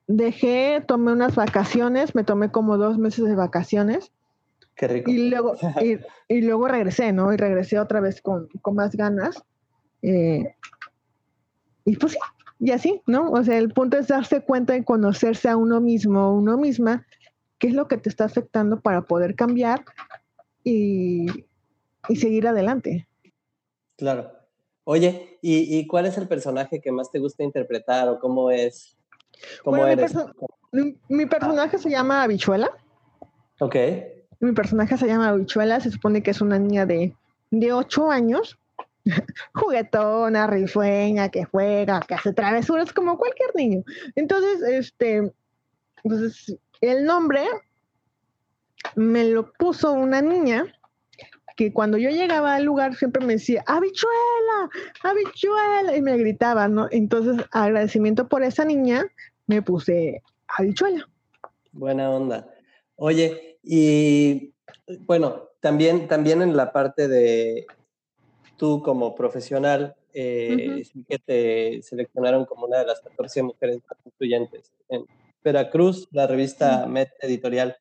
dejé, 0.07 0.83
tomé 0.87 1.11
unas 1.11 1.35
vacaciones, 1.35 2.15
me 2.15 2.23
tomé 2.23 2.51
como 2.51 2.77
dos 2.77 2.97
meses 2.97 3.25
de 3.25 3.35
vacaciones. 3.35 4.11
Qué 4.79 4.87
rico. 4.87 5.11
Y 5.11 5.29
luego, 5.29 5.55
y, 6.29 6.41
luego 6.41 6.69
regresé, 6.69 7.11
¿no? 7.11 7.33
Y 7.33 7.37
regresé 7.37 7.77
otra 7.77 7.99
vez 7.99 8.21
con, 8.21 8.47
con 8.61 8.75
más 8.75 8.95
ganas. 8.95 9.43
Eh, 10.01 10.55
y 11.83 11.97
pues 11.97 12.13
sí, 12.13 12.19
y 12.59 12.71
así, 12.71 13.01
¿no? 13.05 13.29
O 13.31 13.43
sea, 13.43 13.57
el 13.57 13.73
punto 13.73 13.97
es 13.97 14.07
darse 14.07 14.41
cuenta 14.41 14.77
y 14.77 14.85
conocerse 14.85 15.49
a 15.49 15.57
uno 15.57 15.81
mismo 15.81 16.29
o 16.29 16.33
uno 16.33 16.57
misma, 16.57 17.05
qué 17.57 17.67
es 17.67 17.73
lo 17.73 17.89
que 17.89 17.97
te 17.97 18.07
está 18.07 18.23
afectando 18.23 18.79
para 18.79 19.01
poder 19.01 19.35
cambiar 19.35 19.83
y, 20.63 21.25
y 22.07 22.15
seguir 22.15 22.47
adelante. 22.47 23.09
Claro. 23.97 24.31
Oye, 24.85 25.37
¿y, 25.41 25.85
cuál 25.87 26.05
es 26.05 26.17
el 26.17 26.29
personaje 26.29 26.79
que 26.79 26.91
más 26.91 27.11
te 27.11 27.19
gusta 27.19 27.43
interpretar 27.43 28.07
o 28.07 28.17
cómo 28.17 28.49
es? 28.49 28.97
¿Cómo 29.63 29.85
eres? 29.85 30.15
Mi, 30.71 31.25
personaje 31.25 31.77
se 31.77 31.89
llama 31.89 32.23
Habichuela. 32.23 32.71
Ok. 33.59 33.75
Mi 34.39 34.53
personaje 34.53 34.97
se 34.97 35.07
llama 35.07 35.29
Habichuela, 35.29 35.79
se 35.79 35.91
supone 35.91 36.23
que 36.23 36.31
es 36.31 36.41
una 36.41 36.57
niña 36.57 36.85
de, 36.85 37.13
de 37.51 37.73
8 37.73 38.11
años, 38.11 38.57
juguetona, 39.53 40.47
risueña, 40.47 41.29
que 41.29 41.43
juega, 41.45 42.01
que 42.01 42.15
hace 42.15 42.33
travesuras 42.33 42.93
como 42.93 43.17
cualquier 43.17 43.55
niño. 43.55 43.83
Entonces, 44.15 44.61
este, 44.61 45.31
entonces, 46.03 46.57
el 46.81 47.05
nombre 47.05 47.43
me 48.95 49.25
lo 49.25 49.51
puso 49.53 49.91
una 49.91 50.21
niña 50.21 50.65
que 51.55 51.73
cuando 51.73 51.97
yo 51.97 52.09
llegaba 52.09 52.55
al 52.55 52.63
lugar 52.63 52.95
siempre 52.95 53.25
me 53.25 53.33
decía, 53.33 53.61
habichuela, 53.67 54.69
habichuela, 55.03 55.97
y 55.97 56.01
me 56.01 56.17
gritaba, 56.17 56.69
¿no? 56.69 56.87
Entonces, 56.89 57.45
agradecimiento 57.51 58.29
por 58.29 58.43
esa 58.43 58.63
niña, 58.63 59.05
me 59.47 59.61
puse 59.61 60.21
habichuela. 60.47 61.05
Buena 61.73 62.09
onda. 62.09 62.47
Oye, 62.95 63.48
y 63.63 64.53
bueno, 65.01 65.49
también, 65.59 66.07
también 66.07 66.41
en 66.41 66.55
la 66.55 66.71
parte 66.71 67.07
de 67.07 67.65
tú 68.57 68.81
como 68.81 69.15
profesional, 69.15 69.95
eh, 70.13 70.83
que 71.07 71.19
te 71.19 71.81
seleccionaron 71.81 72.45
como 72.45 72.65
una 72.65 72.79
de 72.79 72.85
las 72.85 72.99
14 73.01 73.43
mujeres 73.43 73.79
más 73.89 74.05
influyentes. 74.05 74.73
En 74.89 75.05
Veracruz, 75.43 76.07
la 76.11 76.27
revista 76.27 76.85
Met 76.87 77.09
Editorial. 77.21 77.77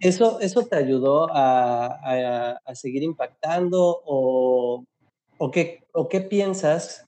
¿Eso, 0.00 0.38
¿Eso 0.40 0.64
te 0.66 0.76
ayudó 0.76 1.28
a, 1.30 2.56
a, 2.64 2.74
seguir 2.74 3.02
impactando 3.02 4.00
o, 4.04 4.84
o, 5.38 5.50
qué, 5.50 5.82
o 5.92 6.08
qué 6.08 6.20
piensas 6.20 7.04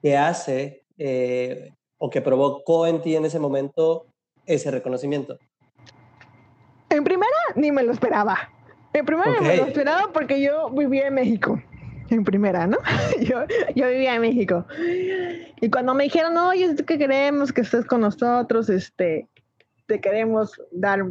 que 0.00 0.16
hace 0.16 0.84
eh, 0.96 1.72
o 1.98 2.08
que 2.08 2.22
provocó 2.22 2.86
en 2.86 3.02
ti 3.02 3.14
en 3.14 3.26
ese 3.26 3.38
momento 3.38 4.06
ese 4.46 4.70
reconocimiento? 4.70 5.38
En 6.92 7.04
primera, 7.04 7.32
ni 7.56 7.72
me 7.72 7.82
lo 7.82 7.92
esperaba. 7.92 8.50
En 8.92 9.06
primera, 9.06 9.32
ni 9.40 9.48
me 9.48 9.56
lo 9.56 9.66
esperaba 9.66 10.12
porque 10.12 10.42
yo 10.42 10.70
vivía 10.70 11.06
en 11.06 11.14
México. 11.14 11.60
En 12.10 12.24
primera, 12.24 12.66
¿no? 12.66 12.76
Yo, 13.20 13.46
yo 13.74 13.88
vivía 13.88 14.16
en 14.16 14.20
México. 14.20 14.66
Y 15.62 15.70
cuando 15.70 15.94
me 15.94 16.04
dijeron, 16.04 16.36
oye, 16.36 16.76
que 16.76 16.98
queremos 16.98 17.54
que 17.54 17.62
estés 17.62 17.86
con 17.86 18.02
nosotros, 18.02 18.68
este, 18.68 19.28
te 19.86 19.98
queremos 19.98 20.60
dar 20.72 21.04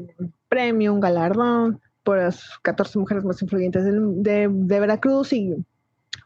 premio, 0.48 0.94
un 0.94 1.00
galardón 1.00 1.82
por 2.04 2.18
las 2.18 2.60
14 2.62 3.00
mujeres 3.00 3.24
más 3.24 3.42
influyentes 3.42 3.84
de, 3.84 4.48
de, 4.52 4.80
Veracruz 4.80 5.34
y 5.34 5.56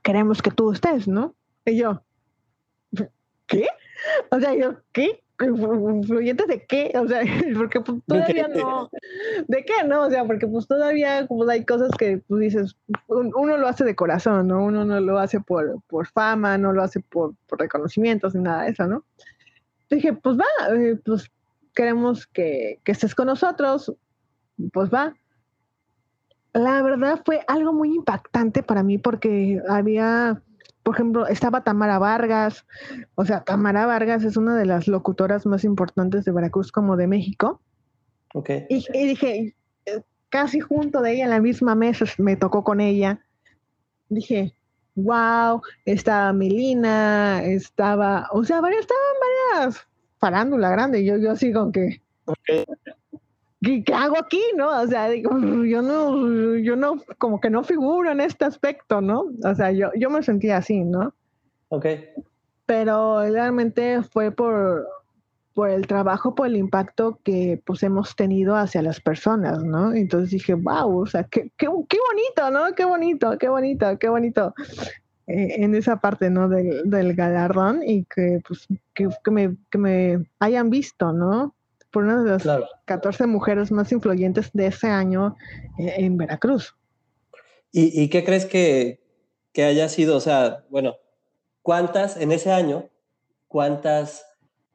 queremos 0.03 0.41
que 0.41 0.51
tú 0.51 0.74
estés, 0.74 1.08
¿no? 1.08 1.36
Y 1.66 1.78
yo, 1.78 2.03
¿qué? 3.45 3.68
O 4.32 4.39
sea, 4.39 4.56
yo, 4.56 4.76
¿qué? 4.91 5.24
¿Influyentes 5.42 6.48
de 6.48 6.66
qué? 6.66 6.94
O 6.96 7.08
sea, 7.08 7.22
porque 7.58 7.82
pues, 7.82 8.02
todavía 8.08 8.48
no. 8.48 8.90
¿De 9.48 9.66
qué 9.66 9.84
no? 9.86 10.04
O 10.04 10.10
sea, 10.10 10.26
porque 10.26 10.48
pues 10.48 10.68
todavía 10.68 11.26
pues, 11.28 11.50
hay 11.50 11.66
cosas 11.66 11.92
que 11.98 12.18
tú 12.28 12.38
dices, 12.38 12.76
uno 13.08 13.58
lo 13.58 13.68
hace 13.68 13.84
de 13.84 13.96
corazón, 13.96 14.48
¿no? 14.48 14.64
Uno 14.64 14.86
no 14.86 15.00
lo 15.02 15.20
hace 15.20 15.40
por, 15.40 15.82
por 15.88 16.08
fama, 16.08 16.58
no 16.58 16.72
lo 16.72 16.84
hace 16.84 17.00
por, 17.02 17.34
por 17.48 17.60
reconocimientos 17.60 18.34
ni 18.36 18.42
nada 18.42 18.64
de 18.64 18.72
eso, 18.72 18.88
¿no? 18.88 19.04
Dije, 19.90 20.14
pues 20.14 20.38
va, 20.38 20.76
eh, 20.76 20.98
pues 21.04 21.30
queremos 21.74 22.26
que, 22.28 22.80
que 22.84 22.92
estés 22.94 23.14
con 23.14 23.28
nosotros, 23.28 23.94
pues 24.72 24.90
va. 24.90 25.14
La 26.54 26.82
verdad 26.82 27.22
fue 27.26 27.44
algo 27.48 27.74
muy 27.74 27.94
impactante 27.94 28.64
para 28.64 28.82
mí 28.82 28.98
porque 28.98 29.62
había, 29.68 30.42
por 30.86 30.94
ejemplo, 30.94 31.26
estaba 31.26 31.64
Tamara 31.64 31.98
Vargas, 31.98 32.64
o 33.16 33.26
sea, 33.26 33.44
Tamara 33.44 33.88
Vargas 33.88 34.24
es 34.24 34.38
una 34.38 34.56
de 34.56 34.68
las 34.68 34.88
locutoras 34.88 35.48
más 35.48 35.64
importantes 35.64 36.26
de 36.26 36.32
Veracruz 36.32 36.72
como 36.72 36.96
de 36.96 37.08
México. 37.08 37.60
Ok. 38.36 38.52
Y, 38.70 38.86
dije, 38.94 39.56
casi 40.30 40.60
junto 40.60 41.02
de 41.02 41.14
ella, 41.14 41.24
en 41.24 41.32
la 41.32 41.42
misma 41.42 41.74
mesa, 41.74 42.06
me 42.20 42.36
tocó 42.36 42.64
con 42.64 42.82
ella. 42.82 43.20
Dije, 44.10 44.56
wow, 44.94 45.60
estaba 45.86 46.32
Melina, 46.34 47.42
estaba, 47.44 48.30
o 48.32 48.44
sea, 48.44 48.62
varias, 48.62 48.82
estaban 48.82 49.04
varias 49.58 49.88
farándula 50.20 50.70
grande. 50.70 51.04
Yo, 51.04 51.18
yo 51.18 51.32
así 51.32 51.52
con 51.52 51.72
que, 51.72 52.00
¿qué, 53.66 53.93
hago 53.93 54.18
aquí, 54.18 54.41
no? 54.55 54.82
O 54.82 54.88
sea, 54.88 55.09
digo, 55.09 55.32
yo 55.66 55.82
no, 55.82 56.55
yo 56.57 56.76
no, 56.76 57.01
como 57.18 57.39
que 57.39 57.49
no 57.49 57.63
figuro 57.63 58.11
en 58.11 58.22
este 58.22 58.45
aspecto, 58.45 59.01
¿no? 59.01 59.26
O 59.43 59.55
sea, 59.55 59.72
yo, 59.72 59.89
yo 59.97 60.09
me 60.09 60.24
sentía 60.24 60.57
así, 60.57 60.84
¿no? 60.84 61.13
Ok. 61.70 61.86
Pero 62.66 63.22
realmente 63.22 64.01
fue 64.03 64.32
por, 64.32 64.88
por 65.53 65.70
el 65.70 65.88
trabajo, 65.88 66.36
por 66.36 66.47
el 66.47 66.57
impacto 66.57 67.20
que 67.24 67.61
pues 67.66 67.84
hemos 67.84 68.16
tenido 68.16 68.55
hacia 68.55 68.82
las 68.82 68.99
personas, 68.99 69.63
¿no? 69.63 69.93
Entonces 69.93 70.32
dije, 70.32 70.53
wow, 70.53 71.01
o 71.01 71.05
sea, 71.05 71.24
qué, 71.24 71.51
qué, 71.57 71.68
qué 71.89 71.97
bonito, 72.09 72.51
¿no? 72.51 72.74
Qué 72.76 72.86
bonito, 72.86 73.38
qué 73.38 73.49
bonito, 73.49 73.97
qué 73.99 74.09
bonito. 74.09 74.53
Eh, 75.28 75.63
en 75.63 75.74
esa 75.74 75.97
parte, 75.97 76.30
¿no? 76.30 76.49
Del, 76.49 76.89
del 76.89 77.16
galardón 77.16 77.82
y 77.84 78.05
que, 78.05 78.41
pues, 78.47 78.68
que, 78.93 79.09
que, 79.24 79.32
me, 79.32 79.57
que 79.72 79.78
me 79.78 80.26
hayan 80.39 80.70
visto, 80.70 81.11
¿no? 81.13 81.55
Por 81.96 82.04
una 82.04 82.24
de 82.24 82.32
las 82.43 82.70
14 82.84 83.26
mujeres 83.26 83.72
más 83.72 83.89
influyentes 83.93 84.52
de 84.52 84.68
ese 84.68 84.88
año 84.88 85.38
eh, 85.80 85.93
en 86.00 86.18
Veracruz. 86.18 86.76
¿Y, 87.72 88.10
qué 88.10 88.26
crees 88.26 88.46
que, 88.46 89.00
que, 89.54 89.64
haya 89.64 89.88
sido? 89.88 90.18
O 90.18 90.20
sea, 90.20 90.66
bueno, 90.70 90.96
¿cuántas 91.62 92.18
en 92.18 92.34
ese 92.34 92.52
año, 92.52 92.89
cuántas 93.48 94.26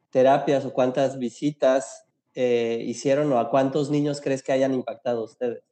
terapias 0.09 0.65
o 0.65 0.73
cuántas 0.73 1.19
visitas 1.19 2.07
eh, 2.33 2.81
hicieron 2.87 3.31
o 3.33 3.39
a 3.39 3.51
cuántos 3.51 3.91
niños 3.91 4.19
crees 4.19 4.41
que 4.41 4.51
hayan 4.51 4.73
impactado 4.73 5.23
ustedes? 5.23 5.63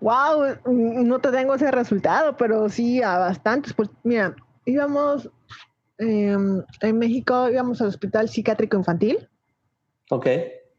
Wow, 0.00 0.56
no 0.64 1.20
te 1.20 1.30
tengo 1.30 1.54
ese 1.54 1.70
resultado, 1.70 2.34
pero 2.38 2.70
sí 2.70 3.02
a 3.02 3.18
bastantes. 3.18 3.74
Pues 3.74 3.90
mira, 4.04 4.34
íbamos 4.64 5.30
em, 5.98 6.62
en 6.80 6.98
México, 6.98 7.50
íbamos 7.50 7.82
al 7.82 7.88
hospital 7.88 8.30
psiquiátrico 8.30 8.78
infantil 8.78 9.28
Ok. 10.12 10.26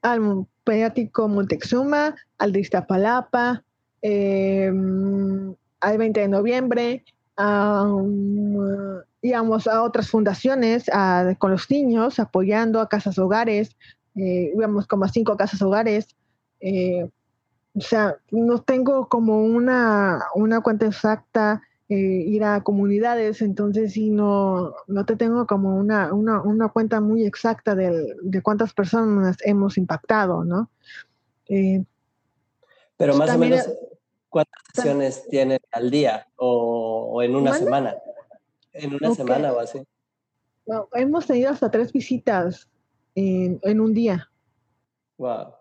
Al 0.03 0.45
pediátrico 0.63 1.27
Montexuma, 1.27 2.15
al 2.37 2.51
de 2.51 2.59
Iztapalapa, 2.59 3.63
em, 4.03 5.55
al 5.79 5.97
20 5.97 6.19
de 6.19 6.27
noviembre, 6.27 7.03
íbamos 9.23 9.67
a 9.67 9.81
otras 9.81 10.07
fundaciones 10.11 10.85
con 11.39 11.49
los 11.49 11.67
niños, 11.71 12.19
apoyando 12.19 12.79
a 12.79 12.87
casas 12.87 13.17
hogares, 13.17 13.75
eh, 14.15 14.51
íbamos 14.55 14.85
como 14.85 15.05
a 15.05 15.09
cinco 15.09 15.35
casas 15.35 15.63
hogares. 15.63 16.09
Eh, 16.59 17.09
o 17.73 17.81
sea, 17.81 18.15
no 18.29 18.61
tengo 18.61 19.09
como 19.09 19.43
una, 19.43 20.21
una 20.35 20.61
cuenta 20.61 20.85
exacta 20.85 21.63
eh, 21.93 22.23
ir 22.25 22.43
a 22.43 22.63
comunidades, 22.63 23.43
entonces 23.43 23.93
sí 23.93 24.09
no, 24.09 24.73
no 24.87 25.05
te 25.05 25.15
tengo 25.15 25.45
como 25.45 25.75
una, 25.75 26.11
una, 26.11 26.41
una 26.41 26.69
cuenta 26.69 26.99
muy 27.01 27.23
exacta 27.23 27.75
de, 27.75 28.15
de, 28.19 28.41
cuántas 28.41 28.73
personas 28.73 29.37
hemos 29.43 29.77
impactado, 29.77 30.43
¿no? 30.43 30.71
Eh, 31.49 31.83
Pero 32.97 33.15
más 33.15 33.35
o 33.35 33.37
menos, 33.37 33.69
¿cuántas 34.27 34.59
sesiones 34.73 35.27
tienen 35.29 35.59
al 35.71 35.91
día 35.91 36.27
o, 36.37 37.21
en 37.21 37.35
una 37.35 37.53
semana? 37.53 37.95
¿En 38.71 38.95
una 38.95 39.13
semana 39.13 39.53
o 39.53 39.59
así? 39.59 39.79
hemos 40.93 41.27
tenido 41.27 41.51
hasta 41.51 41.69
tres 41.69 41.93
visitas 41.93 42.67
en, 43.13 43.59
en 43.61 43.79
un 43.79 43.93
día. 43.93 44.31
Wow. 45.19 45.53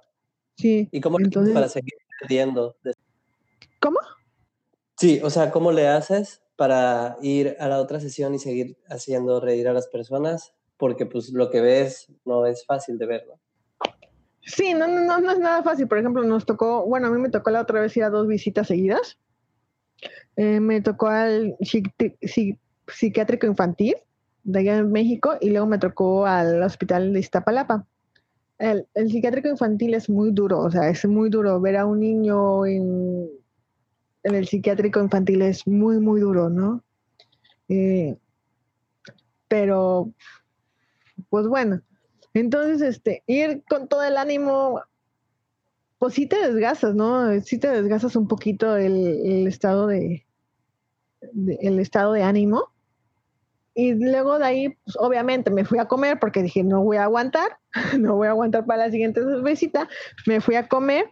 Sí. 0.57 0.89
¿Y 0.91 1.01
cómo 1.03 1.21
entonces, 1.21 1.53
para 1.53 1.69
seguir 1.69 1.93
aprendiendo? 2.17 2.75
¿Cómo? 3.81 3.99
Sí, 5.03 5.21
o 5.25 5.31
sea, 5.31 5.51
¿cómo 5.51 5.73
le 5.73 5.89
haces 5.89 6.43
para 6.55 7.17
ir 7.23 7.57
a 7.59 7.67
la 7.67 7.81
otra 7.81 7.99
sesión 7.99 8.37
y 8.37 8.39
seguir 8.39 8.77
haciendo 8.89 9.41
reír 9.41 9.67
a 9.67 9.73
las 9.73 9.89
personas? 9.89 10.55
Porque 10.77 11.07
pues 11.07 11.31
lo 11.31 11.51
que 11.51 11.61
ves 11.61 12.07
no 12.25 12.47
es 12.47 12.65
fácil 12.65 12.99
de 12.99 13.07
ver. 13.07 13.25
Sí, 14.43 14.75
no, 14.75 14.87
no, 14.87 15.19
no 15.19 15.33
es 15.33 15.41
nada 15.41 15.65
fácil. 15.65 15.89
Por 15.89 15.99
ejemplo, 15.99 16.23
nos 16.23 16.47
tocó, 16.47 16.87
bueno, 16.87 17.09
a 17.09 17.11
mí 17.11 17.21
me 17.21 17.31
tocó 17.31 17.51
la 17.51 17.63
otra 17.63 17.81
vez 17.81 17.97
ir 17.97 18.05
a 18.05 18.11
dos 18.11 18.29
visitas 18.29 18.69
seguidas. 18.69 19.19
Eh, 20.37 20.61
me 20.61 20.81
tocó 20.81 21.09
al 21.09 21.57
psiquiátrico 21.61 23.49
infantil 23.49 23.97
de 24.45 24.61
allá 24.61 24.77
en 24.77 24.93
México 24.93 25.35
y 25.41 25.51
luego 25.51 25.67
me 25.67 25.79
tocó 25.79 26.27
al 26.27 26.63
hospital 26.63 27.13
de 27.13 27.19
Iztapalapa. 27.19 27.89
El, 28.57 28.87
el, 28.95 29.11
psiquiátrico 29.11 29.49
infantil 29.49 29.95
es 29.95 30.09
muy 30.09 30.31
duro, 30.31 30.61
o 30.61 30.71
sea, 30.71 30.89
es 30.89 31.05
muy 31.07 31.29
duro 31.29 31.61
ver 31.61 31.77
a 31.77 31.87
un 31.87 31.99
niño 31.99 32.65
en, 32.67 33.42
en 34.25 34.35
el 34.35 34.47
psiquiátrico 34.47 35.01
infantil 35.01 35.43
es 35.43 35.67
muy, 35.67 35.99
muy 35.99 36.21
duro, 36.21 36.49
¿no? 36.49 36.83
Eh, 37.69 38.17
pero, 39.49 40.13
pues 41.29 41.47
bueno, 41.47 41.83
entonces, 42.35 42.81
este, 42.83 43.23
ir 43.27 43.63
con 43.69 43.89
todo 43.89 44.03
el 44.03 44.17
ánimo, 44.17 44.81
pues 45.99 46.15
sí 46.15 46.27
te 46.27 46.39
desgastas, 46.39 46.95
¿no? 46.95 47.41
Sí 47.43 47.59
te 47.59 47.69
desgastas 47.69 48.17
un 48.17 48.27
poquito 48.27 48.77
el, 48.77 49.47
estado 49.47 49.87
de, 49.87 50.27
el 51.61 51.79
estado 51.79 52.13
de 52.13 52.23
ánimo. 52.23 52.65
Y 53.75 53.95
luego 53.95 54.39
de 54.39 54.45
ahí, 54.45 54.69
pues 54.85 54.97
obviamente 54.99 55.51
me 55.51 55.65
fui 55.65 55.79
a 55.79 55.89
comer 55.89 56.19
porque 56.19 56.43
dije, 56.43 56.63
no 56.63 56.83
voy 56.83 56.99
a 56.99 57.05
aguantar, 57.05 57.59
no 57.99 58.17
voy 58.17 58.29
a 58.29 58.31
aguantar 58.31 58.67
para 58.67 58.87
la 58.87 58.91
siguiente 58.91 59.21
visita. 59.43 59.89
Me 60.27 60.41
fui 60.41 60.57
a 60.57 60.69
comer 60.69 61.07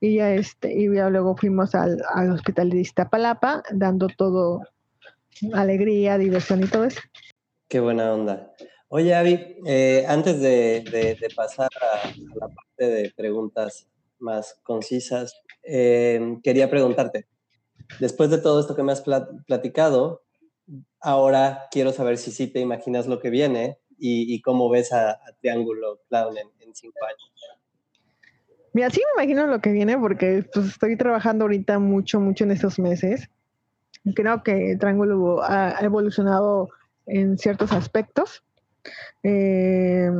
y 0.00 0.16
ya, 0.16 0.34
este, 0.34 0.72
y 0.72 0.86
luego 0.86 1.36
fuimos 1.36 1.74
al, 1.74 2.02
al 2.14 2.32
hospital 2.32 2.70
de 2.70 2.80
Iztapalapa, 2.80 3.62
dando 3.72 4.08
todo 4.08 4.62
alegría, 5.52 6.18
diversión 6.18 6.62
y 6.62 6.66
todo 6.66 6.84
eso. 6.84 7.00
Qué 7.68 7.80
buena 7.80 8.12
onda. 8.12 8.52
Oye, 8.88 9.14
Avi, 9.14 9.56
eh, 9.66 10.04
antes 10.08 10.40
de, 10.40 10.82
de, 10.90 11.28
pasar 11.36 11.70
a, 11.80 12.08
la 12.34 12.48
parte 12.48 12.92
de 12.92 13.12
preguntas 13.16 13.88
más 14.18 14.58
concisas, 14.64 15.40
eh, 15.62 16.38
quería 16.42 16.68
preguntarte, 16.68 17.28
después 18.00 18.30
de 18.30 18.38
todo 18.38 18.58
esto 18.58 18.74
que 18.74 18.82
me 18.82 18.90
has 18.90 19.04
platicado, 19.46 20.24
ahora 21.00 21.68
quiero 21.70 21.92
saber 21.92 22.18
si 22.18 22.32
sí 22.32 22.48
te 22.48 22.58
imaginas 22.58 23.06
lo 23.06 23.20
que 23.20 23.30
viene 23.30 23.78
y, 23.96 24.34
y 24.34 24.40
cómo 24.40 24.68
ves 24.68 24.92
a, 24.92 25.20
Triángulo 25.40 26.00
Clown 26.08 26.36
en, 26.36 26.48
en, 26.58 26.74
cinco 26.74 26.98
años. 27.06 27.32
Mira, 28.72 28.90
sí 28.90 29.00
me 29.16 29.22
imagino 29.22 29.46
lo 29.46 29.60
que 29.60 29.72
viene 29.72 29.98
porque 29.98 30.44
pues, 30.52 30.66
estoy 30.66 30.96
trabajando 30.96 31.44
ahorita 31.44 31.78
mucho, 31.78 32.20
mucho 32.20 32.44
en 32.44 32.52
estos 32.52 32.78
meses. 32.78 33.28
Creo 34.14 34.42
que 34.42 34.76
Triángulo 34.78 35.42
ha 35.42 35.76
evolucionado 35.80 36.68
en 37.06 37.36
ciertos 37.36 37.72
aspectos 37.72 38.42
eh, 39.22 40.10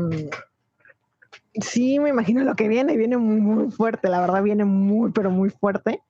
sí, 1.54 1.98
me 1.98 2.10
imagino 2.10 2.44
lo 2.44 2.54
que 2.54 2.68
viene, 2.68 2.96
viene 2.96 3.16
muy, 3.16 3.70
fuerte, 3.70 4.08
la 4.08 4.20
verdad 4.20 4.42
viene 4.42 4.64
muy, 4.64 5.12
pero 5.12 5.30
muy 5.30 5.50
fuerte. 5.50 6.02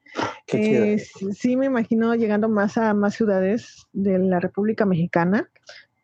Eh, 0.53 0.99
sí, 1.33 1.57
me 1.57 1.67
imagino 1.67 2.15
llegando 2.15 2.49
más 2.49 2.77
a 2.77 2.93
más 2.95 3.15
ciudades 3.15 3.87
de 3.93 4.19
la 4.19 4.41
República 4.41 4.85
Mexicana, 4.85 5.49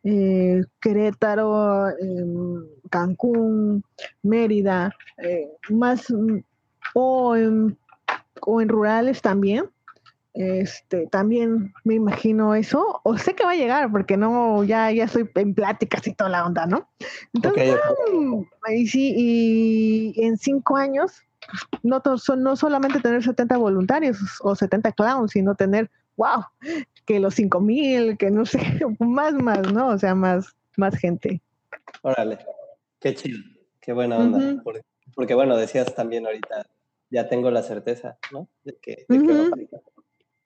eh, 0.07 0.63
Querétaro, 0.81 1.89
em, 1.99 2.65
Cancún, 2.91 3.83
Mérida, 4.23 4.95
eh, 5.19 5.51
más 5.71 6.07
o 6.95 7.37
o 8.43 8.61
en 8.61 8.69
rurales 8.69 9.21
también, 9.21 9.69
este, 10.37 11.07
también 11.07 11.73
me 11.85 11.95
imagino 11.95 12.55
eso, 12.55 13.01
o 13.05 13.17
sé 13.17 13.35
que 13.35 13.45
va 13.45 13.53
a 13.53 13.57
llegar, 13.57 13.91
porque 13.91 14.19
no, 14.19 14.63
ya, 14.65 14.93
ya 14.93 15.05
estoy 15.05 15.29
en 15.35 15.55
pláticas 15.55 16.07
y 16.07 16.13
toda 16.13 16.29
la 16.29 16.45
onda, 16.45 16.67
¿no? 16.67 16.91
Entonces, 17.33 17.75
y 18.69 18.87
sí, 18.87 19.15
y 19.17 20.23
en 20.23 20.37
cinco 20.37 20.77
años, 20.77 21.23
no, 21.83 22.03
no 22.37 22.57
solamente 22.57 23.01
tener 23.01 23.23
70 23.23 23.57
voluntarios 23.57 24.19
o 24.43 24.55
70 24.55 24.93
clowns, 24.93 25.33
sino 25.33 25.55
tener, 25.55 25.91
wow, 26.17 26.45
que 27.07 27.21
los 27.21 27.35
5 27.35 27.61
mil, 27.61 28.19
que 28.19 28.31
no 28.31 28.45
sé, 28.45 28.59
más, 28.99 29.35
más, 29.35 29.73
¿no? 29.73 29.89
O 29.89 29.99
sea, 29.99 30.15
más, 30.15 30.55
más 30.77 30.97
gente. 30.97 31.41
Órale, 32.03 32.39
qué 33.01 33.15
chido, 33.15 33.39
qué 33.81 33.93
buena 33.93 34.19
onda. 34.19 34.63
porque, 35.15 35.35
bueno, 35.35 35.57
decías 35.57 35.95
también 35.95 36.27
ahorita, 36.27 36.67
ya 37.11 37.29
tengo 37.29 37.51
la 37.51 37.63
certeza, 37.63 38.19
¿no? 38.33 38.49
De 38.65 38.77
que, 38.77 39.07
de 39.09 39.19
que 39.19 39.33
va 39.33 39.47
a 39.47 39.51
pasar. 39.51 39.83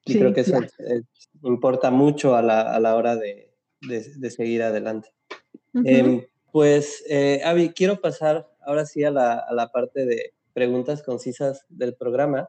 Y 0.04 0.18
creo 0.18 0.32
que 0.32 0.40
eso 0.40 0.58
importa 1.42 1.90
mucho 1.90 2.34
a 2.34 2.42
la, 2.42 2.62
a 2.74 2.80
la 2.80 2.96
hora 2.96 3.16
de, 3.16 3.50
de, 3.82 4.30
seguir 4.30 4.62
adelante. 4.62 5.12
Em, 5.84 6.24
pues, 6.52 7.04
eh, 7.08 7.42
Avi, 7.44 7.70
quiero 7.70 8.00
pasar 8.00 8.48
ahora 8.60 8.86
sí 8.86 9.04
a 9.04 9.10
la, 9.10 9.34
a 9.34 9.52
la 9.52 9.70
parte 9.70 10.04
de 10.06 10.32
preguntas 10.52 11.02
concisas 11.02 11.64
del 11.68 11.94
programa. 11.94 12.48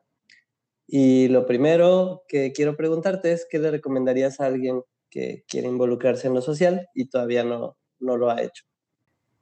Y 0.94 1.30
lo 1.30 1.46
primero 1.46 2.24
que 2.28 2.52
quiero 2.52 2.76
preguntarte 2.76 3.32
es, 3.32 3.48
¿qué 3.50 3.60
le 3.60 3.72
recomendarías 3.72 4.42
a 4.42 4.48
alguien 4.48 4.84
que 5.10 5.46
quiere 5.48 5.70
involucrarse 5.70 6.28
en 6.28 6.34
lo 6.34 6.42
social 6.42 6.90
y 6.94 7.06
todavía 7.06 7.46
no, 7.46 7.78
no 8.02 8.18
lo 8.18 8.30
ha 8.30 8.42
hecho? 8.42 8.66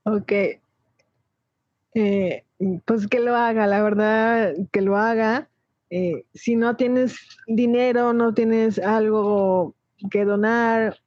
Ok. 0.03 0.31
Eh, 1.95 2.45
pues 2.85 3.07
que 3.07 3.19
lo 3.19 3.35
haga, 3.35 3.65
la 3.65 3.81
verdad, 3.81 4.53
que 4.71 4.81
lo 4.81 4.95
haga. 4.95 5.49
Eh, 5.89 6.23
si 6.35 6.55
no 6.55 6.75
tienes 6.75 7.17
dinero, 7.47 8.13
no 8.13 8.35
tienes 8.35 8.77
algo 8.77 9.73
que 10.11 10.25
donar, 10.25 10.99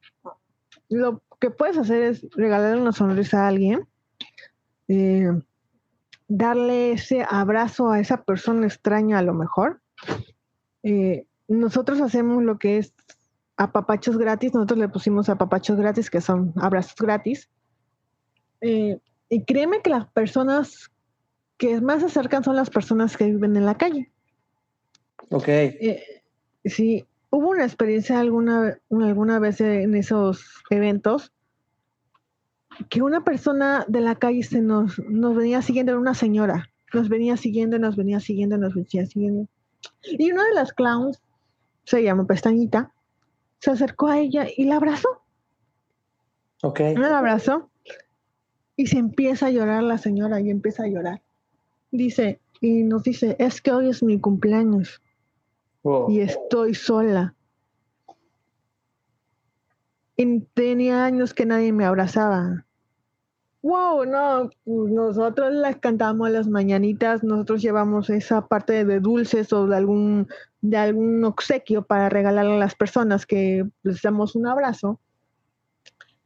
lo 0.89 1.23
que 1.39 1.51
puedes 1.51 1.77
hacer 1.77 2.03
es 2.03 2.27
regalar 2.35 2.77
una 2.77 2.91
sonrisa 2.91 3.45
a 3.45 3.47
alguien, 3.47 3.87
eh, 4.89 5.31
darle 6.27 6.91
ese 6.91 7.25
abrazo 7.29 7.89
a 7.89 8.01
esa 8.01 8.25
persona 8.25 8.67
extraña 8.67 9.19
a 9.19 9.23
lo 9.23 9.33
mejor. 9.33 9.79
Eh, 10.83 11.25
nosotros 11.47 12.01
hacemos 12.01 12.43
lo 12.43 12.59
que 12.59 12.77
es 12.77 12.93
apapachos 13.57 14.17
gratis, 14.17 14.53
nosotros 14.53 14.79
le 14.79 14.89
pusimos 14.89 15.29
apapachos 15.29 15.77
gratis, 15.77 16.09
que 16.09 16.21
son 16.21 16.53
abrazos 16.55 16.95
gratis. 16.95 17.49
y 18.61 19.43
créeme 19.45 19.81
que 19.81 19.89
las 19.89 20.07
personas 20.07 20.91
que 21.57 21.79
más 21.81 22.01
se 22.01 22.07
acercan 22.07 22.43
son 22.43 22.55
las 22.55 22.69
personas 22.69 23.17
que 23.17 23.25
viven 23.25 23.55
en 23.55 23.65
la 23.65 23.77
calle. 23.77 24.11
Ok. 25.29 25.47
Eh, 25.47 26.03
sí, 26.65 27.05
hubo 27.29 27.49
una 27.49 27.63
experiencia 27.63 28.19
alguna, 28.19 28.79
alguna 28.89 29.39
vez 29.39 29.61
en 29.61 29.95
esos 29.95 30.63
eventos 30.69 31.31
que 32.89 33.01
una 33.01 33.23
persona 33.23 33.85
de 33.87 34.01
la 34.01 34.15
calle 34.15 34.43
se 34.43 34.61
nos, 34.61 34.99
nos 35.07 35.35
venía 35.35 35.61
siguiendo, 35.61 35.91
era 35.91 36.01
una 36.01 36.15
señora, 36.15 36.69
nos 36.93 37.07
venía 37.07 37.37
siguiendo, 37.37 37.77
nos 37.79 37.95
venía 37.95 38.19
siguiendo, 38.19 38.57
nos 38.57 38.73
venía 38.73 39.05
siguiendo. 39.05 39.47
Y 40.03 40.31
una 40.31 40.45
de 40.45 40.53
las 40.53 40.73
clowns, 40.73 41.21
se 41.85 42.03
llama 42.03 42.25
Pestañita, 42.25 42.91
se 43.59 43.71
acercó 43.71 44.07
a 44.07 44.19
ella 44.19 44.45
y 44.55 44.65
la 44.65 44.77
abrazó. 44.77 45.23
Ok. 46.61 46.79
La 46.95 47.17
abrazó 47.17 47.69
y 48.75 48.87
se 48.87 48.97
empieza 48.97 49.47
a 49.47 49.51
llorar 49.51 49.83
la 49.83 49.97
señora 49.97 50.39
y 50.41 50.49
empieza 50.49 50.83
a 50.83 50.87
llorar. 50.87 51.21
Dice, 51.91 52.39
y 52.59 52.83
nos 52.83 53.03
dice, 53.03 53.35
es 53.39 53.61
que 53.61 53.71
hoy 53.71 53.89
es 53.89 54.01
mi 54.01 54.19
cumpleaños 54.19 55.01
y 56.07 56.21
estoy 56.21 56.73
sola. 56.73 57.35
Y 60.15 60.39
tenía 60.53 61.05
años 61.05 61.33
que 61.33 61.45
nadie 61.45 61.73
me 61.73 61.85
abrazaba. 61.85 62.65
Wow, 63.63 64.03
no, 64.05 64.49
nosotros 64.65 65.53
les 65.53 65.77
cantamos 65.77 66.29
las 66.29 66.49
mañanitas, 66.49 67.23
nosotros 67.23 67.61
llevamos 67.61 68.09
esa 68.09 68.45
parte 68.45 68.83
de 68.83 68.99
dulces 68.99 69.53
o 69.53 69.67
de 69.67 69.77
algún, 69.77 70.27
de 70.59 70.75
algún 70.75 71.23
obsequio 71.23 71.81
para 71.85 72.09
regalarle 72.09 72.55
a 72.55 72.57
las 72.57 72.75
personas 72.75 73.25
que 73.25 73.65
les 73.83 74.01
damos 74.01 74.35
un 74.35 74.47
abrazo. 74.47 74.99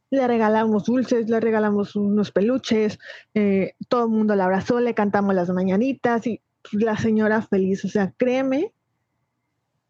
Le 0.09 0.27
regalamos 0.27 0.85
dulces, 0.85 1.29
le 1.29 1.39
regalamos 1.39 1.95
unos 1.95 2.31
peluches, 2.31 2.97
eh, 3.35 3.75
todo 3.87 4.05
el 4.05 4.09
mundo 4.09 4.33
la 4.33 4.45
abrazó, 4.45 4.79
le 4.79 4.95
cantamos 4.95 5.35
las 5.35 5.49
mañanitas 5.51 6.25
y 6.25 6.41
la 6.71 6.97
señora 6.97 7.43
feliz. 7.43 7.85
O 7.85 7.87
sea, 7.87 8.13
créeme 8.17 8.73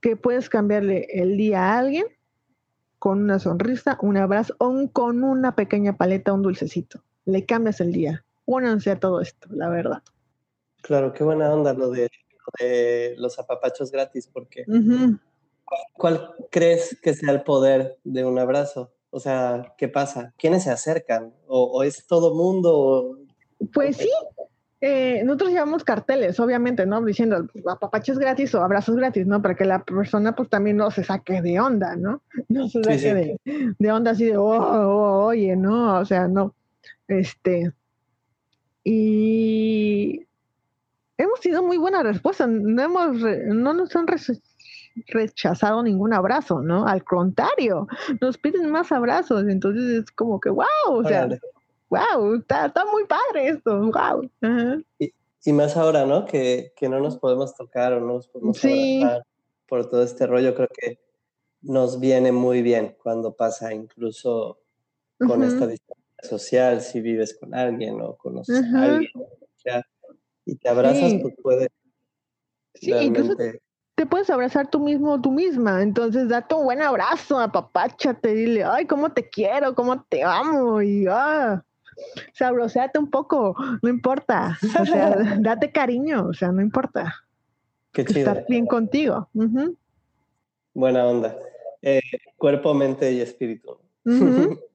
que 0.02 0.18
puedes 0.18 0.50
cambiarle 0.50 1.08
el 1.14 1.38
día 1.38 1.64
a 1.64 1.80
alguien 1.80 2.08
con 3.00 3.24
una 3.24 3.40
sonrisa, 3.40 3.98
un 4.02 4.18
abrazo 4.18 4.54
o 4.58 4.90
con 4.92 5.24
una 5.24 5.56
pequeña 5.56 5.96
paleta, 5.96 6.34
un 6.34 6.42
dulcecito. 6.42 7.07
Le 7.28 7.46
cambias 7.46 7.80
el 7.82 7.92
día. 7.92 8.26
Únanse 8.46 8.92
a 8.92 9.00
todo 9.00 9.22
esto, 9.22 9.48
la 9.52 9.70
verdad. 9.70 10.02
Claro, 10.82 11.14
qué 11.14 11.24
buena 11.24 11.54
onda 11.54 11.74
lo 11.74 11.92
de, 11.92 12.10
los 13.18 13.38
apapachos 13.38 13.92
gratis, 13.92 14.28
porque 14.32 14.66
¿cuál 15.94 16.34
crees 16.50 16.98
que 17.02 17.14
sea 17.14 17.34
el 17.34 17.44
poder 17.44 17.98
de 18.04 18.26
un 18.26 18.40
abrazo? 18.40 18.94
O 19.10 19.20
sea, 19.20 19.76
¿qué 19.78 19.88
pasa? 19.88 20.34
¿Quiénes 20.38 20.64
se 20.64 20.72
acercan? 20.72 21.34
¿O, 21.48 21.66
o 21.66 21.84
es 21.84 22.08
todo 22.08 22.34
mundo? 22.34 23.20
Pues 23.74 23.98
sí, 23.98 24.12
eh, 24.80 25.24
nosotros 25.24 25.50
llevamos 25.50 25.84
carteles, 25.84 26.40
obviamente, 26.40 26.86
¿no? 26.86 27.04
Diciendo 27.04 27.48
apapaches 27.68 28.20
gratis 28.20 28.54
o 28.54 28.62
abrazos 28.62 28.96
gratis, 28.96 29.26
¿no? 29.26 29.42
Para 29.42 29.56
que 29.56 29.66
la 29.66 29.84
persona 29.84 30.36
pues 30.36 30.50
también 30.50 30.78
no 30.78 30.92
se 30.92 31.04
saque 31.04 31.42
de 31.42 31.60
onda, 31.60 31.96
¿no? 31.96 32.22
No 32.50 32.68
se 32.70 32.84
saque 32.84 33.38
De, 33.80 33.92
onda 33.92 34.12
así 34.12 34.26
de, 34.26 34.38
oh, 34.38 34.46
oh, 34.46 35.26
oye, 35.26 35.56
¿no? 35.56 36.00
O 36.00 36.06
sea, 36.06 36.28
no. 36.28 36.54
Este. 37.08 37.74
Y 38.84 40.26
hemos 41.18 41.40
tenido 41.42 41.64
muy 41.64 41.78
buena 41.78 42.04
respuesta. 42.04 42.48
No 42.48 42.82
hemos, 42.82 43.18
no 43.18 43.74
nos 43.74 43.96
han 43.96 44.08
rechazado 45.08 45.84
ningún 45.84 46.14
abrazo, 46.14 46.62
¿no? 46.62 46.88
Al 46.88 47.04
contrario, 47.04 47.88
nos 48.22 48.38
piden 48.38 48.72
más 48.72 48.92
abrazos, 48.92 49.48
entonces 49.48 50.04
es 50.04 50.12
como 50.12 50.40
que, 50.40 50.50
wow, 50.50 50.66
o 50.88 51.04
sea, 51.04 51.28
wow, 51.90 52.36
está, 52.36 52.72
muy 52.92 53.06
padre 53.06 53.50
esto, 53.50 53.92
wow. 53.92 54.30
Y, 55.00 55.54
más 55.54 55.78
ahora, 55.78 56.06
¿no? 56.06 56.26
Que, 56.26 56.74
no 56.82 57.00
nos 57.00 57.18
podemos 57.18 57.56
tocar 57.56 57.94
o 57.94 58.00
no 58.00 58.14
nos 58.14 58.28
podemos 58.28 58.64
abrazar 58.64 59.26
por 59.68 59.90
todo 59.90 60.04
este 60.04 60.26
rollo, 60.26 60.56
creo 60.56 60.70
que 60.74 61.00
nos 61.62 62.00
viene 62.00 62.32
muy 62.32 62.62
bien 62.62 62.96
cuando 63.02 63.34
pasa 63.34 63.74
incluso 63.74 64.60
con 65.20 65.44
esta 65.44 65.68
distancia 65.68 65.97
social, 66.24 66.82
si 66.82 67.02
vives 67.02 67.38
con 67.40 67.54
alguien 67.54 68.02
o 68.02 68.16
conoces 68.16 68.64
a 68.74 68.84
alguien, 68.84 69.12
y 70.46 70.56
te 70.56 70.70
abrazas, 70.70 71.14
pues 71.22 71.36
puede 71.42 71.68
Sí, 72.76 72.92
incluso 72.92 73.36
te 73.96 74.06
puedes 74.06 74.30
abrazar 74.30 74.70
tú 74.70 74.80
mismo 74.80 75.14
o 75.14 75.22
tú 75.22 75.32
misma. 75.32 75.82
Entonces, 75.82 76.30
date 76.30 76.54
un 76.54 76.66
buen 76.66 76.82
abrazo, 76.82 77.40
apapáchate, 77.40 78.34
dile, 78.34 78.64
ay, 78.64 78.86
cómo 78.86 79.12
te 79.12 79.28
quiero, 79.28 79.74
cómo 79.74 80.04
te 80.04 80.24
amo, 80.24 80.84
y 80.84 81.08
ah, 81.10 81.64
sabroseate 82.34 83.00
un 83.00 83.10
poco, 83.10 83.56
no 83.82 83.90
importa. 83.90 84.58
O 84.80 84.86
sea, 84.86 85.16
date 85.42 85.72
cariño, 85.72 86.28
o 86.28 86.34
sea, 86.34 86.52
no 86.52 86.62
importa. 86.62 87.16
Qué 87.92 88.06
chido. 88.06 88.20
Estar 88.20 88.46
bien 88.48 88.68
contigo. 88.68 89.30
Buena 90.76 91.08
onda. 91.08 91.36
Eh, 91.82 92.02
cuerpo, 92.38 92.76
mente 92.76 93.12
y 93.12 93.22
espíritu. 93.22 93.80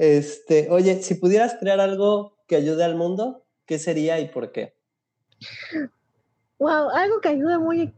este, 0.00 0.68
oye, 0.70 1.02
si 1.02 1.14
pudieras 1.16 1.56
crear 1.60 1.78
algo 1.78 2.34
que 2.46 2.56
ayude 2.56 2.82
al 2.82 2.96
mundo, 2.96 3.44
¿qué 3.66 3.78
sería 3.78 4.18
y 4.18 4.28
por 4.28 4.50
qué? 4.50 4.72
Wow, 6.58 6.88
algo 6.88 7.20
que 7.20 7.28
ayude 7.28 7.58
muy 7.58 7.92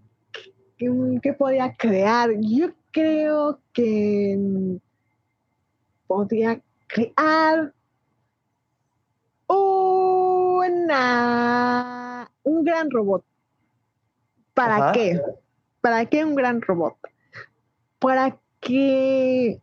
que, 0.77 1.33
podía 1.33 1.77
crear. 1.77 2.31
Yo 2.41 2.73
creo 2.91 3.61
que 3.73 4.37
podría 6.09 6.61
crear 6.89 7.73
una, 9.47 10.83
un 12.43 12.65
gran 12.65 12.91
robot. 12.91 13.25
¿Para 14.55 14.91
qué? 14.91 15.23
¿Para 15.81 16.07
qué 16.07 16.25
un 16.25 16.35
gran 16.35 16.63
robot? 16.63 16.97
Para 18.01 18.41
que 18.61 19.63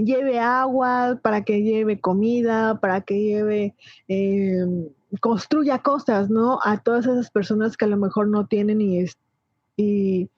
lleve 0.00 0.38
agua, 0.40 1.18
para 1.22 1.44
que 1.44 1.62
lleve 1.62 2.00
comida, 2.00 2.80
para 2.80 3.02
que 3.02 3.20
lleve, 3.20 3.74
em, 4.08 4.88
construya 5.20 5.80
cosas, 5.80 6.30
¿no? 6.30 6.58
A 6.64 6.78
todas 6.82 7.06
esas 7.06 7.30
personas 7.30 7.76
que 7.76 7.84
a 7.84 7.88
lo 7.88 7.96
mejor 7.96 8.28
no 8.28 8.46
tienen 8.46 8.80
y, 8.80 9.04
y, 9.76 10.30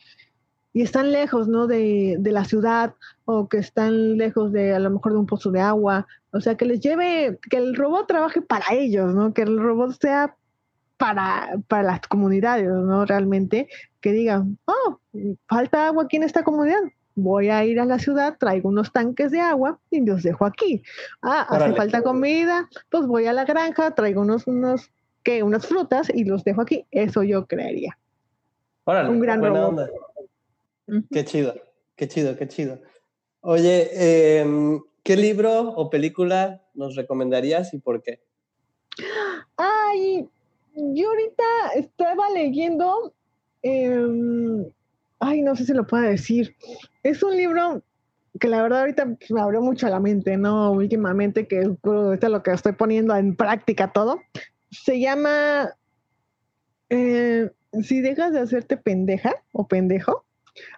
están 0.74 1.12
lejos, 1.12 1.46
¿no? 1.48 1.66
De, 1.66 2.18
la 2.20 2.44
ciudad 2.44 2.94
o 3.24 3.48
que 3.48 3.58
están 3.58 4.18
lejos 4.18 4.52
de 4.52 4.74
a 4.74 4.80
lo 4.80 4.90
mejor 4.90 5.12
de 5.12 5.18
un 5.18 5.26
pozo 5.26 5.50
de 5.52 5.60
agua. 5.60 6.06
O 6.32 6.40
sea, 6.40 6.56
que 6.56 6.64
les 6.64 6.80
lleve, 6.80 7.38
que 7.48 7.58
el 7.58 7.76
robot 7.76 8.08
trabaje 8.08 8.42
para 8.42 8.66
ellos, 8.72 9.14
¿no? 9.14 9.32
Que 9.32 9.42
el 9.42 9.58
robot 9.58 9.92
sea 10.00 10.36
para, 10.96 11.58
para 11.68 11.84
las 11.84 12.00
comunidades, 12.08 12.68
¿no? 12.68 13.04
Realmente, 13.04 13.68
que 14.00 14.12
digan, 14.12 14.58
oh, 14.66 14.98
falta 15.48 15.86
agua 15.86 16.04
aquí 16.04 16.16
en 16.16 16.24
esta 16.24 16.42
comunidad. 16.42 16.80
Voy 17.16 17.48
a 17.48 17.64
ir 17.64 17.78
a 17.78 17.84
la 17.84 17.98
ciudad, 17.98 18.36
traigo 18.38 18.68
unos 18.68 18.92
tanques 18.92 19.30
de 19.30 19.40
agua 19.40 19.78
y 19.90 20.04
los 20.04 20.22
dejo 20.22 20.44
aquí. 20.46 20.82
Ah, 21.22 21.46
hace 21.48 21.72
falta 21.74 22.02
comida, 22.02 22.68
pues 22.90 23.06
voy 23.06 23.26
a 23.26 23.32
la 23.32 23.44
granja, 23.44 23.94
traigo 23.94 24.22
unos, 24.22 24.46
unos, 24.46 24.90
¿qué? 25.22 25.42
Unas 25.42 25.66
frutas 25.66 26.10
y 26.12 26.24
los 26.24 26.42
dejo 26.42 26.62
aquí. 26.62 26.86
Eso 26.90 27.22
yo 27.22 27.46
creería 27.46 27.96
un 28.86 29.20
gran 29.20 29.42
robot. 29.42 29.90
Qué 31.10 31.24
chido, 31.24 31.54
qué 31.96 32.08
chido, 32.08 32.36
qué 32.36 32.48
chido. 32.48 32.80
Oye, 33.40 34.40
em, 34.40 34.80
¿qué 35.02 35.16
libro 35.16 35.70
o 35.70 35.90
película 35.90 36.62
nos 36.74 36.94
recomendarías 36.96 37.72
y 37.74 37.78
por 37.78 38.02
qué? 38.02 38.20
Ay, 39.56 40.28
yo 40.74 41.08
ahorita 41.08 41.44
estaba 41.76 42.30
leyendo, 42.30 43.14
em, 43.62 44.66
ay, 45.20 45.42
no 45.42 45.56
sé 45.56 45.64
si 45.64 45.72
lo 45.72 45.86
puedo 45.86 46.04
decir. 46.04 46.54
Es 47.04 47.22
un 47.22 47.36
libro 47.36 47.82
que 48.40 48.48
la 48.48 48.62
verdad 48.62 48.80
ahorita 48.80 49.06
me 49.30 49.40
abrió 49.40 49.60
mucho 49.60 49.88
la 49.88 50.00
mente, 50.00 50.36
¿no? 50.36 50.72
Últimamente, 50.72 51.46
que 51.46 51.60
es 51.60 51.68
lo 51.84 52.42
que 52.42 52.50
estoy 52.50 52.72
poniendo 52.72 53.14
en 53.14 53.36
práctica 53.36 53.92
todo. 53.92 54.20
Se 54.70 54.98
llama 54.98 55.70
eh, 56.90 57.50
si 57.82 58.00
dejas 58.00 58.32
de 58.32 58.40
hacerte 58.40 58.76
pendeja 58.76 59.34
o 59.52 59.66
pendejo, 59.66 60.24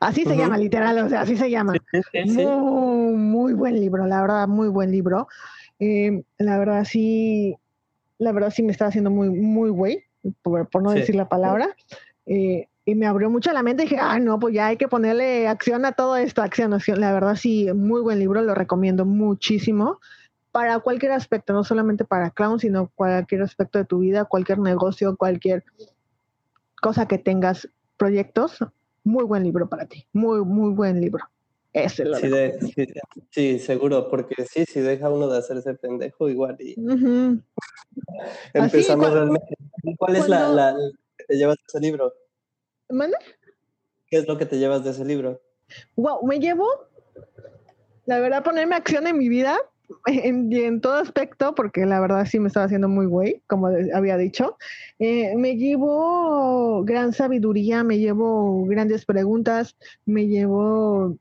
así 0.01 0.25
se 0.25 0.37
llama 0.37 0.59
literal, 0.59 0.99
o 0.99 1.09
sea, 1.09 1.23
así 1.23 1.37
se 1.37 1.51
llama. 1.51 1.75
Muy, 2.25 3.53
buen 3.53 3.81
libro, 3.81 4.07
la 4.07 4.21
verdad, 4.21 4.49
muy 4.49 4.69
buen 4.69 4.91
libro. 4.91 5.29
Eh, 5.79 6.23
la 6.39 6.59
verdad 6.59 6.85
sí, 6.85 7.57
la 8.19 8.33
verdad 8.33 8.51
sí 8.51 8.63
me 8.63 8.73
está 8.73 8.87
haciendo 8.87 9.11
muy, 9.11 9.29
muy 9.31 9.71
güey, 9.71 10.05
por, 10.43 10.69
no 10.83 10.93
decir 10.93 11.15
la 11.15 11.29
palabra. 11.29 11.69
Eh, 12.27 12.69
y 12.89 12.95
me 12.95 13.07
abrió 13.07 13.29
mucho 13.29 13.53
la 13.53 13.65
mente 13.65 13.83
y 13.83 13.87
dije, 13.87 13.99
ah, 14.01 14.21
no, 14.21 14.39
pues 14.39 14.55
ya 14.55 14.69
hay 14.69 14.77
que 14.77 14.87
ponerle 14.87 15.49
acción 15.49 15.85
a 15.85 15.93
todo 15.93 16.17
esto, 16.17 16.41
acción, 16.41 16.73
acción. 16.73 17.01
La 17.01 17.13
verdad 17.13 17.35
sí, 17.35 17.67
muy 17.75 18.01
buen 18.01 18.21
libro, 18.21 18.41
lo 18.43 18.55
recomiendo 18.55 19.05
muchísimo 19.05 19.99
para 20.53 20.79
cualquier 20.79 21.11
aspecto, 21.11 21.53
no 21.53 21.65
solamente 21.65 22.05
para 22.05 22.31
clown, 22.31 22.61
sino 22.61 22.91
cualquier 22.95 23.43
aspecto 23.43 23.81
de 23.81 23.85
tu 23.85 23.99
vida, 23.99 24.25
cualquier 24.25 24.61
negocio, 24.61 25.17
cualquier 25.17 25.65
cosa 26.81 27.09
que 27.09 27.19
tengas 27.19 27.69
proyectos, 27.97 28.59
muy 29.03 29.25
buen 29.25 29.43
libro 29.43 29.69
para 29.69 29.87
ti, 29.87 30.07
muy, 30.13 30.45
muy 30.45 30.73
buen 30.73 31.01
libro. 31.01 31.25
Ese 31.73 32.05
lo 32.05 32.17
sí, 32.17 32.31
sí, 33.31 33.59
seguro, 33.59 34.09
porque 34.09 34.47
sí, 34.49 34.65
si 34.65 34.81
deja 34.81 35.11
uno 35.11 35.29
de 35.29 35.39
hacerse 35.39 35.75
pendejo, 35.75 36.29
igual 36.29 36.57
y 36.61 36.75
empezamos 38.55 39.13
realmente. 39.13 39.57
¿Cuál 39.99 40.17
es 40.17 40.29
la, 40.29 40.49
la, 40.49 40.75
que 41.19 41.25
te 41.25 41.37
llevas 41.37 41.57
de 41.57 41.63
ese 41.67 41.81
libro? 41.81 42.15
¿Manda? 42.89 43.19
¿Qué 44.09 44.19
es 44.19 44.29
lo 44.29 44.39
que 44.39 44.47
te 44.47 44.59
llevas 44.59 44.85
de 44.85 44.91
ese 44.91 45.05
libro? 45.05 45.41
Wow, 45.97 46.25
me 46.27 46.39
llevo, 46.39 46.69
la 48.05 48.21
verdad, 48.21 48.45
ponerme 48.45 48.77
acción 48.77 49.07
en 49.07 49.19
mi 49.19 49.29
vida, 49.29 49.59
en, 50.07 50.53
en, 50.53 50.81
todo 50.81 50.95
aspecto, 50.95 51.55
porque 51.55 51.87
la 51.87 52.01
verdad 52.01 52.27
sí 52.27 52.39
me 52.39 52.49
estaba 52.49 52.67
haciendo 52.67 52.89
muy 52.89 53.07
güey, 53.07 53.43
como 53.47 53.69
había 53.95 54.17
dicho. 54.17 54.57
Eh, 54.99 55.35
me 55.37 55.57
llevo 55.57 56.85
gran 56.85 57.13
sabiduría, 57.13 57.83
me 57.83 57.99
llevo 57.99 58.65
grandes 58.67 59.05
preguntas, 59.05 59.77
me 60.05 60.27
llevo 60.27 61.17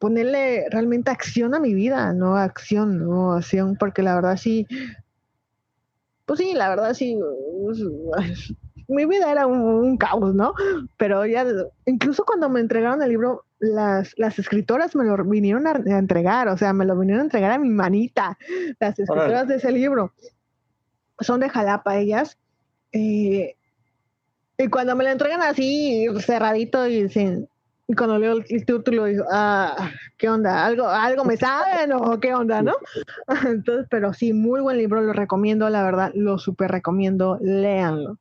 ponerle 0.00 0.66
realmente 0.70 1.10
acción 1.10 1.54
a 1.54 1.60
mi 1.60 1.74
vida, 1.74 2.14
no 2.14 2.34
acción, 2.36 2.98
no 3.06 3.34
acción, 3.34 3.76
porque 3.78 4.02
la 4.02 4.14
verdad 4.14 4.38
sí, 4.38 4.66
pues 6.24 6.40
sí, 6.40 6.54
la 6.54 6.70
verdad 6.70 6.94
sí, 6.94 7.18
mi 8.90 9.06
vida 9.06 9.30
era 9.30 9.46
un, 9.46 9.96
caos, 9.96 10.34
¿no? 10.34 10.54
Pero 10.96 11.24
ya, 11.26 11.46
incluso 11.86 12.24
cuando 12.24 12.48
me 12.48 12.60
entregaron 12.60 13.02
el 13.02 13.10
libro, 13.10 13.44
las, 13.58 14.12
las 14.16 14.38
escritoras 14.38 14.94
me 14.94 15.04
lo 15.04 15.16
vinieron 15.24 15.66
a, 15.66 15.72
entregar, 15.98 16.48
o 16.48 16.56
sea, 16.56 16.72
me 16.72 16.84
lo 16.84 16.98
vinieron 16.98 17.20
a 17.20 17.24
entregar 17.24 17.52
a 17.52 17.58
mi 17.58 17.68
manita, 17.68 18.38
las 18.78 18.98
escritoras 18.98 19.48
de 19.48 19.56
ese 19.56 19.72
libro. 19.72 20.12
Son 21.20 21.40
de 21.40 21.48
Jalapa 21.48 21.98
ellas. 21.98 22.38
Eh, 22.92 23.56
y 24.58 24.68
cuando 24.68 24.96
me 24.96 25.04
lo 25.04 25.10
entregan 25.10 25.42
así, 25.42 26.06
cerradito 26.20 26.86
y 26.86 27.08
sin, 27.08 27.48
y 27.90 27.94
cuando 27.94 28.20
leo 28.20 28.34
el 28.34 28.44
título 28.44 29.06
digo, 29.06 29.24
ah, 29.32 29.90
¿qué 30.16 30.28
onda? 30.28 30.64
¿Algo, 30.64 30.86
algo 30.86 31.24
me 31.24 31.36
saben 31.36 31.92
o 31.92 32.20
qué 32.20 32.32
onda, 32.32 32.62
no? 32.62 32.74
Entonces, 33.48 33.88
pero 33.90 34.12
sí, 34.12 34.32
muy 34.32 34.60
buen 34.60 34.78
libro, 34.78 35.02
lo 35.02 35.12
recomiendo, 35.12 35.68
la 35.68 35.82
verdad, 35.82 36.12
lo 36.14 36.38
súper 36.38 36.70
recomiendo, 36.70 37.38
léanlo. 37.42 38.18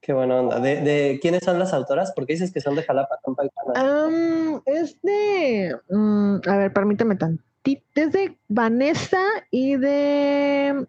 Qué 0.00 0.12
buena 0.14 0.40
onda. 0.40 0.60
¿De, 0.60 1.18
quiénes 1.20 1.44
son 1.44 1.58
las 1.58 1.74
autoras? 1.74 2.12
Porque 2.12 2.32
dices 2.32 2.52
que 2.52 2.60
son 2.60 2.74
de 2.74 2.82
Jalapa, 2.82 3.18
um, 3.26 4.60
es 4.64 4.96
de. 5.02 5.76
Mm, 5.90 6.36
a 6.46 6.56
ver, 6.56 6.72
permíteme 6.72 7.16
tantito. 7.16 7.82
Es 7.94 8.12
de 8.12 8.38
Vanessa 8.48 9.22
y 9.50 9.76
de 9.76 10.86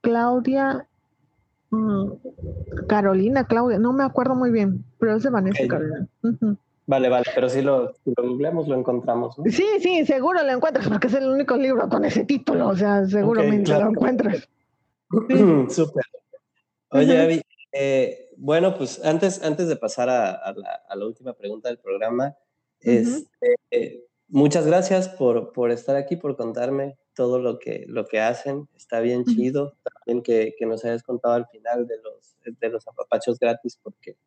Claudia. 0.00 0.86
Mm, 1.70 2.12
Carolina, 2.86 3.44
Claudia, 3.46 3.78
no 3.78 3.92
me 3.92 4.04
acuerdo 4.04 4.36
muy 4.36 4.52
bien, 4.52 4.84
pero 4.98 5.16
es 5.16 5.24
de 5.24 5.30
Vanessa 5.30 5.62
y 5.64 5.68
Carolina. 5.68 6.06
Vale, 6.86 7.08
vale, 7.08 7.24
pero 7.34 7.48
si 7.48 7.62
lo, 7.62 7.94
lo 8.04 8.28
googleamos 8.28 8.68
lo 8.68 8.78
encontramos. 8.78 9.38
¿no? 9.38 9.44
Sí, 9.50 9.66
sí, 9.80 10.04
seguro 10.04 10.42
lo 10.42 10.52
encuentras, 10.52 10.86
porque 10.88 11.06
es 11.06 11.14
el 11.14 11.26
único 11.26 11.56
libro 11.56 11.88
con 11.88 12.04
ese 12.04 12.24
título, 12.24 12.68
o 12.68 12.76
sea, 12.76 13.06
seguramente 13.06 13.72
lo 13.72 13.90
encuentras. 13.90 14.48
Súper. 15.70 16.04
Oye, 16.90 17.20
Abby, 17.20 17.42
eh, 17.72 18.23
bueno, 18.44 18.76
pues 18.76 19.02
antes, 19.02 19.42
antes 19.42 19.68
de 19.68 19.76
pasar 19.76 20.10
a, 20.10 20.54
la, 20.54 21.06
última 21.06 21.32
pregunta 21.32 21.70
del 21.70 21.78
programa, 21.78 22.36
este, 22.80 24.04
muchas 24.28 24.66
gracias 24.66 25.08
por, 25.08 25.54
por, 25.54 25.70
estar 25.70 25.96
aquí, 25.96 26.16
por 26.16 26.36
contarme 26.36 26.98
todo 27.14 27.38
lo 27.38 27.58
que, 27.58 27.86
lo 27.88 28.04
que 28.04 28.20
hacen. 28.20 28.68
Está 28.76 29.00
bien 29.00 29.24
chido. 29.24 29.78
También 29.82 30.22
que, 30.22 30.54
que, 30.58 30.66
nos 30.66 30.84
hayas 30.84 31.02
contado 31.02 31.36
al 31.36 31.46
final 31.46 31.86
de 31.86 31.96
los, 32.02 32.36
de 32.44 32.68
los 32.68 32.86
apapachos 32.86 33.38
gratis, 33.38 33.80
porque 33.82 34.18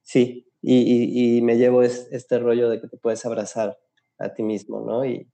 sí, 0.00 0.50
y, 0.62 1.42
me 1.42 1.58
llevo 1.58 1.82
este 1.82 2.38
rollo 2.38 2.70
de 2.70 2.80
que 2.80 2.88
te 2.88 2.96
puedes 2.96 3.26
abrazar 3.26 3.78
a 4.16 4.32
ti 4.32 4.42
mismo, 4.42 4.80
¿no? 4.80 5.04
Y, 5.04 5.28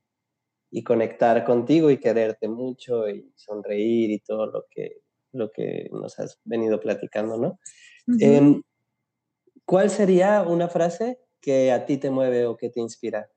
conectar 0.84 1.44
contigo 1.44 1.90
y 1.90 1.98
quererte 1.98 2.48
mucho 2.48 3.08
y 3.08 3.32
sonreír 3.36 4.10
y 4.10 4.18
todo 4.18 4.46
lo 4.46 4.66
que, 4.68 5.00
lo 5.32 5.50
que 5.50 5.88
nos 5.90 6.18
has 6.18 6.38
venido 6.44 6.80
platicando, 6.80 7.38
¿no? 7.38 7.58
Em, 8.20 8.62
¿Cuál 9.64 9.90
sería 9.90 10.42
una 10.42 10.68
frase 10.68 11.18
que 11.40 11.72
a 11.72 11.84
ti 11.86 11.98
te 11.98 12.10
mueve 12.10 12.46
o 12.46 12.56
que 12.56 12.70
te 12.70 12.80
inspira? 12.80 13.28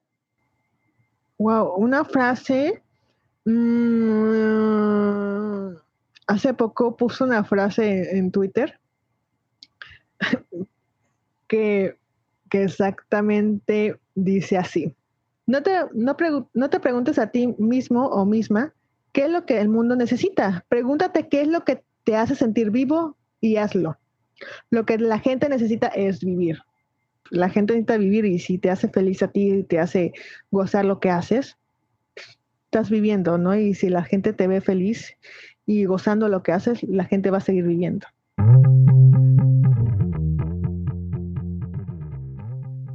Wow, 1.40 1.74
una 1.76 2.06
frase. 2.06 2.84
Mm, 3.46 4.60
hace 6.28 6.54
poco 6.54 6.96
puso 6.96 7.24
una 7.24 7.44
frase 7.44 8.16
en 8.16 8.30
Twitter 8.32 8.80
que, 11.48 11.98
exactamente 12.52 14.00
dice 14.14 14.58
así. 14.58 14.96
No 15.48 15.64
te, 15.64 15.72
no, 15.94 16.16
no 16.54 16.70
te 16.70 16.80
preguntes 16.80 17.18
a 17.18 17.32
ti 17.32 17.56
mismo 17.58 18.06
o 18.08 18.26
misma 18.26 18.74
qué 19.14 19.26
es 19.26 19.32
lo 19.32 19.46
que 19.46 19.60
el 19.60 19.70
mundo 19.70 19.96
necesita. 19.96 20.64
Pregúntate 20.70 21.28
qué 21.28 21.42
es 21.42 21.48
lo 21.48 21.64
que 21.64 21.84
te 22.04 22.16
hace 22.16 22.36
sentir 22.36 22.70
vivo 22.70 23.18
y 23.42 23.56
hazlo. 23.56 23.98
Lo 24.70 24.86
que 24.86 24.98
la 24.98 25.20
gente 25.20 25.50
necesita 25.50 25.88
es 25.88 26.22
vivir 26.22 26.60
la 27.32 27.50
gente 27.50 27.74
necesita 27.74 27.98
vivir 27.98 28.26
y 28.26 28.40
si 28.40 28.58
te 28.58 28.70
hace 28.70 28.90
feliz 28.90 29.22
a 29.24 29.28
ti, 29.30 29.64
te 29.64 29.80
hace 29.80 30.14
gozar 30.52 30.86
lo 30.86 31.00
que 31.00 31.10
haces, 31.10 31.58
estás 32.66 32.90
viviendo, 32.90 33.38
¿no? 33.38 33.56
Y 33.56 33.74
si 33.74 33.90
la 33.90 34.04
gente 34.04 34.34
te 34.34 34.48
ve 34.48 34.62
feliz 34.62 35.16
y 35.66 35.86
gozando 35.86 36.28
lo 36.28 36.44
que 36.44 36.52
haces, 36.52 36.84
la 36.84 37.06
gente 37.06 37.32
va 37.32 37.38
a 37.38 37.42
seguir 37.42 37.66
viviendo. 37.66 38.08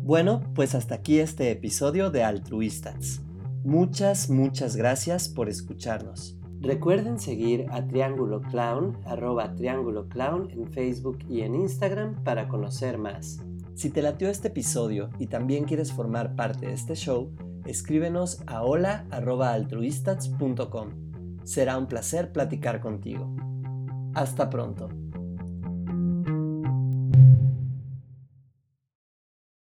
Bueno, 0.03 0.43
pues 0.55 0.75
hasta 0.75 0.97
aquí 0.97 1.19
este 1.19 1.51
episodio 1.51 2.11
de 2.11 2.25
Altruistas. 2.25 3.23
Muchas, 3.65 4.29
muchas 4.29 4.77
gracias 4.77 5.29
por 5.29 5.49
escucharnos. 5.49 6.39
Recuerden 6.65 7.21
seguir 7.21 7.67
a 7.71 7.87
Triángulo 7.87 8.41
Clown, 8.41 8.99
arroba 9.05 9.55
Triángulo 9.55 10.09
Clown 10.09 10.49
en 10.51 10.67
Facebook 10.73 11.19
y 11.29 11.43
en 11.43 11.55
Instagram 11.55 12.25
para 12.25 12.49
conocer 12.49 12.97
más. 12.97 13.45
Si 13.75 13.91
te 13.91 14.01
latió 14.01 14.31
este 14.31 14.49
episodio 14.49 15.11
y 15.19 15.27
también 15.27 15.65
quieres 15.65 15.93
formar 15.93 16.35
parte 16.37 16.69
de 16.69 16.73
este 16.73 16.95
show, 16.95 17.31
escríbenos 17.67 18.43
a 18.47 18.63
hola.altruistas.com. 18.63 20.89
Será 21.45 21.77
un 21.77 21.87
placer 21.87 22.33
platicar 22.33 22.81
contigo. 22.81 23.37
Hasta 24.15 24.49
pronto. 24.49 24.89